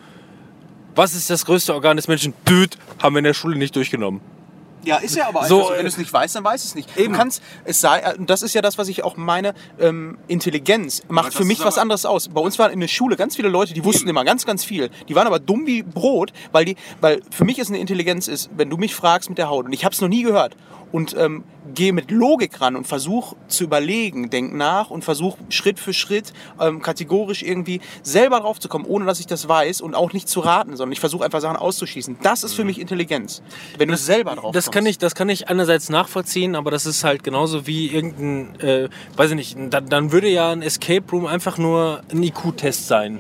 [0.96, 2.34] Was ist das größte Organ des Menschen?
[2.48, 4.22] Düt, haben wir in der Schule nicht durchgenommen.
[4.84, 6.66] Ja, ist ja aber einfach So, so, äh, wenn du es nicht weißt, dann weißt
[6.66, 6.98] es nicht.
[6.98, 7.14] Eben.
[7.14, 11.02] Du kannst, es sei, äh, das ist ja das, was ich auch meine, ähm, Intelligenz
[11.08, 12.30] macht für mich was anderes aus.
[12.30, 14.90] Bei uns waren in der Schule ganz viele Leute, die wussten immer ganz, ganz viel.
[15.08, 18.50] Die waren aber dumm wie Brot, weil die, weil für mich ist eine Intelligenz ist,
[18.56, 20.56] wenn du mich fragst mit der Haut und ich habe es noch nie gehört
[20.94, 25.80] und ähm, gehe mit Logik ran und versuche zu überlegen, denk nach und versuche Schritt
[25.80, 29.96] für Schritt ähm, kategorisch irgendwie selber drauf zu kommen, ohne dass ich das weiß und
[29.96, 32.18] auch nicht zu raten, sondern ich versuche einfach Sachen auszuschließen.
[32.22, 33.42] Das ist für mich Intelligenz,
[33.78, 34.72] wenn du selber drauf Das kommst.
[34.76, 38.90] kann ich, das kann ich einerseits nachvollziehen, aber das ist halt genauso wie irgendein, äh,
[39.18, 43.20] weiß ich nicht, dann, dann würde ja ein Escape Room einfach nur ein IQ-Test sein.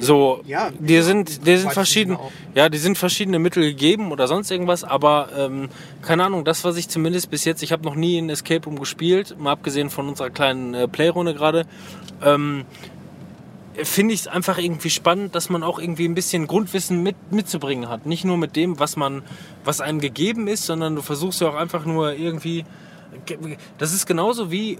[0.00, 2.32] So, Ja, die sind, die sind Weiß verschieden, ich auch.
[2.54, 5.68] ja, die sind verschiedene Mittel gegeben oder sonst irgendwas, aber ähm,
[6.02, 8.78] keine Ahnung, das, was ich zumindest bis jetzt, ich habe noch nie in Escape Room
[8.78, 11.66] gespielt, mal abgesehen von unserer kleinen äh, Playrunde gerade,
[12.24, 12.64] ähm,
[13.82, 17.88] finde ich es einfach irgendwie spannend, dass man auch irgendwie ein bisschen Grundwissen mit, mitzubringen
[17.88, 18.04] hat.
[18.04, 19.22] Nicht nur mit dem, was man,
[19.64, 22.64] was einem gegeben ist, sondern du versuchst ja auch einfach nur irgendwie.
[23.78, 24.78] Das ist genauso wie.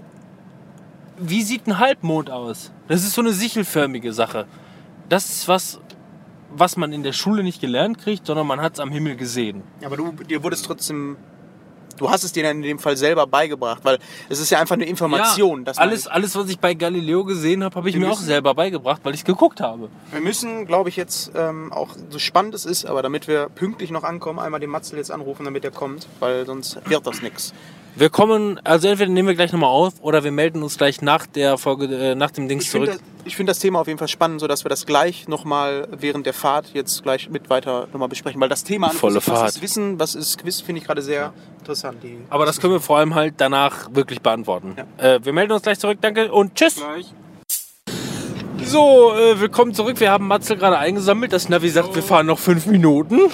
[1.17, 2.71] Wie sieht ein Halbmond aus?
[2.87, 4.45] Das ist so eine sichelförmige Sache.
[5.11, 5.79] Das ist was.
[6.53, 9.61] was man in der Schule nicht gelernt kriegt, sondern man hat es am Himmel gesehen.
[9.85, 11.17] Aber du, dir wurde es trotzdem.
[11.97, 14.75] Du hast es dir dann in dem Fall selber beigebracht, weil es ist ja einfach
[14.75, 15.65] eine Information.
[15.65, 18.25] dass man- alles, alles, was ich bei Galileo gesehen habe, habe ich mir auch müssen-
[18.25, 19.89] selber beigebracht, weil ich geguckt habe.
[20.11, 23.91] Wir müssen, glaube ich, jetzt ähm, auch so spannend es ist, aber damit wir pünktlich
[23.91, 27.53] noch ankommen, einmal den Matzel jetzt anrufen, damit er kommt, weil sonst wird das nichts.
[27.95, 31.25] Wir kommen, also entweder nehmen wir gleich nochmal auf oder wir melden uns gleich nach
[31.27, 32.87] der Folge, äh, nach dem Dings Ich zurück.
[32.87, 36.25] das, ich find das Thema auf jeden Fall spannend, sodass wir das gleich nochmal während
[36.25, 39.39] der Fahrt jetzt gleich mit weiter nochmal besprechen, weil das Thema an Volle sich, was
[39.39, 39.49] Fahrt.
[39.49, 42.03] ist Wissen, was ist Quiz, finde ich gerade sehr interessant.
[42.03, 44.75] Die, Aber das können wir vor allem halt danach wirklich beantworten.
[44.97, 46.81] Äh, wir melden uns gleich zurück, danke und tschüss.
[48.63, 49.99] So, äh, willkommen zurück.
[49.99, 51.33] Wir haben Matzel gerade eingesammelt.
[51.33, 53.19] Das Navi sagt, wir fahren noch fünf Minuten.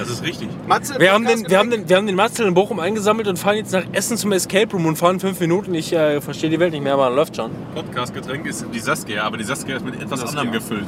[0.00, 0.48] Das ist richtig.
[0.66, 3.38] Matze, Wir haben, den, wir, haben den, wir haben den Matzel in Bochum eingesammelt und
[3.38, 5.74] fahren jetzt nach Essen zum Escape Room und fahren fünf Minuten.
[5.74, 7.50] Ich äh, verstehe die Welt nicht mehr, aber läuft schon.
[7.74, 10.86] Podcast-Getränk ist die Saskia, aber die Saskia ist mit etwas anderem gefüllt.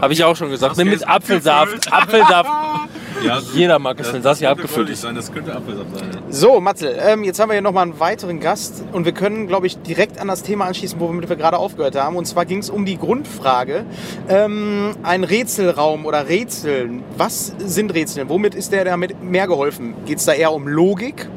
[0.00, 0.76] Habe ich auch schon gesagt.
[0.76, 1.92] Nee, mit Apfelsaft.
[1.92, 2.50] Apfelsaft.
[3.24, 5.02] Ja, Jeder mag es, wenn könnte abgefüllt ist.
[5.02, 6.10] sein, das könnte Apfelsaft sein.
[6.30, 9.66] So, Matzel, ähm, jetzt haben wir hier nochmal einen weiteren Gast und wir können, glaube
[9.66, 12.16] ich, direkt an das Thema anschließen, womit wir gerade aufgehört haben.
[12.16, 13.86] Und zwar ging es um die Grundfrage,
[14.28, 17.02] ähm, ein Rätselraum oder Rätseln.
[17.16, 18.28] Was sind Rätseln?
[18.28, 19.94] Womit ist der damit mehr geholfen?
[20.04, 21.28] Geht es da eher um Logik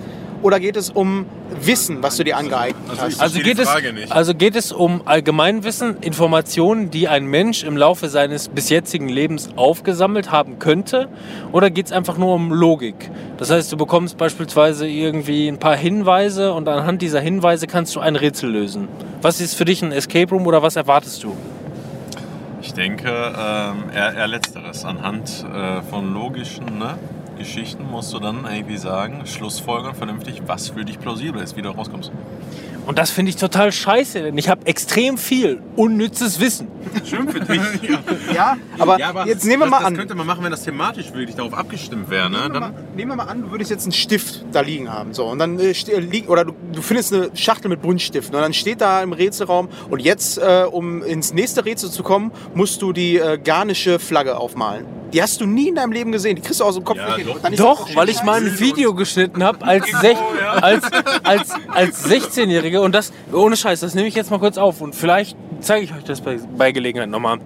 [0.41, 1.25] oder geht es um
[1.61, 3.21] Wissen, was du dir angeeignet Also hast?
[3.21, 3.69] Also geht, es,
[4.09, 9.49] also geht es um Allgemeinwissen, Informationen, die ein Mensch im Laufe seines bis jetzigen Lebens
[9.55, 11.07] aufgesammelt haben könnte?
[11.51, 13.09] Oder geht es einfach nur um Logik?
[13.37, 17.99] Das heißt, du bekommst beispielsweise irgendwie ein paar Hinweise und anhand dieser Hinweise kannst du
[17.99, 18.87] ein Rätsel lösen.
[19.21, 21.35] Was ist für dich ein Escape Room oder was erwartest du?
[22.67, 24.83] Ich denke, ähm, eher, eher letzteres.
[24.83, 26.99] Anhand äh, von logischen ne,
[27.37, 31.69] Geschichten musst du dann irgendwie sagen, Schlussfolgern vernünftig, was für dich plausibel ist, wie du
[31.69, 32.11] rauskommst.
[32.85, 36.69] Und das finde ich total scheiße, denn ich habe extrem viel unnützes Wissen.
[37.03, 37.59] Schön für dich.
[38.33, 39.97] Ja, aber, jetzt nehmen wir das, mal das an.
[39.97, 42.29] könnte man machen, wenn das thematisch wirklich darauf abgestimmt wäre.
[42.29, 42.37] Ne?
[42.39, 45.13] Nehmen wir, mal, nehmen wir mal an, du würdest jetzt einen Stift da liegen haben.
[45.13, 48.41] So, und dann äh, ste- liegt, oder du, du findest eine Schachtel mit Buntstiften und
[48.41, 52.81] dann steht da im Rätselraum und jetzt, äh, um ins nächste Rätsel zu kommen, musst
[52.81, 54.85] du die äh, garnische Flagge aufmalen.
[55.13, 56.35] Die hast du nie in deinem Leben gesehen.
[56.35, 57.26] Die kriegst du aus dem Kopf Ja, nicht hin.
[57.55, 57.95] Doch.
[57.95, 60.17] Weil ich mal ein Video geschnitten habe als, sech,
[60.61, 60.85] als,
[61.23, 64.95] als, als 16-Jähriger und das, ohne Scheiß, das nehme ich jetzt mal kurz auf und
[64.95, 67.39] vielleicht zeige ich euch das bei, bei Gelegenheit nochmal.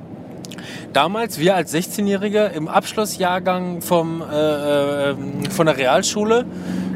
[0.93, 5.15] Damals, wir als 16-Jährige im Abschlussjahrgang vom, äh, äh,
[5.49, 6.45] von der Realschule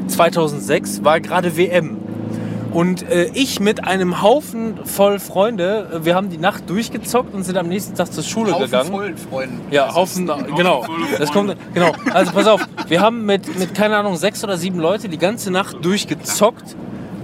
[0.08, 2.05] 2006 war gerade WM.
[2.76, 7.42] Und äh, ich mit einem Haufen voll Freunde, äh, wir haben die Nacht durchgezockt und
[7.42, 8.90] sind am nächsten Tag zur Schule Haufen gegangen.
[8.90, 9.60] vollen Freunden.
[9.70, 10.84] Ja, Haufen, genau.
[11.18, 11.92] Das kommt, genau.
[12.12, 15.50] Also pass auf, wir haben mit, mit keine Ahnung, sechs oder sieben Leute die ganze
[15.50, 16.76] Nacht durchgezockt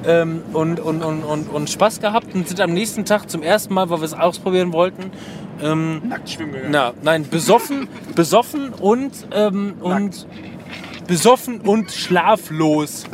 [0.06, 3.74] ähm, und, und, und, und, und Spaß gehabt und sind am nächsten Tag zum ersten
[3.74, 5.10] Mal, weil wir es ausprobieren wollten,
[5.62, 6.72] ähm, nackt schwimmen gegangen.
[6.72, 10.26] na, nein, besoffen, besoffen und, ähm, und
[11.06, 13.04] besoffen und schlaflos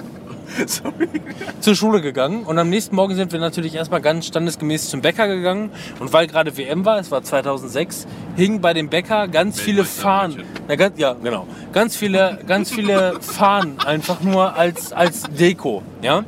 [1.61, 5.29] zur Schule gegangen und am nächsten Morgen sind wir natürlich erstmal ganz standesgemäß zum Bäcker
[5.29, 5.71] gegangen
[6.01, 10.45] und weil gerade WM war, es war 2006, hingen bei dem Bäcker ganz viele Fahnen.
[10.67, 11.47] Na, ganz, ja, genau.
[11.73, 16.25] Ganz viele, ganz viele Fahnen einfach nur als, als Deko, ja.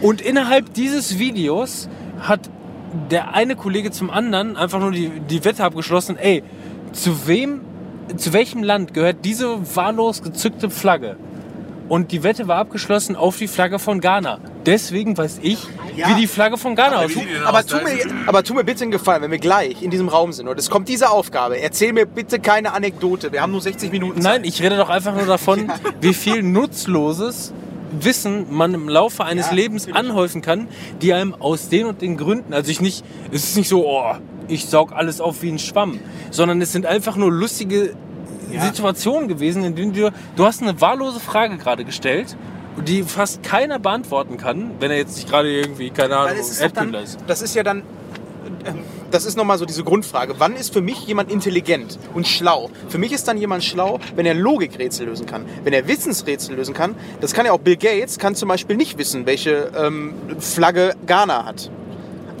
[0.00, 1.88] Und innerhalb dieses Videos
[2.20, 2.50] hat
[3.10, 6.42] der eine Kollege zum anderen einfach nur die, die Wette abgeschlossen, ey,
[6.92, 7.60] zu wem,
[8.16, 11.16] zu welchem Land gehört diese wahllos gezückte Flagge?
[11.92, 14.38] Und die Wette war abgeschlossen auf die Flagge von Ghana.
[14.64, 15.58] Deswegen weiß ich,
[15.94, 16.08] Ja.
[16.08, 17.28] wie die Flagge von Ghana Aber aussieht.
[17.44, 20.32] Aber tu, mir, aber tu mir bitte einen Gefallen, wenn wir gleich in diesem Raum
[20.32, 23.30] sind und es kommt diese Aufgabe, erzähl mir bitte keine Anekdote.
[23.30, 24.36] Wir haben nur 60 Minuten Zeit.
[24.40, 25.70] Nein, ich rede doch einfach nur davon,
[26.00, 27.52] wie viel nutzloses
[28.00, 30.68] Wissen man im Laufe eines Ja, Lebens anhäufen kann,
[31.02, 34.14] die einem aus den und den Gründen, also ich nicht, es ist nicht so, oh,
[34.48, 35.98] ich saug alles auf wie ein Schwamm,
[36.30, 37.94] sondern es sind einfach nur lustige
[38.60, 42.36] Situationen gewesen, in denen du, du hast eine wahllose Frage gerade gestellt,
[42.86, 47.18] die fast keiner beantworten kann, wenn er jetzt nicht gerade irgendwie, keine Ahnung, Erdkühler ist.
[47.26, 47.82] das ist ja dann,
[48.64, 48.78] ähm,
[49.10, 50.36] das ist nochmal so diese Grundfrage.
[50.38, 52.70] Wann ist für mich jemand intelligent und schlau?
[52.88, 55.44] Für mich ist dann jemand schlau, wenn er Logikrätsel lösen kann.
[55.64, 58.96] Wenn er Wissensrätsel lösen kann, das kann ja auch Bill Gates, kann zum Beispiel nicht
[58.98, 61.70] wissen, welche ähm, Flagge Ghana hat.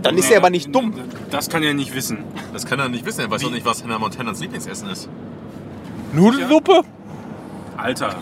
[0.02, 0.94] Dann ist er aber nicht dumm.
[1.30, 2.24] Das kann er nicht wissen.
[2.52, 3.20] Das kann er nicht wissen.
[3.20, 5.08] Er weiß doch nicht, was Hannah Montanas Lieblingsessen ist.
[6.12, 6.82] Nudelsuppe?
[7.76, 8.14] Alter,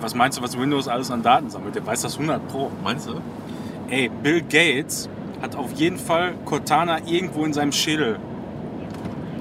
[0.00, 1.74] was meinst du, was Windows alles an Daten sammelt?
[1.74, 2.70] Der weiß das 100 Pro.
[2.82, 3.14] Meinst du?
[3.90, 5.08] Ey, Bill Gates
[5.42, 8.18] hat auf jeden Fall Cortana irgendwo in seinem Schädel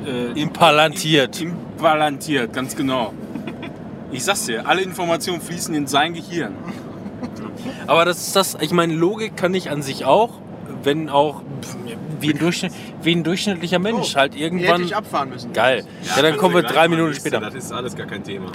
[0.05, 1.41] äh, Implantiert.
[1.41, 3.13] im- Implantiert, ganz genau.
[4.11, 6.53] Ich sag's dir, alle Informationen fließen in sein Gehirn.
[7.87, 10.29] Aber das ist das, ich meine, Logik kann ich an sich auch.
[10.87, 11.43] Wenn auch
[12.19, 12.71] wie ein, Durchschnitt,
[13.03, 14.83] wie ein durchschnittlicher Mensch halt Hier hätte irgendwann.
[14.83, 15.51] ich abfahren müssen.
[15.53, 15.83] Geil.
[16.15, 17.39] Ja, dann kommen wir drei Minuten später.
[17.41, 18.51] Das ist alles gar kein Thema.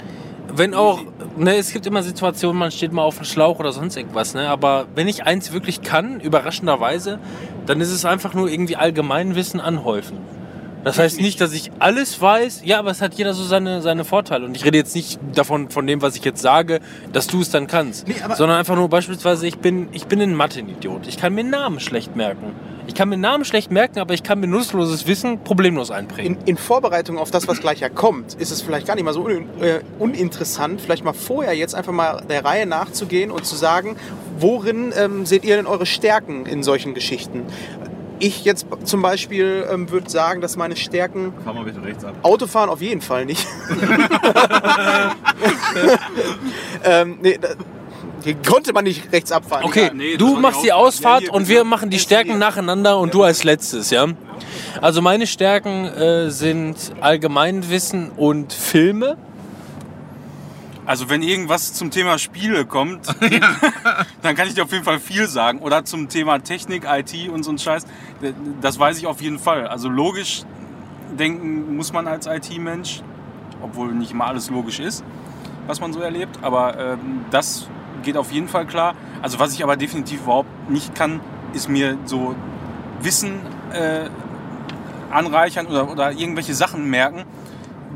[0.55, 0.99] Wenn auch,
[1.37, 4.49] ne, es gibt immer Situationen, man steht mal auf dem Schlauch oder sonst irgendwas, ne?
[4.49, 7.19] Aber wenn ich eins wirklich kann, überraschenderweise,
[7.65, 10.17] dann ist es einfach nur irgendwie Allgemeinwissen anhäufen.
[10.83, 14.03] Das heißt nicht, dass ich alles weiß, ja, aber es hat jeder so seine, seine
[14.03, 14.45] Vorteile.
[14.45, 16.81] Und ich rede jetzt nicht davon, von dem, was ich jetzt sage,
[17.13, 18.07] dass du es dann kannst.
[18.07, 21.07] Nee, sondern einfach nur beispielsweise, ich bin, ich bin ein Mathe-Idiot.
[21.07, 22.53] Ich kann mir Namen schlecht merken.
[22.85, 26.37] Ich kann mir Namen schlecht merken, aber ich kann mir nutzloses Wissen problemlos einprägen.
[26.41, 29.13] In, in Vorbereitung auf das, was gleich ja kommt, ist es vielleicht gar nicht mal
[29.13, 33.55] so un, äh, uninteressant, vielleicht mal vorher jetzt einfach mal der Reihe nachzugehen und zu
[33.55, 33.95] sagen,
[34.37, 37.45] worin ähm, seht ihr denn eure Stärken in solchen Geschichten?
[38.19, 42.15] Ich jetzt zum Beispiel ähm, würde sagen, dass meine Stärken Fahr mal bitte rechts ab.
[42.21, 43.45] Autofahren auf jeden Fall nicht.
[46.83, 47.49] ähm, nee, da,
[48.23, 49.65] hier konnte man nicht rechts abfahren.
[49.65, 49.95] Okay, Egal.
[49.95, 50.71] nee, du machst die.
[50.71, 54.07] Ausfahrt Ja, und wir machen die Stärken nacheinander und du als letztes, ja?
[54.81, 59.17] Also meine Stärken äh, sind Allgemeinwissen und Filme.
[60.85, 63.07] Also wenn irgendwas zum Thema Spiele kommt,
[64.21, 65.59] dann kann ich dir auf jeden Fall viel sagen.
[65.59, 67.85] Oder zum Thema Technik, IT und so ein Scheiß.
[68.61, 69.67] Das weiß ich auf jeden Fall.
[69.67, 70.43] Also logisch
[71.17, 73.01] denken muss man als IT-Mensch,
[73.61, 75.03] obwohl nicht immer alles logisch ist,
[75.67, 76.39] was man so erlebt.
[76.41, 77.67] Aber ähm, das
[78.03, 78.95] geht auf jeden Fall klar.
[79.21, 81.21] Also was ich aber definitiv überhaupt nicht kann,
[81.53, 82.35] ist mir so
[83.01, 83.39] Wissen
[83.73, 84.09] äh,
[85.11, 87.23] anreichern oder, oder irgendwelche Sachen merken,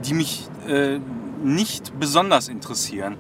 [0.06, 1.00] die mich äh,
[1.56, 3.16] nicht besonders interessieren.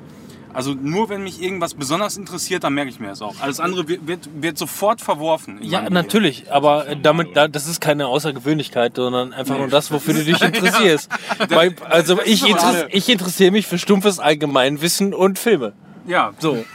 [0.53, 3.36] Also nur wenn mich irgendwas besonders interessiert, dann merke ich mir das auch.
[3.41, 5.59] Alles andere wird, wird, wird sofort verworfen.
[5.61, 10.15] Ja, natürlich, aber äh, damit, da- das ist keine Außergewöhnlichkeit, sondern einfach nur das, wofür
[10.15, 11.09] du dich interessierst.
[11.49, 15.73] Weil, also ich, interess ich interessiere mich für stumpfes Allgemeinwissen und Filme.
[16.07, 16.65] Ja, So.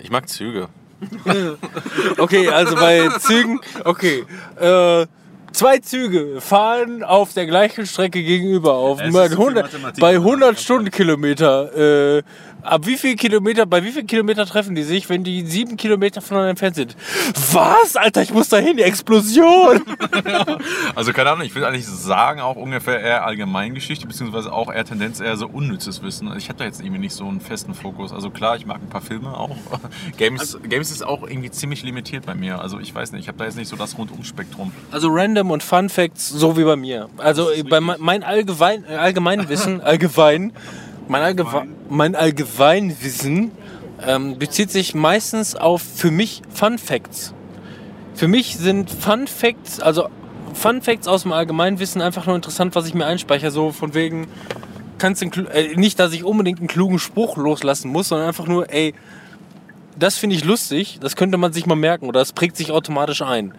[0.00, 0.68] Ich mag Züge.
[2.18, 4.24] Okay, also bei Zügen, okay.
[4.60, 5.06] Äh,
[5.52, 10.00] zwei Züge fahren auf der gleichen Strecke gegenüber auf bei so viel 100, Mathematik.
[10.00, 12.16] bei 100 Stundenkilometer.
[12.18, 12.22] Äh,
[12.62, 16.20] ab wie viel Kilometer, bei wie viel Kilometer treffen die sich, wenn die sieben Kilometer
[16.20, 16.96] voneinander entfernt sind?
[17.52, 19.82] Was, Alter, ich muss dahin, die Explosion!
[20.94, 25.20] Also keine Ahnung, ich würde eigentlich sagen, auch ungefähr eher Allgemeingeschichte, beziehungsweise auch eher Tendenz
[25.20, 26.32] eher so unnützes Wissen.
[26.36, 28.12] Ich habe da jetzt irgendwie nicht so einen festen Fokus.
[28.12, 29.56] Also klar, ich mag ein paar Filme auch.
[30.16, 32.60] Games, Games ist auch irgendwie ziemlich limitiert bei mir.
[32.60, 34.72] Also ich weiß nicht, ich habe da jetzt nicht so das Rundumspektrum.
[34.90, 37.08] Also random und Fun Facts, so wie bei mir.
[37.18, 40.52] Also bei me- mein Allgemein, äh, Allgemeinwissen, allgemein,
[41.08, 43.50] mein, Allgewe mein Allgemeinwissen
[44.06, 47.34] ähm, bezieht sich meistens auf für mich Fun Facts.
[48.14, 50.08] Für mich sind Fun Facts, also
[50.54, 53.50] Fun Facts aus dem Allgemeinwissen einfach nur interessant, was ich mir einspeichere.
[53.50, 54.26] So von wegen,
[54.98, 58.72] kannst den, äh, nicht, dass ich unbedingt einen klugen Spruch loslassen muss, sondern einfach nur,
[58.72, 58.94] ey,
[59.98, 63.22] das finde ich lustig, das könnte man sich mal merken oder das prägt sich automatisch
[63.22, 63.52] ein.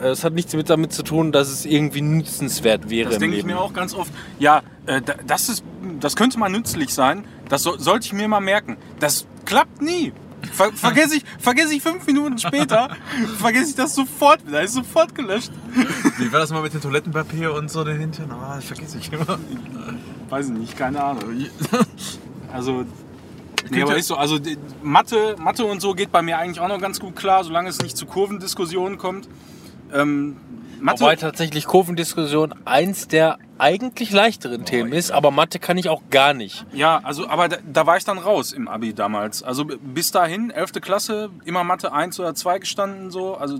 [0.00, 3.20] Äh, Es hat nichts mit damit zu tun, dass es irgendwie nützenswert wäre das im
[3.22, 4.12] denke ich mir auch ganz oft.
[4.38, 5.64] Ja, äh, da- das, ist,
[6.00, 7.24] das könnte mal nützlich sein.
[7.48, 8.76] Das so, sollte ich mir mal merken.
[9.00, 10.12] Das klappt nie.
[10.52, 12.96] Ver, vergesse, ich, vergesse ich fünf Minuten später,
[13.38, 14.62] vergesse ich das sofort wieder.
[14.62, 15.50] Ist sofort gelöscht.
[16.18, 18.24] Wie war das mal mit dem Toilettenpapier und so dahinter?
[18.30, 19.38] Ah, das vergesse ich immer.
[20.30, 21.24] Weiß ich nicht, keine Ahnung.
[22.52, 22.84] Also,
[23.70, 24.38] nee, aber ist so, also
[24.82, 27.78] Mathe, Mathe und so geht bei mir eigentlich auch noch ganz gut klar, solange es
[27.80, 29.28] nicht zu Kurvendiskussionen kommt.
[29.94, 30.36] Ähm,
[30.80, 36.00] Mathe, Wobei tatsächlich Kurvendiskussion eins der eigentlich leichteren Themen ist, aber Mathe kann ich auch
[36.10, 36.64] gar nicht.
[36.72, 39.42] ja, also, aber da, da war ich dann raus im Abi damals.
[39.42, 40.72] Also bis dahin, 11.
[40.80, 43.58] Klasse, immer Mathe 1 oder 2 gestanden, so, also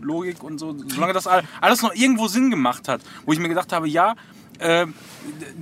[0.00, 3.48] Logik und so, solange das all- alles noch irgendwo Sinn gemacht hat, wo ich mir
[3.50, 4.14] gedacht habe, ja,
[4.58, 4.86] äh,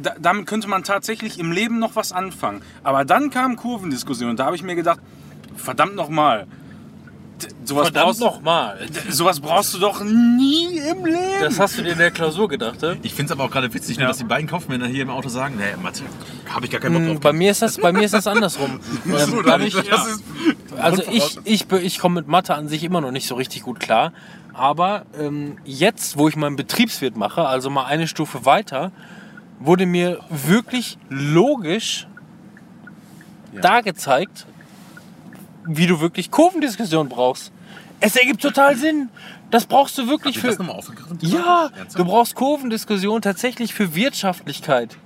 [0.01, 2.63] da, damit könnte man tatsächlich im Leben noch was anfangen.
[2.85, 5.01] Aber dann kam Kurvendiskussion und da habe ich mir gedacht,
[5.57, 6.47] verdammt nochmal.
[6.47, 6.51] d-
[7.65, 8.79] Sowas brauchst, nochmal.
[9.09, 11.19] sowas brauchst du doch nie im Leben.
[11.41, 12.99] Das hast du dir in der Klausur gedacht, ne?
[13.03, 14.09] Ich finde es aber auch gerade witzig, Ja.
[14.09, 16.03] dass die beiden Kaufmänner hier im Auto sagen, nee, Mathe,
[16.49, 17.15] habe ich gar keinen Bock drauf.
[17.15, 18.81] Hm, Bei mir ist das, bei mir ist das andersrum.
[19.07, 19.77] ähm, nicht?
[19.91, 20.23] Das ist
[20.79, 23.81] also ich, ich, ich komme mit Mathe an sich immer noch nicht so richtig gut
[23.81, 24.13] klar.
[24.53, 28.93] Aber ähm, jetzt, wo ich meinen Betriebswirt mache, also mal eine Stufe weiter,
[29.59, 32.07] wurde mir wirklich logisch
[33.61, 34.47] dargezeigt,
[35.77, 37.53] wie du wirklich Kurvendiskussion brauchst.
[38.01, 39.09] Es ergibt total Sinn.
[39.51, 40.47] Das brauchst du wirklich ihr für.
[40.49, 41.19] das nochmal aufgegriffen?
[41.23, 44.97] Ja, du brauchst Kurvendiskussion tatsächlich für Wirtschaftlichkeit.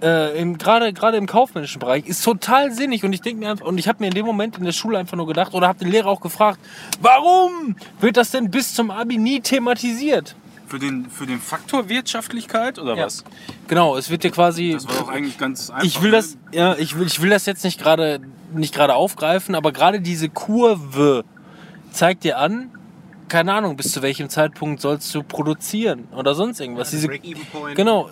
[0.00, 3.76] Äh, Gerade gerade im kaufmännischen Bereich ist total sinnig und ich denke mir einfach, und
[3.76, 5.90] ich habe mir in dem Moment in der Schule einfach nur gedacht oder habe den
[5.90, 6.58] Lehrer auch gefragt,
[7.02, 10.36] warum wird das denn bis zum Abi nie thematisiert?
[10.70, 13.06] Für, den, für den Faktor Wirtschaftlichkeit oder Ja.
[13.06, 13.24] was?
[13.68, 15.84] Genau, es wird dir quasi Das war doch eigentlich ganz einfach.
[15.84, 18.20] ich will das ja, ich will, ich will das jetzt nicht gerade
[18.54, 21.24] nicht gerade aufgreifen, aber gerade diese Kurve
[21.92, 22.70] zeigt dir an,
[23.28, 26.90] keine Ahnung, bis zu welchem Zeitpunkt sollst du produzieren oder sonst irgendwas.
[26.90, 27.76] Diese, Break-Even-Point.
[27.76, 28.10] genau,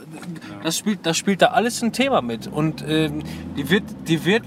[0.63, 2.47] das spielt, das spielt da alles ein Thema mit.
[2.47, 3.23] Und ähm,
[3.57, 4.45] die, wird, die wird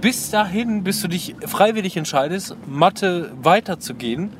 [0.00, 4.30] bis dahin, bis du dich freiwillig entscheidest, Mathe weiterzugehen,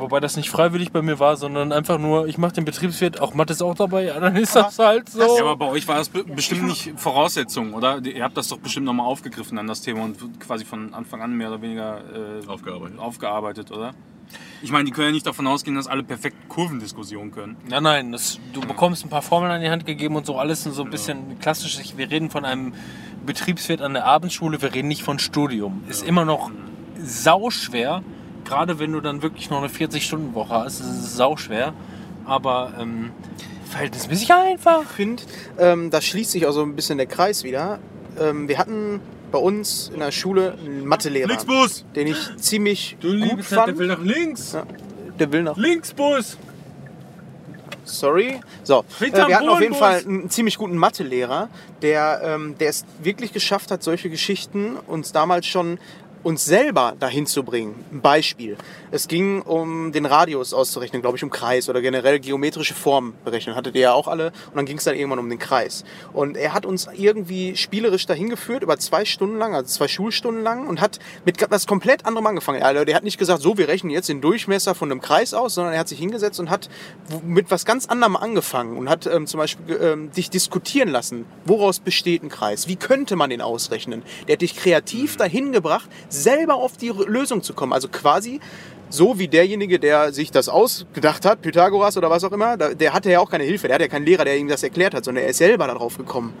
[0.00, 3.34] wobei das nicht freiwillig bei mir war, sondern einfach nur, ich mache den Betriebswirt, auch
[3.34, 5.20] Mathe ist auch dabei, ja, dann ist das halt so.
[5.20, 8.04] Ja, aber bei euch war das be- bestimmt nicht Voraussetzung, oder?
[8.04, 11.36] Ihr habt das doch bestimmt nochmal aufgegriffen an das Thema und quasi von Anfang an
[11.36, 12.00] mehr oder weniger
[12.42, 12.98] äh, Aufgearbeitet.
[12.98, 13.94] aufgearbeitet, oder?
[14.62, 17.56] Ich meine, die können ja nicht davon ausgehen, dass alle perfekt Kurvendiskussionen können.
[17.68, 20.64] Nein, nein, das, du bekommst ein paar Formeln an die Hand gegeben und so alles
[20.66, 21.78] und so ein bisschen klassisch.
[21.96, 22.74] Wir reden von einem
[23.26, 25.82] Betriebswirt an der Abendschule, wir reden nicht von Studium.
[25.88, 26.50] Ist immer noch
[27.02, 28.02] sauschwer,
[28.50, 31.72] gerade wenn du dann wirklich noch eine 40-Stunden-Woche hast, ist es sauschwer.
[32.26, 33.12] Aber ähm,
[33.70, 34.82] verhältnismäßig einfach.
[34.82, 35.22] Ich finde,
[35.58, 37.78] ähm, da schließt sich auch so ein bisschen der Kreis wieder.
[38.18, 39.00] Ähm, wir hatten
[39.30, 41.84] bei uns in der Schule einen Mathelehrer, Flixbus!
[41.94, 43.68] den ich ziemlich Du gut fand.
[43.68, 44.52] der will nach links.
[44.52, 44.64] Ja,
[45.18, 46.36] der will nach Linksbus!
[47.84, 48.40] Sorry.
[48.64, 49.74] So, äh, wir hatten auf jeden.
[49.74, 51.48] Fall einen ziemlich guten Mathelehrer,
[51.82, 55.78] der, ähm, der es wirklich geschafft hat, solche Geschichten uns damals schon
[56.22, 57.84] uns selber dahin zu bringen.
[57.92, 58.56] Ein Beispiel.
[58.90, 63.56] Es ging um den Radius auszurechnen, glaube ich, um Kreis oder generell geometrische Formen berechnen.
[63.56, 64.26] Hattet ihr ja auch alle.
[64.48, 65.84] Und dann ging es dann irgendwann um den Kreis.
[66.12, 70.42] Und er hat uns irgendwie spielerisch dahin geführt, über zwei Stunden lang, also zwei Schulstunden
[70.42, 72.62] lang, und hat mit was komplett anderem angefangen.
[72.62, 75.54] Also der hat nicht gesagt, so, wir rechnen jetzt den Durchmesser von einem Kreis aus,
[75.54, 76.68] sondern er hat sich hingesetzt und hat
[77.24, 81.24] mit was ganz anderem angefangen und hat ähm, zum Beispiel ähm, dich diskutieren lassen.
[81.44, 82.68] Woraus besteht ein Kreis?
[82.68, 84.02] Wie könnte man den ausrechnen?
[84.28, 87.72] Der hat dich kreativ dahin gebracht, selber auf die Lösung zu kommen.
[87.72, 88.40] Also quasi
[88.90, 93.10] so wie derjenige, der sich das ausgedacht hat, Pythagoras oder was auch immer, der hatte
[93.10, 95.24] ja auch keine Hilfe, der hat ja keinen Lehrer, der ihm das erklärt hat, sondern
[95.24, 96.34] er ist selber darauf gekommen.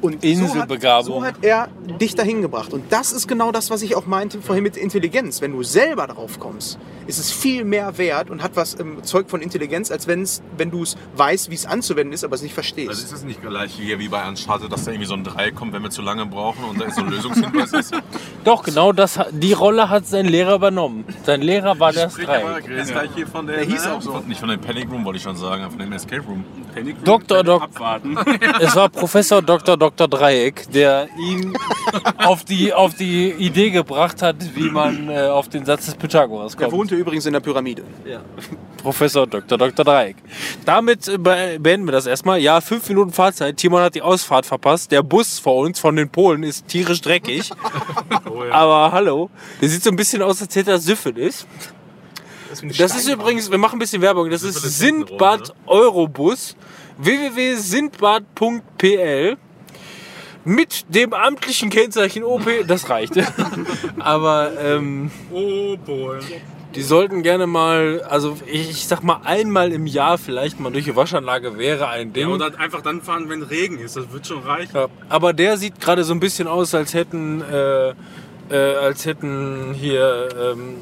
[0.00, 1.04] Und Inselbegabung.
[1.20, 1.68] So hat, so hat er
[1.98, 2.72] dich dahin gebracht.
[2.72, 5.40] Und das ist genau das, was ich auch meinte vorhin mit Intelligenz.
[5.40, 9.28] Wenn du selber darauf kommst, ist es viel mehr wert und hat was im Zeug
[9.28, 12.54] von Intelligenz, als wenn's, wenn du es weißt, wie es anzuwenden ist, aber es nicht
[12.54, 12.88] verstehst.
[12.90, 15.54] Also ist das nicht gleich hier wie bei Uncharted, dass da irgendwie so ein Dreieck
[15.54, 17.92] kommt, wenn wir zu lange brauchen und da ist so ein Lösungshinweis ist?
[18.44, 21.04] Doch, genau das, hat- die Rolle hat sein Lehrer übernommen.
[21.24, 22.68] Sein Lehrer war das Sprich aber Dreieck.
[22.68, 24.12] ist gleich hier von der, Der hieß auch so.
[24.12, 26.44] Von, nicht von dem Panic Room, wollte ich schon sagen, von dem Escape Room.
[26.74, 27.42] Panic Room, Dr.
[27.44, 28.16] Doc- Abwarten.
[28.60, 29.76] Es war Professor Dr.
[29.76, 29.83] Dr.
[29.90, 31.56] Dreieck, der ihn
[32.18, 36.56] auf die, auf die Idee gebracht hat, wie man äh, auf den Satz des Pythagoras
[36.56, 36.72] kommt.
[36.72, 37.82] wohnte übrigens in der Pyramide.
[38.82, 39.56] Professor Dr.
[39.56, 39.84] Dr.
[39.84, 40.16] Dreieck.
[40.64, 42.38] Damit äh, be- beenden wir das erstmal.
[42.40, 43.56] Ja, fünf Minuten Fahrzeit.
[43.56, 44.92] Timon hat die Ausfahrt verpasst.
[44.92, 47.50] Der Bus vor uns von den Polen ist tierisch dreckig.
[48.50, 49.30] Aber hallo,
[49.60, 51.46] der sieht so ein bisschen aus, als hätte er Syphilis.
[52.78, 56.54] Das ist übrigens, wir machen ein bisschen Werbung, das ist hinten Sindbad Eurobus
[56.98, 59.36] www.sindbad.pl
[60.44, 63.14] mit dem amtlichen Kennzeichen OP, das reicht.
[63.98, 66.20] Aber ähm, Oh, Polen.
[66.74, 70.84] die sollten gerne mal, also ich, ich sag mal einmal im Jahr vielleicht mal durch
[70.84, 72.28] die Waschanlage wäre ein Ding.
[72.28, 73.96] Ja, und dann einfach dann fahren, wenn Regen ist.
[73.96, 74.70] Das wird schon reichen.
[74.74, 77.90] Ja, aber der sieht gerade so ein bisschen aus, als hätten, äh,
[78.50, 80.76] äh, als hätten hier ähm,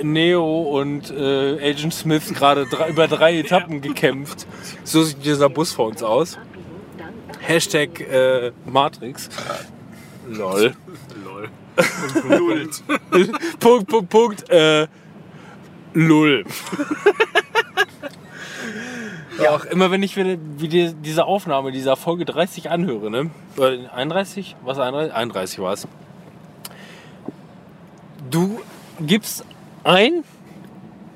[0.00, 4.46] äh, Neo und äh, Agent Smith gerade drei, über drei Etappen gekämpft.
[4.84, 6.38] So sieht dieser Bus vor uns aus.
[7.42, 9.28] Hashtag äh, Matrix.
[10.28, 10.74] Lol.
[11.24, 11.48] Lol.
[13.60, 14.50] Punkt, Punkt, Punkt.
[14.50, 14.86] Äh,
[15.94, 16.44] Lull.
[19.42, 23.30] ja, auch immer wenn ich mir wie die, diese Aufnahme dieser Folge 30 anhöre, ne?
[23.56, 24.56] Oder 31?
[24.64, 25.14] Was 31?
[25.14, 25.88] 31 war es.
[28.30, 28.60] Du
[29.00, 29.44] gibst
[29.84, 30.24] ein.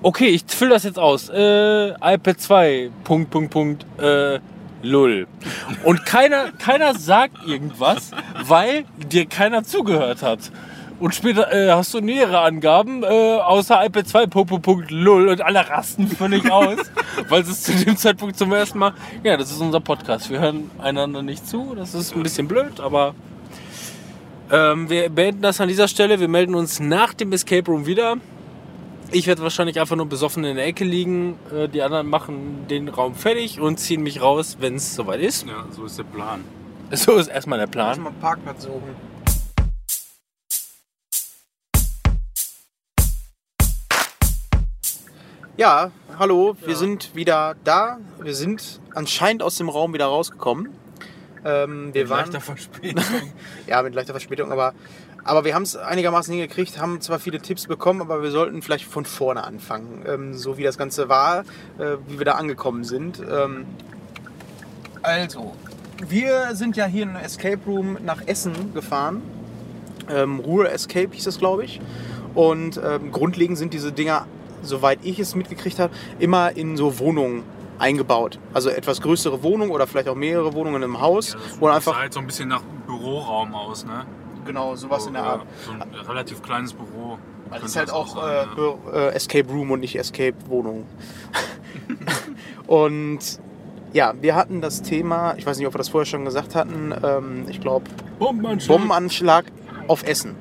[0.02, 1.30] Okay, ich fülle das jetzt aus.
[1.30, 2.90] Äh, iPad 2.
[3.04, 3.86] Punkt, Punkt, Punkt.
[3.98, 4.40] Äh,
[4.82, 5.26] Lull.
[5.84, 8.10] Und keiner, keiner sagt irgendwas,
[8.44, 10.50] weil dir keiner zugehört hat.
[10.98, 15.28] Und später äh, hast du nähere Angaben, äh, außer iPad 2, Punkt, Lull.
[15.28, 16.78] Und alle rasten völlig aus,
[17.28, 18.94] weil es zu dem Zeitpunkt zum ersten Mal.
[19.22, 20.30] Ja, das ist unser Podcast.
[20.30, 21.74] Wir hören einander nicht zu.
[21.74, 23.14] Das ist ein bisschen blöd, aber
[24.50, 26.18] ähm, wir beenden das an dieser Stelle.
[26.18, 28.16] Wir melden uns nach dem Escape Room wieder.
[29.12, 31.38] Ich werde wahrscheinlich einfach nur besoffen in der Ecke liegen.
[31.54, 35.46] Äh, Die anderen machen den Raum fertig und ziehen mich raus, wenn es soweit ist.
[35.46, 36.44] Ja, so ist der Plan.
[36.92, 38.00] So ist erstmal der Plan.
[38.00, 38.94] mal einen Parkplatz suchen.
[45.56, 47.98] Ja, hallo, wir sind wieder da.
[48.20, 50.68] Wir sind anscheinend aus dem Raum wieder rausgekommen.
[51.44, 53.04] Ähm, wir waren, Leichter Verspätung.
[53.66, 54.74] ja, mit leichter Verspätung, aber,
[55.26, 58.84] aber wir haben es einigermaßen hingekriegt, haben zwar viele Tipps bekommen, aber wir sollten vielleicht
[58.84, 61.40] von vorne anfangen, ähm, so wie das Ganze war,
[61.78, 63.20] äh, wie wir da angekommen sind.
[63.20, 63.66] Ähm,
[65.02, 65.54] also,
[66.06, 69.22] wir sind ja hier in einem Escape Room nach Essen gefahren.
[70.08, 71.80] Ähm, Ruhr Escape hieß das, glaube ich.
[72.34, 74.26] Und ähm, grundlegend sind diese Dinger
[74.66, 77.42] soweit ich es mitgekriegt habe, immer in so Wohnungen
[77.78, 78.38] eingebaut.
[78.52, 82.12] Also etwas größere Wohnungen oder vielleicht auch mehrere Wohnungen im Haus, das wo sah halt
[82.12, 84.06] so ein bisschen nach Büroraum aus, ne?
[84.46, 85.46] Genau sowas in der Ja, Art.
[85.64, 87.18] So ein relativ kleines Büro.
[87.44, 89.08] Das könnte ist halt auch sein, äh, ja.
[89.08, 90.84] Äh, Escape Room und nicht Escape Wohnung.
[92.66, 93.18] und
[93.92, 96.94] ja, wir hatten das Thema, ich weiß nicht, ob wir das vorher schon gesagt hatten,
[97.02, 97.84] ähm, ich glaube
[98.18, 98.78] Bombenanschlag.
[98.78, 99.44] Bombenanschlag
[99.88, 100.34] auf Essen.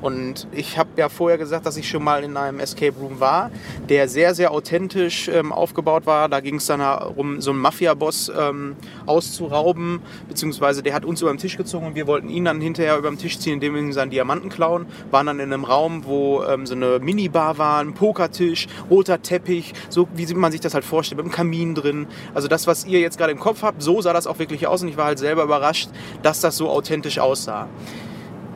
[0.00, 3.50] Und ich habe ja vorher gesagt, dass ich schon mal in einem Escape Room war,
[3.88, 6.28] der sehr, sehr authentisch ähm, aufgebaut war.
[6.28, 11.30] Da ging es dann darum, so einen Mafia-Boss ähm, auszurauben, beziehungsweise der hat uns über
[11.30, 13.80] den Tisch gezogen und wir wollten ihn dann hinterher über den Tisch ziehen, indem wir
[13.80, 14.86] ihm seinen Diamanten klauen.
[15.10, 19.74] Waren dann in einem Raum, wo ähm, so eine Minibar war, ein Pokertisch, roter Teppich,
[19.88, 22.06] so wie man sich das halt vorstellt, mit einem Kamin drin.
[22.34, 24.82] Also das, was ihr jetzt gerade im Kopf habt, so sah das auch wirklich aus
[24.82, 25.90] und ich war halt selber überrascht,
[26.22, 27.68] dass das so authentisch aussah.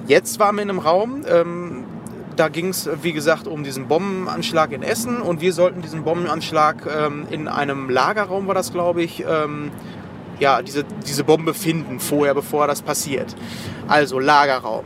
[0.07, 1.85] Jetzt waren wir in einem Raum, ähm,
[2.37, 6.87] da ging es, wie gesagt, um diesen Bombenanschlag in Essen und wir sollten diesen Bombenanschlag
[6.87, 9.71] ähm, in einem Lagerraum, war das, glaube ich, ähm,
[10.41, 13.35] ja, diese, diese Bombe finden vorher, bevor das passiert.
[13.89, 14.85] Also Lagerraum.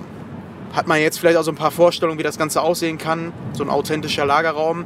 [0.75, 3.65] Hat man jetzt vielleicht auch so ein paar Vorstellungen, wie das Ganze aussehen kann, so
[3.65, 4.85] ein authentischer Lagerraum.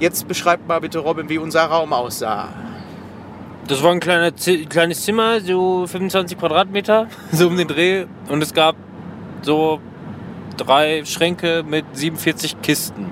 [0.00, 2.48] Jetzt beschreibt mal bitte, Robin, wie unser Raum aussah.
[3.66, 8.06] Das war ein kleiner, kleines Zimmer, so 25 Quadratmeter, so um den Dreh.
[8.28, 8.76] Und es gab
[9.42, 9.80] so
[10.56, 13.10] drei Schränke mit 47 Kisten.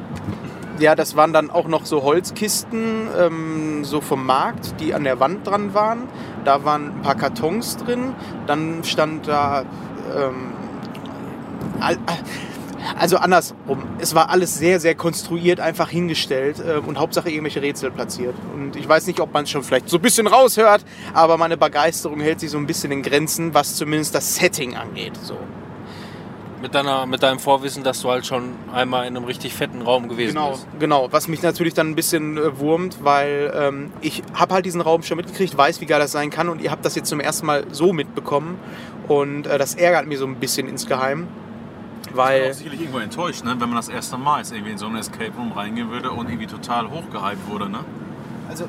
[0.78, 5.20] Ja, das waren dann auch noch so Holzkisten, ähm, so vom Markt, die an der
[5.20, 6.08] Wand dran waren.
[6.44, 8.14] Da waren ein paar Kartons drin.
[8.46, 9.64] Dann stand da.
[10.14, 10.52] Ähm,
[12.98, 13.84] also andersrum.
[13.98, 18.34] Es war alles sehr, sehr konstruiert, einfach hingestellt äh, und Hauptsache irgendwelche Rätsel platziert.
[18.54, 20.84] Und ich weiß nicht, ob man es schon vielleicht so ein bisschen raushört,
[21.14, 25.16] aber meine Begeisterung hält sich so ein bisschen in Grenzen, was zumindest das Setting angeht.
[25.22, 25.36] So.
[26.62, 30.08] Mit, deiner, mit deinem Vorwissen, dass du halt schon einmal in einem richtig fetten Raum
[30.08, 30.66] gewesen Genau, bist.
[30.78, 31.08] genau.
[31.12, 35.02] Was mich natürlich dann ein bisschen äh, wurmt, weil ähm, ich habe halt diesen Raum
[35.02, 37.44] schon mitgekriegt, weiß, wie geil das sein kann und ihr habt das jetzt zum ersten
[37.46, 38.58] Mal so mitbekommen
[39.06, 41.28] und äh, das ärgert mich so ein bisschen insgeheim,
[42.04, 43.50] Ich bin weil auch sicherlich irgendwo enttäuscht, ne?
[43.58, 46.26] wenn man das erste Mal jetzt irgendwie in so einen Escape Room reingehen würde und
[46.28, 47.68] irgendwie total hochgehypt wurde.
[47.68, 47.80] Ne?
[48.48, 48.64] also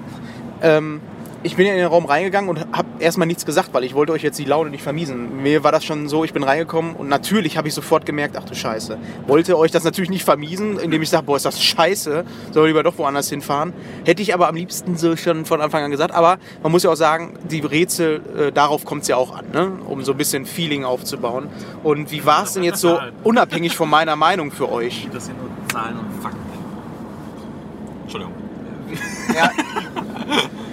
[0.61, 0.99] ähm,
[1.43, 4.11] ich bin ja in den Raum reingegangen und habe erstmal nichts gesagt, weil ich wollte
[4.11, 5.41] euch jetzt die Laune nicht vermiesen.
[5.43, 8.43] Mir war das schon so, ich bin reingekommen und natürlich habe ich sofort gemerkt, ach
[8.43, 8.97] du Scheiße.
[9.27, 12.83] Wollte euch das natürlich nicht vermiesen, indem ich sage, boah, ist das scheiße, soll lieber
[12.83, 13.73] doch woanders hinfahren.
[14.05, 16.13] Hätte ich aber am liebsten so schon von Anfang an gesagt.
[16.13, 19.45] Aber man muss ja auch sagen, die Rätsel, äh, darauf kommt es ja auch an,
[19.53, 19.71] ne?
[19.87, 21.49] um so ein bisschen Feeling aufzubauen.
[21.83, 25.07] Und wie war es denn jetzt so, unabhängig von meiner Meinung für euch?
[25.13, 26.39] Das sind nur Zahlen und Fakten.
[28.03, 28.33] Entschuldigung.
[29.35, 29.51] Ja,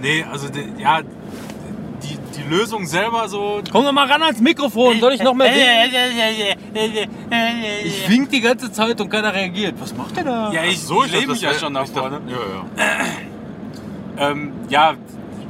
[0.00, 3.60] Nee, also die, ja, die, die Lösung selber so.
[3.70, 6.58] Komm doch mal ran ans Mikrofon, soll ich noch mehr winken?
[7.84, 9.74] Ich wink die ganze Zeit und keiner reagiert.
[9.80, 10.52] Was macht der da?
[10.52, 12.20] Ja, ich, So, ich lebe mich ja schon nach vorne.
[12.28, 14.30] Ja, ja.
[14.30, 14.94] Ähm, ja,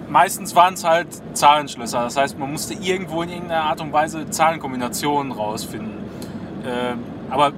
[0.09, 2.05] meistens waren es halt Zahlenschlösser.
[2.05, 5.93] Das heißt, man musste irgendwo in irgendeiner Art und Weise Zahlenkombinationen rausfinden.
[6.67, 6.99] Ähm,
[7.31, 7.53] aber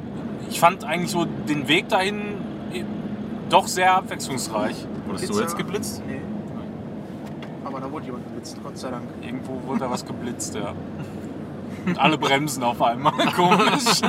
[0.48, 2.20] ich fand eigentlich so den Weg dahin
[2.72, 2.84] eh,
[3.48, 4.76] doch sehr abwechslungsreich.
[5.06, 6.02] Wurdest du jetzt geblitzt?
[6.06, 6.19] Nee.
[7.80, 9.04] Aber da wurde jemand geblitzt, Gott sei Dank.
[9.22, 10.74] Irgendwo wurde da was geblitzt, ja.
[11.86, 13.12] Und alle bremsen auf einmal.
[13.36, 14.02] Komisch.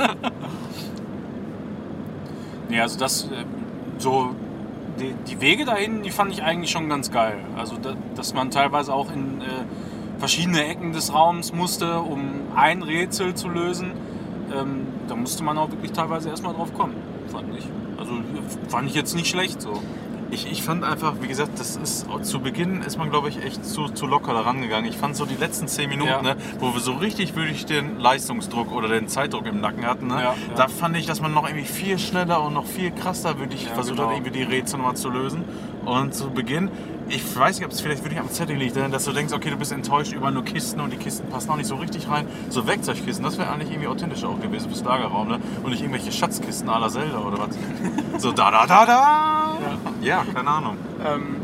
[2.68, 3.44] nee, also das, äh,
[3.98, 4.34] so,
[5.00, 7.38] die, die Wege dahin, die fand ich eigentlich schon ganz geil.
[7.56, 9.44] Also, da, dass man teilweise auch in äh,
[10.18, 13.92] verschiedene Ecken des Raums musste, um ein Rätsel zu lösen.
[14.54, 16.94] Ähm, da musste man auch wirklich teilweise erstmal drauf kommen,
[17.28, 17.66] fand ich.
[17.96, 18.12] Also,
[18.68, 19.82] fand ich jetzt nicht schlecht so.
[20.32, 23.66] Ich, ich fand einfach, wie gesagt, das ist zu Beginn ist man, glaube ich, echt
[23.66, 24.86] zu, zu locker daran gegangen.
[24.86, 26.22] Ich fand so die letzten zehn Minuten, Ja.
[26.22, 30.22] ne, wo wir so richtig wirklich den Leistungsdruck oder den Zeitdruck im Nacken hatten, ne,
[30.22, 33.68] Ja, da fand ich, dass man noch irgendwie viel schneller und noch viel krasser wirklich
[33.68, 34.08] versucht genau.
[34.08, 35.44] hat, irgendwie die Rätsel nochmal zu lösen.
[35.84, 36.70] Und zu Beginn,
[37.12, 39.50] ich weiß nicht, ob es vielleicht wirklich am Setting liegt, ne, dass du denkst, okay,
[39.50, 42.26] du bist enttäuscht über nur Kisten und die Kisten passen auch nicht so richtig rein.
[42.48, 45.38] So Werkzeugkisten, das wäre eigentlich irgendwie authentischer auch gewesen fürs Lagerraum, ne?
[45.62, 48.22] Und nicht irgendwelche Schatzkisten à la Zelda oder was.
[48.22, 49.58] so da da da da.
[50.00, 50.76] Ja, keine Ahnung.
[51.04, 51.41] Ähm,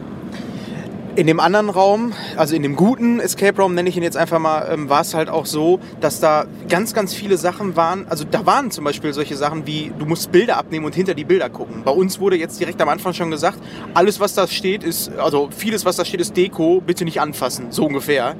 [1.18, 4.38] in dem anderen Raum, also in dem guten Escape Room, nenne ich ihn jetzt einfach
[4.38, 8.06] mal, ähm, war es halt auch so, dass da ganz, ganz viele Sachen waren.
[8.08, 11.24] Also da waren zum Beispiel solche Sachen wie, du musst Bilder abnehmen und hinter die
[11.24, 11.82] Bilder gucken.
[11.84, 13.58] Bei uns wurde jetzt direkt am Anfang schon gesagt,
[13.94, 17.72] alles was da steht ist, also vieles was da steht ist Deko, bitte nicht anfassen,
[17.72, 18.36] so ungefähr.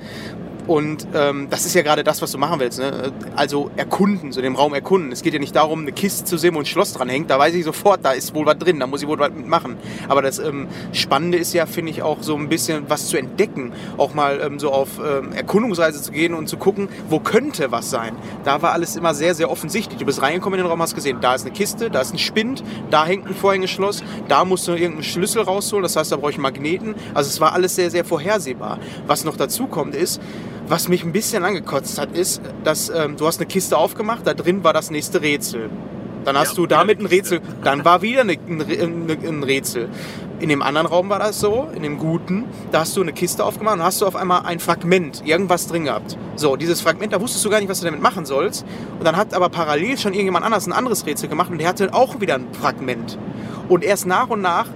[0.68, 2.78] Und ähm, das ist ja gerade das, was du machen willst.
[2.78, 3.10] Ne?
[3.34, 5.10] Also erkunden, so den Raum erkunden.
[5.10, 7.30] Es geht ja nicht darum, eine Kiste zu sehen, wo ein Schloss dran hängt.
[7.30, 9.78] Da weiß ich sofort, da ist wohl was drin, da muss ich wohl was mitmachen.
[10.08, 13.72] Aber das ähm, Spannende ist ja, finde ich, auch so ein bisschen was zu entdecken.
[13.96, 17.88] Auch mal ähm, so auf ähm, Erkundungsreise zu gehen und zu gucken, wo könnte was
[17.88, 18.14] sein.
[18.44, 19.98] Da war alles immer sehr, sehr offensichtlich.
[19.98, 22.18] Du bist reingekommen in den Raum, hast gesehen, da ist eine Kiste, da ist ein
[22.18, 26.32] Spind, da hängt ein Vorhängeschloss, da musst du irgendeinen Schlüssel rausholen, das heißt, da brauche
[26.32, 26.94] ich Magneten.
[27.14, 28.78] Also es war alles sehr, sehr vorhersehbar.
[29.06, 30.20] Was noch dazu kommt, ist,
[30.68, 34.34] was mich ein bisschen angekotzt hat, ist, dass ähm, du hast eine Kiste aufgemacht, da
[34.34, 35.70] drin war das nächste Rätsel.
[36.24, 37.06] Dann hast Ja, du damit ein.
[37.06, 39.88] Rätsel, dann war wieder eine, ein, ein, ein Rätsel.
[40.40, 43.44] In dem anderen Raum war das so, in dem guten, da hast du eine Kiste
[43.44, 46.16] aufgemacht und hast du auf einmal ein Fragment, irgendwas drin gehabt.
[46.36, 48.64] So, dieses Fragment, da wusstest du gar nicht, was du damit machen sollst.
[48.98, 51.92] Und dann hat aber parallel schon irgendjemand anders ein anderes Rätsel gemacht und der hatte
[51.94, 53.18] auch wieder ein Fragment.
[53.68, 54.66] Und erst nach und nach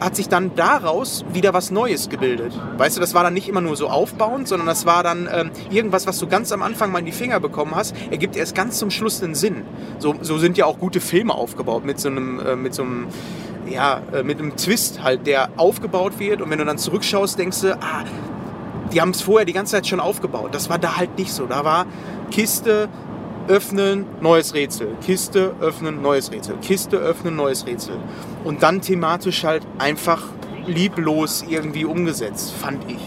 [0.00, 2.52] hat sich dann daraus wieder was Neues gebildet.
[2.76, 5.50] Weißt du, das war dann nicht immer nur so aufbauend, sondern das war dann ähm,
[5.70, 8.78] irgendwas, was du ganz am Anfang mal in die Finger bekommen hast, ergibt erst ganz
[8.78, 9.64] zum Schluss einen Sinn.
[9.98, 13.08] So, so sind ja auch gute Filme aufgebaut mit so einem, äh, mit so einem,
[13.68, 17.60] ja, äh, mit einem Twist halt, der aufgebaut wird und wenn du dann zurückschaust, denkst
[17.62, 18.04] du, ah,
[18.92, 20.54] die haben es vorher die ganze Zeit schon aufgebaut.
[20.54, 21.46] Das war da halt nicht so.
[21.46, 21.86] Da war
[22.30, 22.88] Kiste,
[23.48, 24.88] öffnen, neues Rätsel.
[25.04, 26.56] Kiste, öffnen, neues Rätsel.
[26.62, 27.96] Kiste, öffnen, neues Rätsel.
[28.44, 30.22] Und dann thematisch halt einfach
[30.66, 33.00] lieblos irgendwie umgesetzt, fand ich.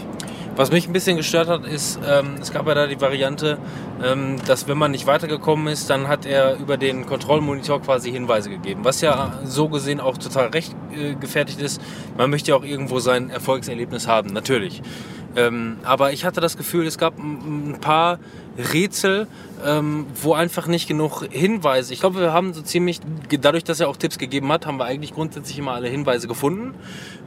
[0.54, 3.56] Was mich ein bisschen gestört hat, ist, ähm, es gab ja da die Variante,
[4.04, 8.50] ähm, dass wenn man nicht weitergekommen ist, dann hat er über den Kontrollmonitor quasi Hinweise
[8.50, 8.84] gegeben.
[8.84, 11.80] Was ja so gesehen auch total recht äh, gefertigt ist.
[12.18, 14.82] Man möchte ja auch irgendwo sein Erfolgserlebnis haben, natürlich.
[15.36, 18.18] Ähm, aber ich hatte das Gefühl, es gab ein paar
[18.58, 19.28] Rätsel,
[19.64, 21.94] ähm, wo einfach nicht genug Hinweise.
[21.94, 23.00] Ich glaube, wir haben so ziemlich,
[23.40, 26.74] dadurch, dass er auch Tipps gegeben hat, haben wir eigentlich grundsätzlich immer alle Hinweise gefunden.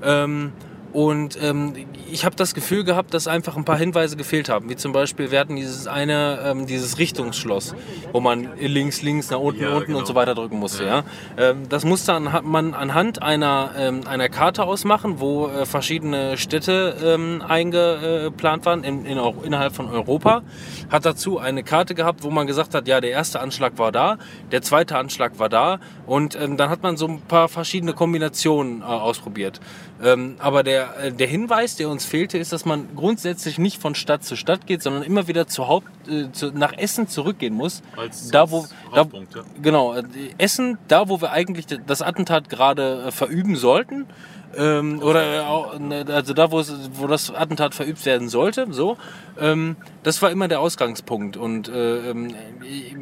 [0.03, 0.53] Ähm,
[0.95, 1.73] und ähm,
[2.09, 4.69] ich habe das Gefühl gehabt, dass einfach ein paar Hinweise gefehlt haben.
[4.69, 7.75] Wie zum Beispiel, wir hatten dieses eine, ähm, dieses Richtungsschloss,
[8.13, 9.99] wo man links, links, nach unten, Ja, unten genau.
[9.99, 10.85] und so weiter drücken musste.
[10.85, 11.03] Ja.
[11.37, 16.95] Ähm, das musste anha- man anhand einer, ähm, einer Karte ausmachen, wo äh, verschiedene Städte
[17.03, 20.43] ähm, eingeplant waren in, in, auch innerhalb von Europa.
[20.89, 24.17] Hat dazu eine Karte gehabt, wo man gesagt hat, ja, der erste Anschlag war da,
[24.53, 28.81] der zweite Anschlag war da und ähm, dann hat man so ein paar verschiedene Kombinationen
[28.81, 29.59] äh, ausprobiert.
[30.39, 34.23] Aber der, äh, der Hinweis, der uns fehlte, ist, dass man grundsätzlich nicht von Stadt
[34.23, 37.81] zu Stadt geht, sondern immer wieder zu Haupt, äh, zu, nach Essen zurückgehen muss.
[37.97, 39.43] Als- da, als wo, da, Hauptpunkt, ja.
[39.61, 40.03] Genau, äh,
[40.37, 44.05] Essen, da wo wir eigentlich das Attentat gerade äh, verüben sollten.
[44.57, 48.97] Ähm, oder äh, ne, also da, wo, es, wo das Attentat verübt werden sollte, so.
[49.39, 51.35] Ähm, das war immer der Ausgangspunkt.
[51.35, 52.33] Und äh, ähm,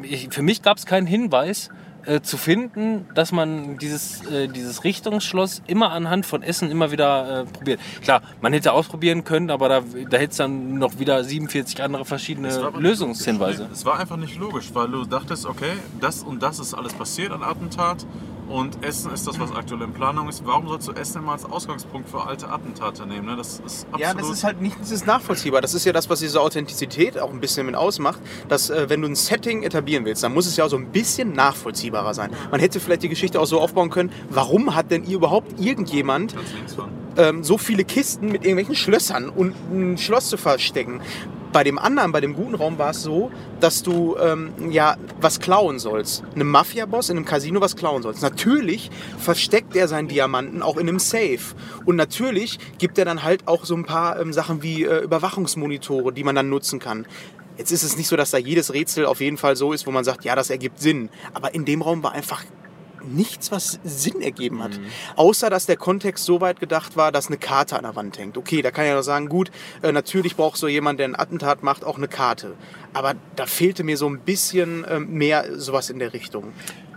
[0.02, 1.68] ich, für mich gab es keinen Hinweis
[2.06, 7.42] äh, zu finden, dass man dieses, äh, dieses Richtungsschloss immer anhand von Essen immer wieder
[7.42, 7.80] äh, probiert.
[8.02, 12.04] Klar, man hätte ausprobieren können, aber da, da hätte es dann noch wieder 47 andere
[12.04, 13.68] verschiedene Lösungshinweise.
[13.72, 17.32] Es war einfach nicht logisch, weil du dachtest, okay, das und das ist alles passiert
[17.32, 18.06] an Attentat
[18.48, 20.44] und Essen ist das, was aktuell in Planung ist.
[20.46, 23.26] Warum sollst du Essen immer als Ausgangspunkt für alte Attentate nehmen?
[23.26, 23.36] Ne?
[23.36, 24.00] Das ist absolut.
[24.00, 25.60] Ja, das ist halt nicht das ist nachvollziehbar.
[25.60, 28.20] Das ist ja das, was diese Authentizität auch ein bisschen mit ausmacht.
[28.48, 30.90] Dass, äh, wenn du ein Setting etablieren willst, dann muss es ja auch so ein
[30.92, 32.30] bisschen nachvollziehbarer sein.
[32.50, 36.34] Man hätte vielleicht die Geschichte auch so aufbauen können, warum hat denn ihr überhaupt irgendjemand
[37.16, 41.00] ähm, so viele Kisten mit irgendwelchen Schlössern und ein Schloss zu verstecken.
[41.54, 45.38] Bei dem anderen, bei dem guten Raum war es so, dass du ähm, ja was
[45.38, 46.24] klauen sollst.
[46.34, 48.22] Einem Mafia-Boss in einem Casino was klauen sollst.
[48.22, 51.38] Natürlich versteckt er seinen Diamanten auch in einem Safe.
[51.84, 56.12] Und natürlich gibt er dann halt auch so ein paar ähm, Sachen wie äh, Überwachungsmonitore,
[56.12, 57.06] die man dann nutzen kann.
[57.56, 59.92] Jetzt ist es nicht so, dass da jedes Rätsel auf jeden Fall so ist, wo
[59.92, 61.08] man sagt, ja, das ergibt Sinn.
[61.34, 62.42] Aber in dem Raum war einfach
[63.06, 64.72] nichts, was Sinn ergeben hat.
[65.16, 68.36] Außer, dass der Kontext so weit gedacht war, dass eine Karte an der Wand hängt.
[68.38, 69.50] Okay, da kann ich ja noch sagen, gut,
[69.82, 72.54] äh, natürlich braucht so jemand, der ein Attentat macht, auch eine Karte.
[72.92, 76.52] Aber da fehlte mir so ein bisschen ähm, mehr sowas in der Richtung.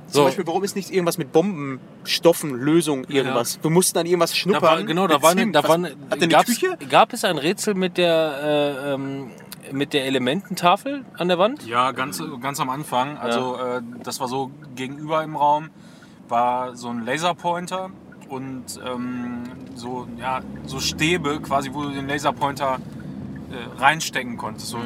[0.07, 0.23] Zum So.
[0.23, 3.59] Beispiel, warum ist nicht irgendwas mit Bomben, Stoffen, Lösung, irgendwas?
[3.61, 4.61] Wir mussten dann irgendwas Da schnuppern.
[4.61, 5.55] war, genau, da mit war, eine, Zimt.
[5.55, 5.69] da Was-
[6.31, 6.77] war Küche?
[6.89, 9.31] gab es ein Rätsel mit der, äh, ähm,
[9.73, 11.65] mit der Elemententafel an der Wand?
[11.67, 13.17] Ja, ganz, ganz am Anfang.
[13.17, 15.71] Also äh, das war so gegenüber im Raum,
[16.29, 17.89] war so ein Laserpointer
[18.29, 19.43] und ähm,
[19.75, 22.79] so, ja, so Stäbe quasi, wo du den Laserpointer
[23.51, 24.67] äh, reinstecken konntest.
[24.67, 24.79] So,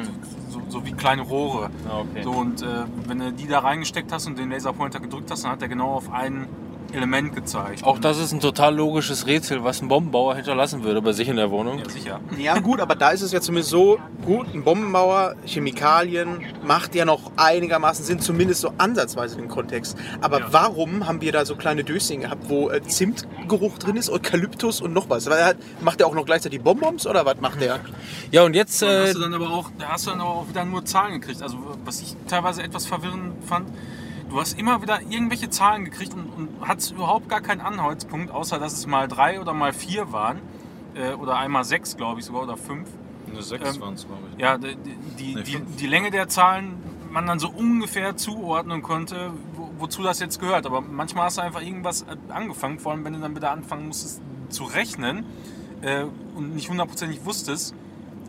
[0.48, 1.70] so, so wie kleine Rohre.
[1.88, 2.22] Ah, okay.
[2.22, 5.52] So, und äh, wenn du die da reingesteckt hast und den Laserpointer gedrückt hast, dann
[5.52, 6.46] hat er genau auf einen
[6.92, 7.84] Element gezeigt.
[7.84, 11.36] Auch das ist ein total logisches Rätsel, was ein Bombenbauer hinterlassen würde bei sich in
[11.36, 11.78] der Wohnung.
[11.78, 12.20] Ja, sicher.
[12.38, 17.04] Ja gut, aber da ist es ja zumindest so, gut, ein Bombenbauer, Chemikalien, macht ja
[17.04, 19.96] noch einigermaßen Sinn, zumindest so ansatzweise den Kontext.
[20.20, 20.46] Aber Ja.
[20.52, 24.92] warum haben wir da so kleine Döschen gehabt, wo äh, Zimtgeruch drin ist, Eukalyptus und
[24.92, 25.28] noch was?
[25.30, 27.80] Weil er macht er auch noch gleichzeitig Bonbons oder was macht der?
[28.30, 30.30] Ja, und jetzt, Da äh, hast du dann aber auch, da hast du dann aber
[30.30, 31.42] auch wieder nur Zahlen gekriegt.
[31.42, 33.68] Also was ich teilweise etwas verwirrend fand,
[34.32, 38.58] du hast immer wieder irgendwelche Zahlen gekriegt und, und hattest überhaupt gar keinen Anhaltspunkt, außer
[38.58, 40.38] dass es mal drei oder mal vier waren.
[40.94, 42.88] Äh, oder einmal sechs, glaube ich sogar, oder fünf.
[43.30, 44.40] Eine 6 Ähm, waren es, glaube ich.
[44.40, 44.76] Ja, die,
[45.18, 46.74] die, Nee, die, die Länge der Zahlen
[47.10, 50.66] man dann so ungefähr zuordnen konnte, wo, wozu das jetzt gehört.
[50.66, 53.86] Aber manchmal hast du einfach irgendwas äh, angefangen, vor allem wenn du dann wieder anfangen
[53.86, 55.24] musstest zu rechnen
[55.82, 56.04] äh,
[56.34, 57.74] und nicht hundertprozentig wusstest,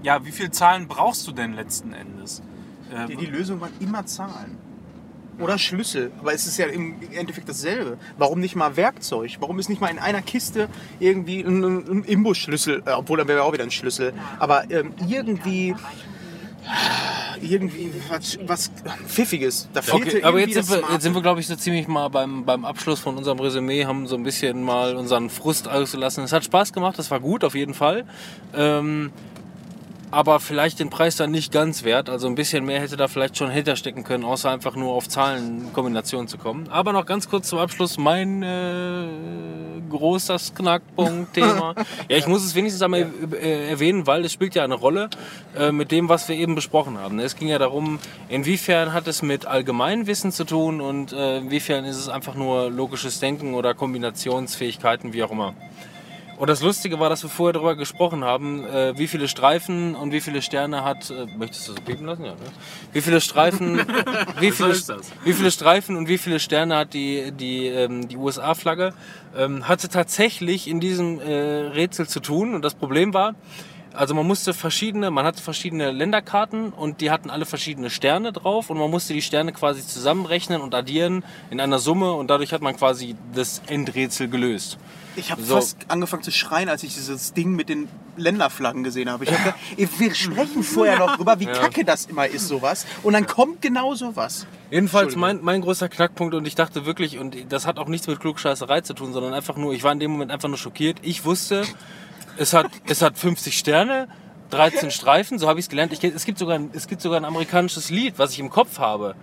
[0.04, 2.42] ja, wie viele Zahlen brauchst du denn letzten Endes?
[2.94, 4.58] Äh, Die, die Lösung waren immer Zahlen.
[5.40, 6.12] Oder Schlüssel.
[6.20, 7.98] Aber es ist ja im Endeffekt dasselbe.
[8.18, 9.38] Warum nicht mal Werkzeug?
[9.40, 10.70] Warum ist nicht mal in einer Kiste
[11.00, 12.84] irgendwie ein, ein Imbusschlüssel?
[12.86, 14.14] Äh, obwohl, dann wäre auch wieder ein Schlüssel.
[14.40, 15.76] Aber ähm, irgendwie.
[17.42, 18.72] Irgendwie was, was
[19.06, 19.68] Pfiffiges.
[19.74, 22.08] Da fehlte okay, aber jetzt sind, wir, jetzt sind wir, glaube ich, so ziemlich mal
[22.08, 26.24] beim, beim Abschluss von unserem Resümee, haben so ein bisschen mal unseren Frust ausgelassen.
[26.24, 28.06] Es hat Spaß gemacht, das war gut, auf jeden Fall.
[28.56, 29.12] Ähm,
[30.14, 32.08] aber vielleicht den Preis dann nicht ganz wert.
[32.08, 36.28] Also ein bisschen mehr hätte da vielleicht schon hinterstecken können, außer einfach nur auf Zahlenkombinationen
[36.28, 36.70] zu kommen.
[36.70, 39.08] Aber noch ganz kurz zum Abschluss mein äh,
[39.90, 41.74] großes Knackpunkt-Thema.
[42.10, 45.10] ja, ich muss es wenigstens einmal äh, erwähnen, weil es spielt ja eine Rolle
[45.58, 47.20] äh, mit dem, was wir eben besprochen haben.
[47.20, 47.98] Es ging ja darum,
[48.30, 53.20] inwiefern hat es mit Allgemeinwissen zu tun und äh, inwiefern ist es einfach nur logisches
[53.20, 55.56] Denken oder Kombinationsfähigkeiten, wie auch immer.
[56.44, 60.12] Und das Lustige war, dass wir vorher darüber gesprochen haben, äh, wie viele Streifen und
[60.12, 61.10] wie viele Sterne hat.
[61.10, 62.26] Äh, möchtest du das piepen lassen?
[62.26, 62.38] Ja, ne?
[62.92, 63.78] Wie viele Streifen,
[64.42, 64.76] wie, viele,
[65.24, 68.94] wie viele Streifen und wie viele Sterne hat die, die, ähm, die USA-Flagge?
[69.38, 72.56] Ähm, hatte tatsächlich in diesem äh, Rätsel zu tun.
[72.56, 73.36] Und das Problem war,
[73.94, 78.70] also man musste verschiedene, man hatte verschiedene Länderkarten und die hatten alle verschiedene Sterne drauf
[78.70, 82.62] und man musste die Sterne quasi zusammenrechnen und addieren in einer Summe und dadurch hat
[82.62, 84.78] man quasi das Endrätsel gelöst.
[85.16, 85.56] Ich habe So.
[85.56, 87.88] fast angefangen zu schreien, als ich dieses Ding mit den
[88.18, 89.24] Länderflaggen gesehen habe.
[89.26, 92.86] Ich hab gedacht, wir sprechen vorher noch drüber, wie kacke das immer ist, sowas.
[93.04, 94.46] Und dann kommt genau sowas.
[94.72, 98.20] Jedenfalls mein, mein größter Knackpunkt und ich dachte wirklich, und das hat auch nichts mit
[98.20, 100.98] Klugscheißerei zu tun, sondern einfach nur, ich war in dem Moment einfach nur schockiert.
[101.02, 101.64] Ich wusste,
[102.38, 104.08] es hat, es hat 50 Sterne,
[104.50, 105.94] 13 Streifen, so habe ich es gelernt.
[105.94, 108.78] Ich, es, gibt sogar, ein- es gibt sogar ein amerikanisches Lied, was ich im Kopf
[108.80, 109.16] habe.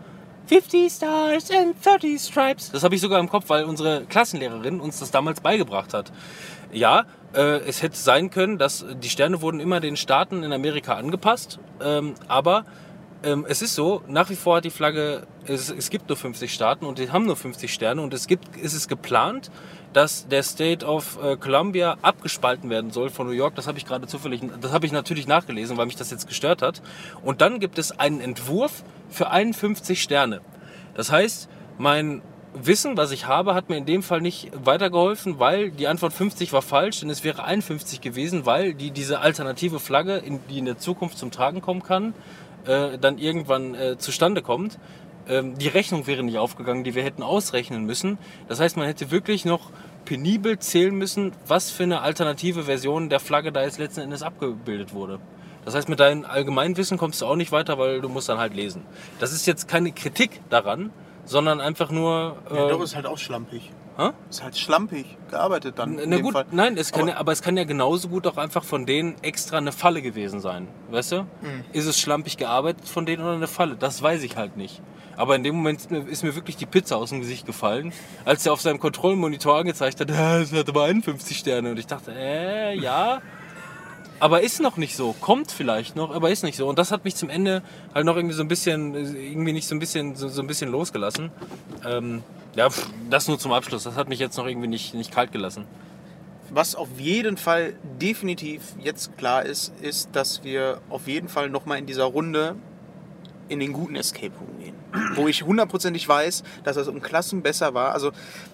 [0.51, 2.73] 50 Stars and 30 Stripes.
[2.73, 6.11] Das habe ich sogar im Kopf, weil unsere Klassenlehrerin uns das damals beigebracht hat.
[6.73, 10.95] Ja, äh, es hätte sein können, dass die Sterne wurden immer den Staaten in Amerika
[10.95, 12.65] angepasst, ähm, aber
[13.23, 16.53] ähm, es ist so, nach wie vor hat die Flagge, es, es gibt nur 50
[16.53, 19.53] Staaten und die haben nur 50 Sterne und es gibt, es ist geplant,
[19.93, 23.55] dass der State of äh, Columbia abgespalten werden soll von New York.
[23.55, 26.63] Das habe ich gerade zufällig, das habe ich natürlich nachgelesen, weil mich das jetzt gestört
[26.63, 26.81] hat.
[27.23, 30.41] Und dann gibt es einen Entwurf für 51 Sterne.
[30.95, 31.49] Das heißt,
[31.79, 32.23] mein
[32.53, 36.53] Wissen, was ich habe, hat mir in dem Fall nicht weitergeholfen, weil die Antwort 50
[36.53, 40.65] war falsch, denn es wäre 51 gewesen, weil die, diese alternative Flagge, in, die in
[40.65, 42.13] der Zukunft zum Tragen kommen kann,
[42.67, 44.79] äh, dann irgendwann äh, zustande kommt.
[45.31, 48.19] Ähm, die Rechnung wäre nicht aufgegangen, die wir hätten ausrechnen müssen.
[48.49, 49.71] Das heißt, man hätte wirklich noch
[50.05, 54.93] penibel zählen müssen, was für eine alternative Version der Flagge da jetzt letzten Endes abgebildet
[54.93, 55.21] wurde.
[55.65, 58.55] Das heißt, mit deinem Allgemeinwissen kommst du auch nicht weiter, weil du musst dann halt
[58.55, 58.83] lesen.
[59.21, 60.91] Das ist jetzt keine Kritik daran,
[61.27, 62.39] sondern einfach nur...
[62.51, 63.71] Ja, äh, doch, ist halt auch schlampig.
[64.01, 64.11] Hä?
[64.31, 65.97] Ist halt schlampig gearbeitet dann.
[65.97, 66.47] na dem gut, Fall.
[66.53, 69.15] nein, es kann Aber- ja, aber es kann ja genauso gut auch einfach von denen
[69.23, 70.69] extra eine Falle gewesen sein.
[70.91, 71.17] Weißt du?
[71.19, 71.27] Hm.
[71.73, 73.77] Ist es schlampig gearbeitet von denen oder eine Falle?
[73.77, 74.81] Das weiß ich halt nicht.
[75.17, 77.93] Aber in dem Moment ist mir, ist mir wirklich die Pizza aus dem Gesicht gefallen,
[78.25, 81.71] als er auf seinem Kontrollmonitor angezeigt hat, "Ah, es hat aber 51 Sterne.
[81.73, 83.21] Und ich dachte, äh, ja.
[84.19, 85.15] Aber ist noch nicht so.
[85.21, 86.69] Kommt vielleicht noch, aber ist nicht so.
[86.69, 87.63] Und das hat mich zum Ende
[87.95, 90.71] halt noch irgendwie so ein bisschen, irgendwie nicht so ein bisschen, so, so ein bisschen
[90.71, 91.31] losgelassen.
[91.87, 92.23] Ähm,
[92.57, 92.69] ja,
[93.09, 93.85] das nur zum Abschluss.
[93.85, 95.67] Das hat mich jetzt noch irgendwie nicht, nicht kalt gelassen.
[96.51, 101.79] Was auf jeden Fall definitiv jetzt klar ist, ist, dass wir auf jeden Fall nochmal
[101.79, 102.57] in dieser Runde
[103.49, 104.75] in den guten Escape Room gehen.
[105.15, 107.93] Wo ich hundertprozentig weiß, dass das um Klassen besser war.
[107.93, 108.11] Also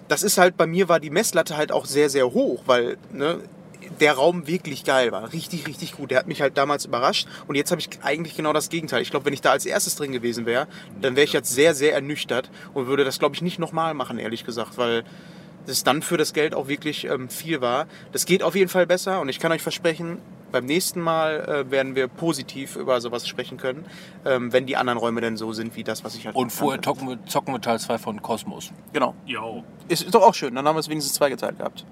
[0.07, 3.39] das ist halt, bei mir war die Messlatte halt auch sehr, sehr hoch, weil ne,
[3.99, 5.31] der Raum wirklich geil war.
[5.33, 6.11] Richtig, richtig gut.
[6.11, 7.27] Der hat mich halt damals überrascht.
[7.47, 9.01] Und jetzt habe ich eigentlich genau das Gegenteil.
[9.01, 10.67] Ich glaube, wenn ich da als erstes drin gewesen wäre,
[11.01, 14.19] dann wäre ich jetzt sehr, sehr ernüchtert und würde das, glaube ich, nicht nochmal machen,
[14.19, 15.03] ehrlich gesagt, weil
[15.65, 17.87] das dann für das Geld auch wirklich ähm, viel war.
[18.11, 20.19] Das geht auf jeden Fall besser und ich kann euch versprechen,
[20.51, 23.85] beim nächsten Mal äh, werden wir positiv über sowas sprechen können,
[24.25, 26.81] ähm, wenn die anderen Räume denn so sind wie das, was ich halt Und vorher
[26.81, 28.71] zocken wir, zocken wir Teil 2 von Kosmos.
[28.93, 29.13] Genau.
[29.25, 29.63] Jo.
[29.89, 30.55] Ist, ist doch auch schön.
[30.55, 31.85] Dann haben wir es wenigstens zweigeteilt gehabt.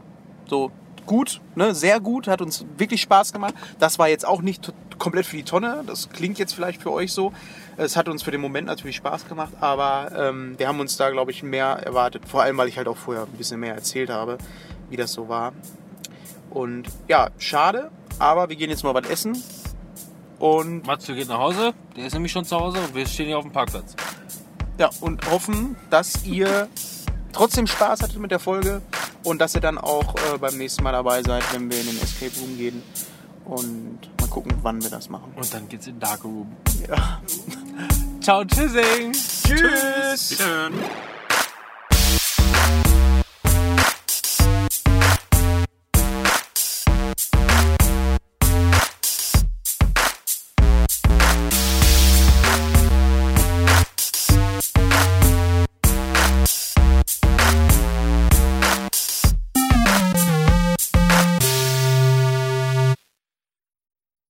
[0.48, 0.72] So
[1.06, 1.76] gut, ne?
[1.76, 3.54] sehr gut, hat uns wirklich Spaß gemacht.
[3.80, 5.84] Das war jetzt auch nicht komplett für die Tonne.
[5.86, 7.34] Das klingt jetzt vielleicht für euch so.
[7.78, 11.10] Es hat uns für den Moment natürlich Spaß gemacht, aber ähm, wir haben uns da,
[11.10, 12.24] glaube ich, mehr erwartet.
[12.28, 14.38] Vor allem, weil ich halt auch vorher ein bisschen mehr erzählt habe,
[14.90, 15.54] wie das so war.
[16.50, 19.42] Und ja, schade, aber wir gehen jetzt mal was essen.
[20.40, 23.38] Und Matze geht nach Hause, der ist nämlich schon zu Hause und wir stehen hier
[23.38, 23.96] auf dem Parkplatz.
[24.78, 26.68] Ja, und hoffen, dass ihr
[27.36, 28.82] trotzdem Spaß hattet mit der Folge
[29.24, 32.02] und dass ihr dann auch äh, beim nächsten Mal dabei seid, wenn wir in den
[32.02, 32.82] Escape Room gehen.
[33.44, 35.32] Und mal gucken, wann wir das machen.
[35.36, 36.56] Und dann geht's in Dark Room.
[36.88, 37.22] Ja.
[38.22, 39.12] Ciao, tschüssing.
[39.12, 40.32] Tschüss!
[40.32, 40.74] Wiederhören.